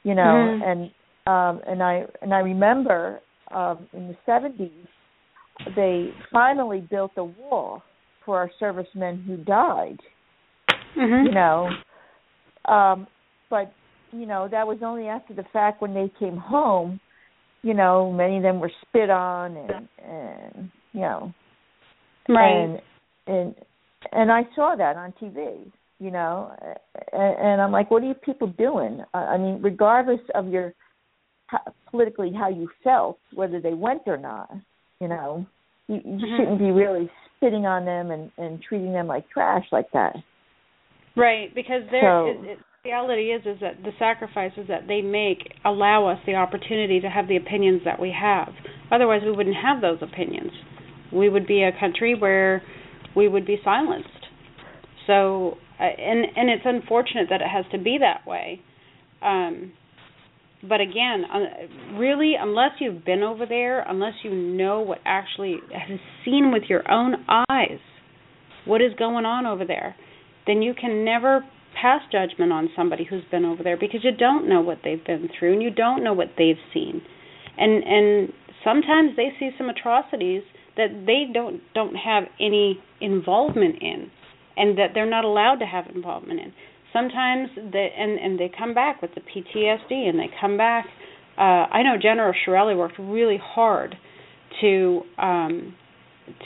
you 0.04 0.14
know. 0.14 0.22
Mhm. 0.22 0.62
And 0.64 0.80
um, 1.26 1.60
and 1.66 1.82
I 1.82 2.06
and 2.22 2.32
I 2.32 2.38
remember 2.38 3.20
um, 3.50 3.88
in 3.92 4.08
the 4.08 4.16
seventies 4.24 4.86
they 5.74 6.12
finally 6.30 6.80
built 6.80 7.12
a 7.16 7.24
wall 7.24 7.82
for 8.24 8.38
our 8.38 8.50
servicemen 8.58 9.22
who 9.26 9.36
died 9.38 9.98
Mhm. 10.96 11.24
you 11.24 11.32
know 11.32 11.70
um 12.66 13.06
but 13.48 13.72
you 14.18 14.26
know 14.26 14.48
that 14.50 14.66
was 14.66 14.78
only 14.82 15.06
after 15.08 15.34
the 15.34 15.44
fact 15.52 15.80
when 15.82 15.94
they 15.94 16.10
came 16.18 16.36
home 16.36 16.98
you 17.62 17.74
know 17.74 18.12
many 18.12 18.36
of 18.38 18.42
them 18.42 18.60
were 18.60 18.70
spit 18.82 19.10
on 19.10 19.56
and 19.56 19.88
and 20.04 20.70
you 20.92 21.00
know 21.00 21.32
Right. 22.28 22.64
and 22.64 22.80
and 23.26 23.54
and 24.12 24.32
I 24.32 24.42
saw 24.54 24.74
that 24.76 24.96
on 24.96 25.12
TV 25.20 25.70
you 25.98 26.10
know 26.10 26.52
and, 27.12 27.36
and 27.38 27.60
I'm 27.60 27.72
like 27.72 27.90
what 27.90 28.02
are 28.02 28.06
you 28.06 28.14
people 28.14 28.48
doing 28.58 29.02
I 29.14 29.36
mean 29.36 29.60
regardless 29.62 30.20
of 30.34 30.48
your 30.48 30.72
how, 31.48 31.60
politically 31.90 32.32
how 32.32 32.48
you 32.48 32.68
felt 32.82 33.18
whether 33.34 33.60
they 33.60 33.74
went 33.74 34.02
or 34.06 34.16
not 34.16 34.50
you 35.00 35.08
know 35.08 35.46
you, 35.88 35.96
you 36.04 36.18
Mhm. 36.18 36.36
shouldn't 36.36 36.58
be 36.58 36.70
really 36.72 37.08
spitting 37.36 37.66
on 37.66 37.84
them 37.84 38.10
and 38.10 38.30
and 38.38 38.60
treating 38.62 38.92
them 38.92 39.06
like 39.06 39.28
trash 39.30 39.64
like 39.72 39.90
that 39.92 40.16
Right, 41.18 41.54
because 41.54 41.80
there 41.90 42.02
So- 42.02 42.26
it, 42.28 42.50
it, 42.50 42.58
reality 42.86 43.32
is 43.32 43.42
is 43.44 43.60
that 43.60 43.82
the 43.82 43.90
sacrifices 43.98 44.66
that 44.68 44.86
they 44.86 45.02
make 45.02 45.54
allow 45.64 46.06
us 46.08 46.18
the 46.26 46.34
opportunity 46.34 47.00
to 47.00 47.08
have 47.08 47.28
the 47.28 47.36
opinions 47.36 47.82
that 47.84 48.00
we 48.00 48.14
have. 48.18 48.48
Otherwise, 48.90 49.22
we 49.24 49.32
wouldn't 49.32 49.56
have 49.56 49.80
those 49.80 49.98
opinions. 50.00 50.52
We 51.12 51.28
would 51.28 51.46
be 51.46 51.62
a 51.62 51.72
country 51.78 52.14
where 52.18 52.62
we 53.14 53.28
would 53.28 53.46
be 53.46 53.58
silenced. 53.64 54.08
So, 55.06 55.58
uh, 55.80 55.82
and 55.82 56.24
and 56.36 56.50
it's 56.50 56.64
unfortunate 56.64 57.26
that 57.30 57.40
it 57.40 57.48
has 57.48 57.64
to 57.72 57.78
be 57.78 57.98
that 58.00 58.28
way. 58.28 58.60
Um, 59.22 59.72
but 60.62 60.80
again, 60.80 61.24
uh, 61.32 61.96
really, 61.96 62.34
unless 62.38 62.72
you've 62.80 63.04
been 63.04 63.22
over 63.22 63.46
there, 63.46 63.80
unless 63.80 64.14
you 64.22 64.30
know 64.32 64.80
what 64.80 64.98
actually 65.04 65.56
has 65.72 65.98
seen 66.24 66.50
with 66.52 66.64
your 66.68 66.88
own 66.90 67.24
eyes 67.28 67.80
what 68.64 68.82
is 68.82 68.92
going 68.98 69.24
on 69.24 69.46
over 69.46 69.64
there, 69.64 69.94
then 70.46 70.60
you 70.60 70.74
can 70.74 71.04
never 71.04 71.44
pass 71.86 72.02
judgment 72.10 72.52
on 72.52 72.68
somebody 72.74 73.06
who's 73.08 73.22
been 73.30 73.44
over 73.44 73.62
there 73.62 73.76
because 73.76 74.00
you 74.02 74.10
don't 74.10 74.48
know 74.48 74.60
what 74.60 74.78
they've 74.82 75.04
been 75.04 75.28
through 75.38 75.52
and 75.52 75.62
you 75.62 75.70
don't 75.70 76.02
know 76.02 76.12
what 76.12 76.28
they've 76.36 76.56
seen. 76.74 77.00
And 77.56 77.84
and 77.84 78.32
sometimes 78.64 79.16
they 79.16 79.28
see 79.38 79.50
some 79.56 79.68
atrocities 79.68 80.42
that 80.76 80.88
they 81.06 81.32
don't 81.32 81.60
don't 81.74 81.94
have 81.94 82.24
any 82.40 82.80
involvement 83.00 83.76
in 83.80 84.10
and 84.56 84.76
that 84.78 84.88
they're 84.94 85.08
not 85.08 85.24
allowed 85.24 85.56
to 85.56 85.66
have 85.66 85.84
involvement 85.94 86.40
in. 86.40 86.52
Sometimes 86.92 87.50
they 87.54 87.88
and 87.96 88.18
and 88.18 88.40
they 88.40 88.50
come 88.58 88.74
back 88.74 89.00
with 89.00 89.12
the 89.14 89.20
PTSD 89.20 90.08
and 90.08 90.18
they 90.18 90.30
come 90.40 90.56
back 90.56 90.86
uh 91.38 91.70
I 91.70 91.84
know 91.84 91.96
General 92.02 92.34
Chiarelli 92.44 92.76
worked 92.76 92.98
really 92.98 93.38
hard 93.40 93.94
to 94.60 95.02
um 95.18 95.76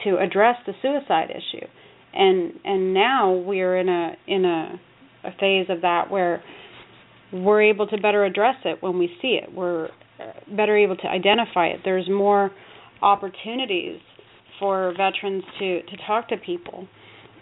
to 0.04 0.18
address 0.18 0.56
the 0.66 0.74
suicide 0.82 1.30
issue 1.30 1.66
and 2.12 2.52
and 2.62 2.92
now 2.92 3.32
we're 3.32 3.78
in 3.78 3.88
a 3.88 4.16
in 4.26 4.44
a 4.44 4.80
a 5.24 5.30
phase 5.38 5.66
of 5.68 5.82
that 5.82 6.10
where 6.10 6.42
we're 7.32 7.62
able 7.62 7.86
to 7.86 7.96
better 7.98 8.24
address 8.24 8.56
it 8.64 8.82
when 8.82 8.98
we 8.98 9.08
see 9.22 9.38
it. 9.42 9.52
We're 9.54 9.86
uh, 9.86 10.32
better 10.56 10.76
able 10.76 10.96
to 10.96 11.06
identify 11.06 11.68
it. 11.68 11.80
There's 11.84 12.08
more 12.08 12.50
opportunities 13.02 14.00
for 14.58 14.92
veterans 14.96 15.44
to 15.58 15.82
to 15.82 15.96
talk 16.06 16.28
to 16.28 16.36
people 16.36 16.86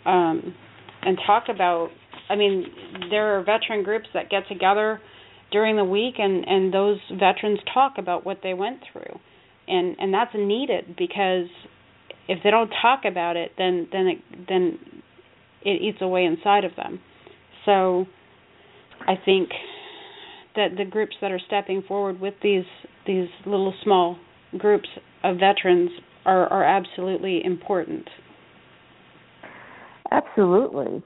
um 0.06 0.54
and 1.02 1.18
talk 1.26 1.46
about 1.52 1.88
i 2.30 2.36
mean 2.36 2.64
there 3.10 3.36
are 3.36 3.42
veteran 3.42 3.82
groups 3.82 4.06
that 4.14 4.30
get 4.30 4.46
together 4.46 5.00
during 5.50 5.76
the 5.76 5.84
week 5.84 6.14
and 6.18 6.46
and 6.46 6.72
those 6.72 6.98
veterans 7.12 7.58
talk 7.72 7.94
about 7.98 8.24
what 8.24 8.38
they 8.42 8.54
went 8.54 8.80
through. 8.92 9.18
And 9.66 9.96
and 9.98 10.12
that's 10.12 10.32
needed 10.34 10.96
because 10.96 11.48
if 12.28 12.42
they 12.42 12.50
don't 12.50 12.70
talk 12.82 13.02
about 13.04 13.36
it, 13.36 13.52
then 13.58 13.88
then 13.92 14.06
it 14.06 14.18
then 14.48 14.78
it 15.62 15.82
eats 15.82 15.98
away 16.00 16.24
inside 16.24 16.64
of 16.64 16.72
them. 16.76 17.00
So 17.68 18.06
I 19.06 19.14
think 19.26 19.50
that 20.56 20.68
the 20.78 20.86
groups 20.86 21.14
that 21.20 21.30
are 21.30 21.40
stepping 21.46 21.82
forward 21.86 22.18
with 22.18 22.32
these 22.42 22.64
these 23.06 23.28
little 23.44 23.74
small 23.84 24.16
groups 24.56 24.88
of 25.22 25.36
veterans 25.36 25.90
are 26.24 26.46
are 26.46 26.64
absolutely 26.64 27.44
important. 27.44 28.08
Absolutely. 30.10 31.02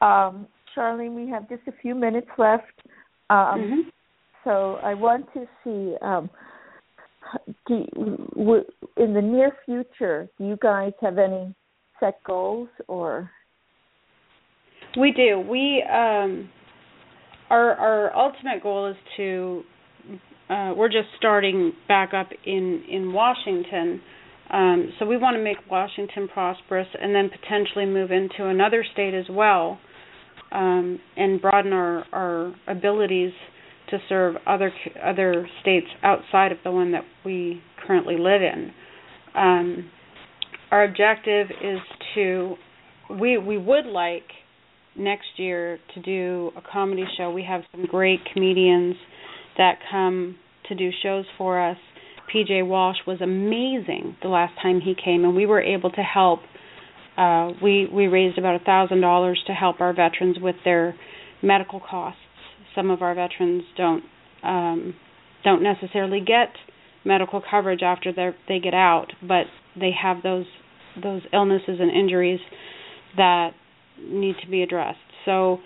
Um, 0.00 0.46
Charlene, 0.74 1.14
we 1.14 1.28
have 1.30 1.46
just 1.50 1.62
a 1.68 1.72
few 1.82 1.94
minutes 1.94 2.30
left. 2.38 2.80
Um, 3.28 3.60
Mhm. 3.60 3.92
So 4.44 4.78
I 4.82 4.94
want 4.94 5.26
to 5.34 5.46
see, 5.64 5.96
um, 6.02 6.30
do 7.66 8.64
in 8.96 9.12
the 9.12 9.20
near 9.20 9.50
future, 9.66 10.28
do 10.38 10.46
you 10.46 10.56
guys 10.62 10.92
have 11.00 11.18
any 11.18 11.54
set 11.98 12.22
goals 12.22 12.68
or? 12.86 13.28
We 14.96 15.12
do. 15.12 15.38
We 15.40 15.84
um 15.90 16.48
our 17.50 17.72
our 17.74 18.16
ultimate 18.16 18.62
goal 18.62 18.88
is 18.90 18.96
to 19.18 19.62
uh 20.48 20.72
we're 20.76 20.88
just 20.88 21.08
starting 21.18 21.72
back 21.86 22.14
up 22.14 22.28
in 22.44 22.82
in 22.90 23.12
Washington. 23.12 24.00
Um 24.50 24.92
so 24.98 25.06
we 25.06 25.16
want 25.18 25.36
to 25.36 25.42
make 25.42 25.58
Washington 25.70 26.28
prosperous 26.28 26.88
and 27.00 27.14
then 27.14 27.28
potentially 27.28 27.84
move 27.84 28.10
into 28.10 28.46
another 28.46 28.84
state 28.92 29.12
as 29.12 29.26
well. 29.30 29.78
Um 30.50 30.98
and 31.16 31.42
broaden 31.42 31.72
our 31.72 32.04
our 32.12 32.54
abilities 32.66 33.32
to 33.90 33.98
serve 34.08 34.36
other 34.46 34.72
other 35.04 35.46
states 35.60 35.88
outside 36.02 36.52
of 36.52 36.58
the 36.64 36.72
one 36.72 36.92
that 36.92 37.04
we 37.24 37.60
currently 37.86 38.16
live 38.16 38.40
in. 38.40 38.72
Um 39.34 39.90
our 40.70 40.84
objective 40.84 41.48
is 41.62 41.80
to 42.14 42.56
we 43.20 43.36
we 43.36 43.58
would 43.58 43.84
like 43.86 44.24
next 44.98 45.26
year 45.36 45.78
to 45.94 46.02
do 46.02 46.50
a 46.56 46.62
comedy 46.72 47.04
show. 47.16 47.30
We 47.30 47.44
have 47.44 47.62
some 47.72 47.86
great 47.86 48.20
comedians 48.32 48.96
that 49.56 49.78
come 49.90 50.36
to 50.68 50.74
do 50.74 50.90
shows 51.02 51.24
for 51.38 51.60
us. 51.70 51.76
PJ 52.34 52.66
Walsh 52.66 52.96
was 53.06 53.20
amazing 53.20 54.16
the 54.22 54.28
last 54.28 54.54
time 54.60 54.80
he 54.80 54.94
came, 54.94 55.24
and 55.24 55.34
we 55.36 55.46
were 55.46 55.60
able 55.62 55.90
to 55.90 56.02
help. 56.02 56.40
Uh, 57.16 57.52
we 57.62 57.88
we 57.92 58.08
raised 58.08 58.36
about 58.36 58.60
a 58.60 58.64
thousand 58.64 59.00
dollars 59.00 59.42
to 59.46 59.52
help 59.52 59.80
our 59.80 59.94
veterans 59.94 60.36
with 60.40 60.56
their 60.64 60.94
medical 61.42 61.80
costs. 61.80 62.20
Some 62.74 62.90
of 62.90 63.00
our 63.00 63.14
veterans 63.14 63.62
don't 63.76 64.04
um, 64.42 64.94
don't 65.44 65.62
necessarily 65.62 66.20
get 66.20 66.48
medical 67.04 67.40
coverage 67.48 67.82
after 67.82 68.12
they 68.12 68.30
they 68.48 68.58
get 68.58 68.74
out, 68.74 69.12
but 69.22 69.44
they 69.78 69.92
have 70.02 70.22
those 70.22 70.46
those 71.02 71.22
illnesses 71.32 71.78
and 71.80 71.90
injuries 71.90 72.40
that 73.16 73.50
need 74.00 74.36
to 74.42 74.50
be 74.50 74.62
addressed. 74.62 74.98
So 75.24 75.58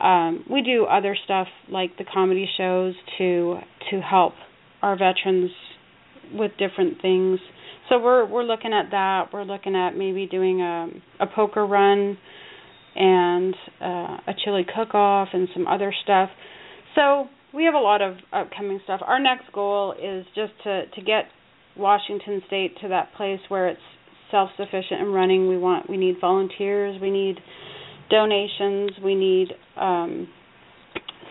um, 0.00 0.44
we 0.50 0.62
do 0.62 0.84
other 0.84 1.16
stuff 1.24 1.46
like 1.70 1.96
the 1.98 2.04
comedy 2.04 2.48
shows 2.56 2.94
to 3.18 3.56
to 3.90 4.00
help 4.00 4.34
our 4.82 4.96
veterans 4.96 5.50
with 6.34 6.52
different 6.58 7.00
things. 7.00 7.38
So 7.88 7.98
we're 7.98 8.26
we're 8.26 8.44
looking 8.44 8.72
at 8.72 8.90
that. 8.90 9.32
We're 9.32 9.44
looking 9.44 9.74
at 9.74 9.96
maybe 9.96 10.26
doing 10.26 10.60
a 10.60 10.88
a 11.20 11.26
poker 11.26 11.66
run 11.66 12.18
and 12.94 13.54
uh, 13.80 14.16
a 14.26 14.34
chili 14.44 14.64
cook 14.64 14.94
off 14.94 15.28
and 15.32 15.48
some 15.54 15.66
other 15.66 15.94
stuff. 16.02 16.30
So 16.94 17.26
we 17.54 17.64
have 17.64 17.74
a 17.74 17.78
lot 17.78 18.02
of 18.02 18.16
upcoming 18.32 18.80
stuff. 18.84 19.00
Our 19.06 19.20
next 19.20 19.52
goal 19.52 19.94
is 20.02 20.26
just 20.34 20.52
to 20.64 20.86
to 20.86 21.00
get 21.00 21.24
Washington 21.76 22.42
State 22.46 22.76
to 22.82 22.88
that 22.88 23.14
place 23.16 23.40
where 23.48 23.68
it's 23.68 23.80
self 24.30 24.50
sufficient 24.56 25.00
and 25.00 25.14
running. 25.14 25.48
We 25.48 25.56
want 25.56 25.88
we 25.88 25.96
need 25.96 26.16
volunteers. 26.20 27.00
We 27.00 27.10
need 27.10 27.36
donations. 28.10 28.92
We 29.02 29.14
need 29.14 29.48
um, 29.76 30.28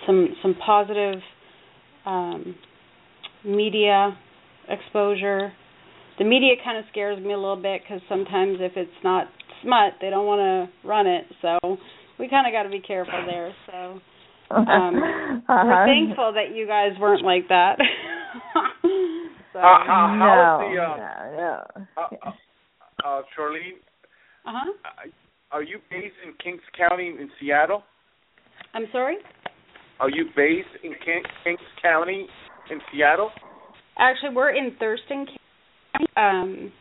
some 0.06 0.30
some 0.42 0.56
positive 0.66 1.20
um, 2.06 2.56
media 3.44 4.18
exposure. 4.70 5.52
The 6.18 6.24
media 6.24 6.54
kind 6.64 6.78
of 6.78 6.86
scares 6.92 7.22
me 7.22 7.34
a 7.34 7.38
little 7.38 7.62
bit 7.62 7.82
because 7.84 8.02
sometimes 8.08 8.58
if 8.60 8.74
it's 8.76 8.92
not 9.04 9.28
smut, 9.62 9.94
they 10.02 10.10
don't 10.10 10.26
want 10.26 10.40
to 10.40 10.88
run 10.88 11.08
it. 11.08 11.26
So 11.42 11.78
we 12.18 12.30
kind 12.30 12.48
of 12.48 12.54
got 12.54 12.64
to 12.64 12.70
be 12.70 12.80
careful 12.80 13.26
there. 13.28 13.54
So 13.68 14.00
um, 14.52 14.64
uh-huh. 15.50 15.64
we're 15.66 15.86
thankful 15.86 16.34
that 16.34 16.56
you 16.56 16.68
guys 16.68 16.92
weren't 17.00 17.24
like 17.24 17.48
that. 17.50 17.78
so, 19.54 19.60
Uh, 19.60 19.62
how, 19.62 20.16
how 20.20 20.60
no, 20.60 20.70
the 20.70 20.82
uh, 20.82 20.96
no, 20.96 21.38
no. 21.38 21.64
uh, 21.98 22.30
uh, 22.30 22.32
uh, 23.08 23.22
Charlene? 23.38 23.80
uh-huh. 24.46 24.72
Are 25.52 25.64
you 25.64 25.80
based 25.90 26.16
in 26.26 26.34
Kings 26.44 26.62
County 26.78 27.08
in 27.08 27.30
Seattle? 27.40 27.84
I'm 28.74 28.86
sorry. 28.92 29.18
Are 30.00 30.10
you 30.10 30.26
based 30.36 30.68
in 30.84 30.92
King, 31.06 31.24
Kings 31.44 31.60
County 31.82 32.28
in 32.70 32.80
Seattle? 32.92 33.32
Actually, 33.98 34.36
we're 34.36 34.50
in 34.52 34.76
Thurston 34.80 35.26
County. 35.26 36.08
Um, 36.18 36.72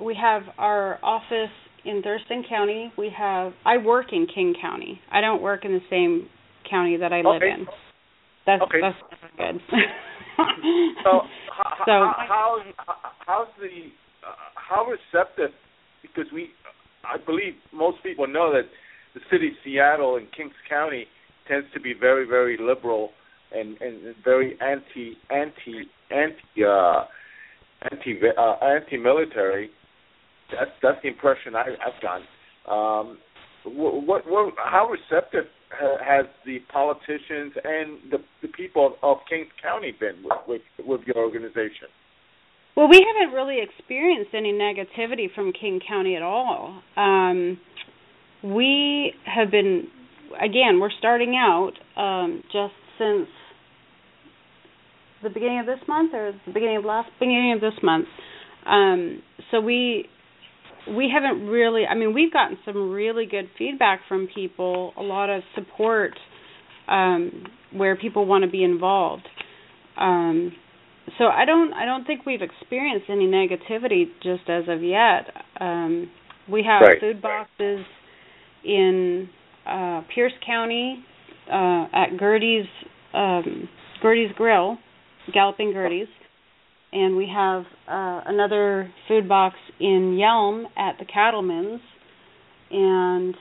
we 0.00 0.14
have 0.20 0.42
our 0.58 0.98
office 1.04 1.50
in 1.84 2.02
Thurston 2.02 2.44
County. 2.48 2.92
We 2.96 3.10
have 3.16 3.52
I 3.64 3.78
work 3.78 4.12
in 4.12 4.26
King 4.32 4.54
County. 4.60 5.00
I 5.10 5.20
don't 5.20 5.42
work 5.42 5.64
in 5.64 5.72
the 5.72 5.80
same 5.90 6.28
county 6.70 6.96
that 6.98 7.12
I 7.12 7.16
live 7.22 7.42
Okay. 7.42 7.50
in. 7.50 7.66
That's 8.46 8.62
Okay. 8.62 8.78
that's 8.80 8.96
good. 9.36 9.60
So, 11.04 11.20
how, 11.52 11.84
So- 11.84 12.12
how, 12.16 12.62
how 12.78 12.94
how's 13.26 13.48
the 13.60 13.90
uh, 14.26 14.32
how 14.54 14.86
receptive? 14.86 15.50
Because 16.00 16.24
we, 16.32 16.50
I 17.04 17.16
believe 17.24 17.54
most 17.72 18.02
people 18.02 18.26
know 18.26 18.52
that 18.52 18.68
the 19.14 19.20
city 19.30 19.48
of 19.48 19.54
Seattle 19.64 20.16
and 20.16 20.30
Kings 20.32 20.54
County 20.68 21.06
tends 21.48 21.66
to 21.74 21.80
be 21.80 21.94
very 21.98 22.26
very 22.26 22.56
liberal 22.60 23.10
and 23.52 23.80
and 23.80 24.14
very 24.24 24.58
anti 24.60 25.16
anti 25.30 25.88
anti 26.10 26.64
uh, 26.64 27.04
anti 27.90 28.20
uh, 28.36 28.64
anti 28.64 28.96
military. 28.96 29.70
That's 30.50 30.70
that's 30.82 30.98
the 31.02 31.08
impression 31.08 31.54
I, 31.54 31.76
I've 31.84 32.02
gotten. 32.02 32.26
Um, 32.68 33.18
what, 33.64 34.06
what, 34.06 34.22
what, 34.26 34.54
how 34.56 34.88
receptive 34.88 35.44
has 36.02 36.26
the 36.46 36.58
politicians 36.72 37.52
and 37.62 37.98
the, 38.10 38.18
the 38.42 38.48
people 38.48 38.96
of 39.02 39.18
Kings 39.28 39.48
County 39.62 39.92
been 39.98 40.16
with, 40.24 40.62
with, 40.78 40.86
with 40.86 41.00
your 41.06 41.18
organization? 41.18 41.88
Well, 42.76 42.88
we 42.88 43.04
haven't 43.06 43.34
really 43.34 43.58
experienced 43.60 44.30
any 44.34 44.52
negativity 44.52 45.32
from 45.34 45.52
King 45.52 45.80
County 45.86 46.16
at 46.16 46.22
all. 46.22 46.82
Um, 46.96 47.58
we 48.42 49.12
have 49.26 49.50
been, 49.50 49.88
again, 50.40 50.80
we're 50.80 50.90
starting 50.98 51.34
out 51.36 51.72
um, 51.96 52.42
just 52.52 52.72
since 52.98 53.28
the 55.22 55.28
beginning 55.28 55.60
of 55.60 55.66
this 55.66 55.80
month 55.86 56.14
or 56.14 56.32
the 56.46 56.52
beginning 56.52 56.78
of 56.78 56.84
last 56.84 57.10
beginning 57.18 57.52
of 57.52 57.60
this 57.60 57.78
month. 57.82 58.06
Um, 58.66 59.22
so 59.50 59.60
we 59.60 60.08
we 60.88 61.10
haven't 61.12 61.46
really. 61.46 61.84
I 61.84 61.94
mean, 61.94 62.14
we've 62.14 62.32
gotten 62.32 62.56
some 62.64 62.90
really 62.90 63.26
good 63.26 63.50
feedback 63.58 64.00
from 64.08 64.28
people, 64.34 64.92
a 64.96 65.02
lot 65.02 65.28
of 65.28 65.42
support 65.54 66.12
um, 66.88 67.44
where 67.72 67.96
people 67.96 68.24
want 68.26 68.44
to 68.44 68.50
be 68.50 68.64
involved. 68.64 69.28
Um, 69.98 70.52
so 71.18 71.24
I 71.26 71.44
don't 71.44 71.72
I 71.72 71.84
don't 71.84 72.04
think 72.06 72.26
we've 72.26 72.42
experienced 72.42 73.06
any 73.08 73.26
negativity 73.26 74.04
just 74.22 74.48
as 74.48 74.64
of 74.68 74.82
yet. 74.82 75.26
Um, 75.60 76.10
we 76.50 76.62
have 76.64 76.82
Right. 76.82 77.00
food 77.00 77.22
boxes 77.22 77.84
in 78.64 79.28
uh, 79.66 80.02
Pierce 80.14 80.32
County 80.44 81.04
uh, 81.50 81.86
at 81.92 82.16
Gertie's 82.18 82.66
um, 83.14 83.68
Gertie's 84.02 84.30
Grill, 84.36 84.78
Galloping 85.32 85.72
Gertie's, 85.72 86.08
and 86.92 87.16
we 87.16 87.28
have 87.32 87.62
uh, 87.88 88.20
another 88.26 88.92
food 89.08 89.28
box 89.28 89.56
in 89.78 90.16
Yelm 90.18 90.64
at 90.76 90.98
the 90.98 91.04
Cattleman's, 91.04 91.80
and 92.70 93.34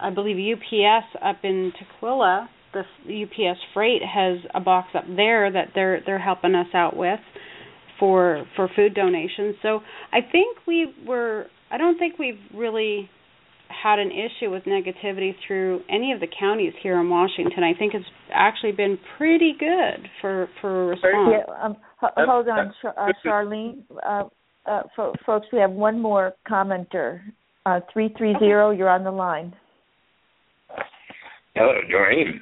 I 0.00 0.10
believe 0.10 0.36
UPS 0.36 1.06
up 1.24 1.36
in 1.44 1.72
Tukwila 2.02 2.48
the 3.06 3.24
UPS 3.24 3.58
Freight 3.72 4.02
has 4.02 4.38
a 4.54 4.60
box 4.60 4.88
up 4.94 5.04
there 5.16 5.50
that 5.50 5.68
they're 5.74 6.00
they're 6.04 6.18
helping 6.18 6.54
us 6.54 6.68
out 6.74 6.96
with 6.96 7.20
for 7.98 8.44
for 8.56 8.68
food 8.74 8.94
donations. 8.94 9.56
So 9.62 9.80
I 10.12 10.18
think 10.20 10.58
we 10.66 10.92
were 11.06 11.46
I 11.70 11.78
don't 11.78 11.98
think 11.98 12.18
we've 12.18 12.40
really 12.54 13.08
had 13.82 13.98
an 13.98 14.10
issue 14.10 14.50
with 14.50 14.64
negativity 14.64 15.32
through 15.46 15.80
any 15.88 16.12
of 16.12 16.20
the 16.20 16.28
counties 16.38 16.72
here 16.82 17.00
in 17.00 17.08
Washington. 17.08 17.64
I 17.64 17.76
think 17.76 17.94
it's 17.94 18.04
actually 18.32 18.72
been 18.72 18.98
pretty 19.16 19.54
good 19.58 20.08
for 20.20 20.48
for 20.60 20.88
response. 20.88 21.34
Yeah, 21.46 21.54
um, 21.62 21.76
h- 22.02 22.10
hold 22.16 22.48
on, 22.48 22.74
Char- 22.82 22.94
uh, 22.98 23.12
Charlene. 23.24 23.82
Uh, 24.06 24.24
uh, 24.66 24.82
fo- 24.96 25.14
folks, 25.26 25.46
we 25.52 25.58
have 25.58 25.70
one 25.70 26.00
more 26.00 26.32
commenter. 26.48 27.20
Uh, 27.66 27.80
three 27.92 28.14
three 28.16 28.34
zero. 28.38 28.70
You're 28.70 28.90
on 28.90 29.04
the 29.04 29.10
line. 29.10 29.54
Hello, 31.54 31.74
Doreen. 31.90 32.40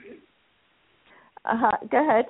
Uh-huh. 1.44 1.76
Go 1.90 2.08
ahead. 2.08 2.24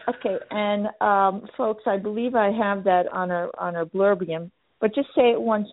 Okay, 0.09 0.37
and 0.49 0.87
um, 1.01 1.47
folks, 1.55 1.83
I 1.85 1.97
believe 1.97 2.33
I 2.35 2.51
have 2.51 2.83
that 2.85 3.03
on 3.13 3.29
our 3.29 3.51
on 3.59 3.75
our 3.75 3.85
blurbium, 3.85 4.49
but 4.81 4.95
just 4.95 5.09
say 5.15 5.29
it 5.31 5.39
once. 5.39 5.67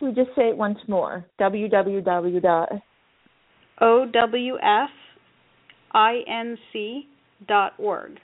We 0.00 0.14
just 0.14 0.30
say 0.34 0.48
it 0.48 0.56
once 0.56 0.78
more. 0.88 1.26
www. 1.38 2.80
Dot 5.92 7.72
owfinc.org. 7.78 8.18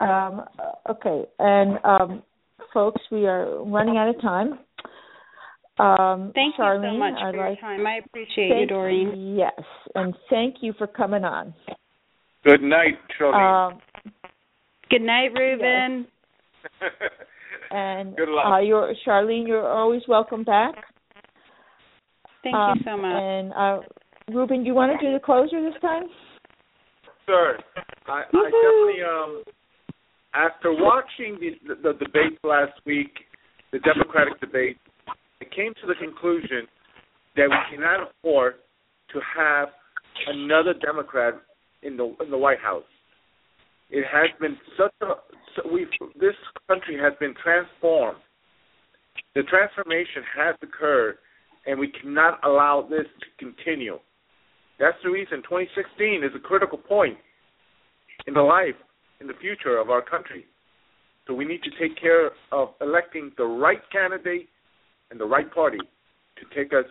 Um, 0.00 0.44
okay, 0.88 1.24
and 1.38 1.78
um, 1.84 2.22
folks, 2.72 3.02
we 3.10 3.26
are 3.26 3.62
running 3.64 3.98
out 3.98 4.08
of 4.14 4.20
time. 4.22 4.58
Um, 5.78 6.32
Thank 6.34 6.56
Charlene, 6.56 6.84
you 6.84 6.94
so 6.94 6.98
much 6.98 7.14
I'd 7.18 7.30
for 7.32 7.36
your 7.36 7.50
like 7.50 7.60
time. 7.60 7.86
I 7.86 8.00
appreciate 8.04 8.48
thank 8.48 8.60
you, 8.60 8.66
Doreen. 8.66 9.36
Yes, 9.36 9.64
and 9.94 10.14
thank 10.28 10.56
you 10.60 10.72
for 10.76 10.86
coming 10.86 11.24
on. 11.24 11.54
Good 12.44 12.62
night, 12.62 12.98
Charlene. 13.18 13.72
Um, 13.72 13.80
Good 14.90 15.02
night, 15.02 15.28
Reuben. 15.38 16.06
and 17.70 18.16
Good 18.16 18.28
luck. 18.28 18.46
Uh, 18.46 18.58
you're 18.58 18.92
Charlene. 19.06 19.46
You're 19.46 19.68
always 19.68 20.02
welcome 20.08 20.44
back. 20.44 20.74
Thank 22.42 22.56
Um, 22.56 22.78
you 22.78 22.84
so 22.84 22.96
much. 22.96 23.22
And 23.22 23.52
uh, 23.52 23.80
Ruben, 24.34 24.60
do 24.62 24.66
you 24.66 24.74
want 24.74 24.92
to 24.98 25.06
do 25.06 25.12
the 25.12 25.20
closer 25.20 25.62
this 25.62 25.80
time? 25.80 26.04
Sir, 27.26 27.58
I, 28.06 28.22
I 28.22 28.50
definitely 28.50 29.02
um 29.06 29.42
after 30.34 30.72
watching 30.72 31.38
the, 31.40 31.50
the 31.66 31.92
the 31.92 32.04
debate 32.04 32.38
last 32.44 32.72
week, 32.86 33.12
the 33.72 33.78
Democratic 33.80 34.40
debate, 34.40 34.78
I 35.08 35.44
came 35.54 35.74
to 35.80 35.86
the 35.86 35.94
conclusion 35.94 36.66
that 37.36 37.48
we 37.48 37.76
cannot 37.76 38.10
afford 38.10 38.54
to 39.12 39.20
have 39.36 39.68
another 40.26 40.74
Democrat 40.74 41.34
in 41.82 41.96
the 41.96 42.14
in 42.22 42.30
the 42.30 42.38
White 42.38 42.60
House. 42.60 42.84
It 43.90 44.04
has 44.10 44.30
been 44.40 44.56
such 44.76 44.94
a 45.02 45.14
so 45.56 45.72
we 45.72 45.86
this 46.18 46.34
country 46.68 46.98
has 46.98 47.12
been 47.18 47.34
transformed. 47.42 48.18
The 49.34 49.42
transformation 49.44 50.22
has 50.36 50.56
occurred, 50.62 51.16
and 51.66 51.78
we 51.78 51.92
cannot 52.00 52.40
allow 52.44 52.86
this 52.88 53.06
to 53.20 53.44
continue. 53.44 53.98
That's 54.80 54.96
the 55.04 55.10
reason 55.10 55.42
2016 55.42 56.24
is 56.24 56.30
a 56.34 56.40
critical 56.40 56.78
point 56.78 57.18
in 58.26 58.32
the 58.32 58.40
life, 58.40 58.74
in 59.20 59.26
the 59.26 59.34
future 59.38 59.76
of 59.78 59.90
our 59.90 60.00
country. 60.00 60.46
So 61.26 61.34
we 61.34 61.44
need 61.44 61.62
to 61.62 61.70
take 61.78 62.00
care 62.00 62.30
of 62.50 62.70
electing 62.80 63.30
the 63.36 63.44
right 63.44 63.80
candidate 63.92 64.48
and 65.10 65.20
the 65.20 65.26
right 65.26 65.52
party 65.52 65.78
to 65.78 66.56
take 66.56 66.72
us 66.72 66.86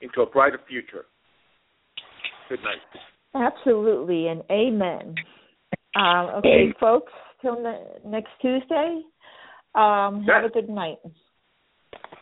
into 0.00 0.22
a 0.22 0.26
brighter 0.26 0.60
future. 0.68 1.06
Good 2.48 2.60
night. 2.62 2.78
Absolutely, 3.34 4.28
and 4.28 4.42
amen. 4.50 5.16
Um, 5.96 6.26
okay, 6.36 6.72
folks, 6.78 7.12
till 7.42 7.60
ne- 7.60 8.08
next 8.08 8.30
Tuesday, 8.40 9.02
um, 9.74 10.24
yes. 10.26 10.36
have 10.36 10.44
a 10.44 10.48
good 10.48 10.68
night. 10.68 10.98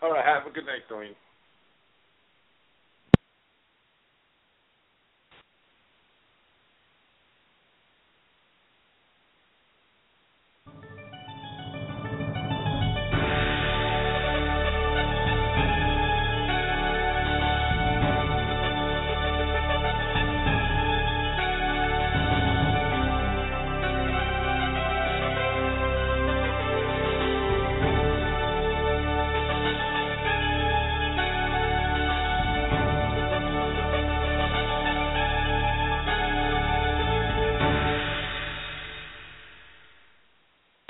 All 0.01 0.13
right, 0.13 0.25
have 0.25 0.51
a 0.51 0.55
good 0.55 0.65
night, 0.65 0.83
Dwayne. 0.91 1.15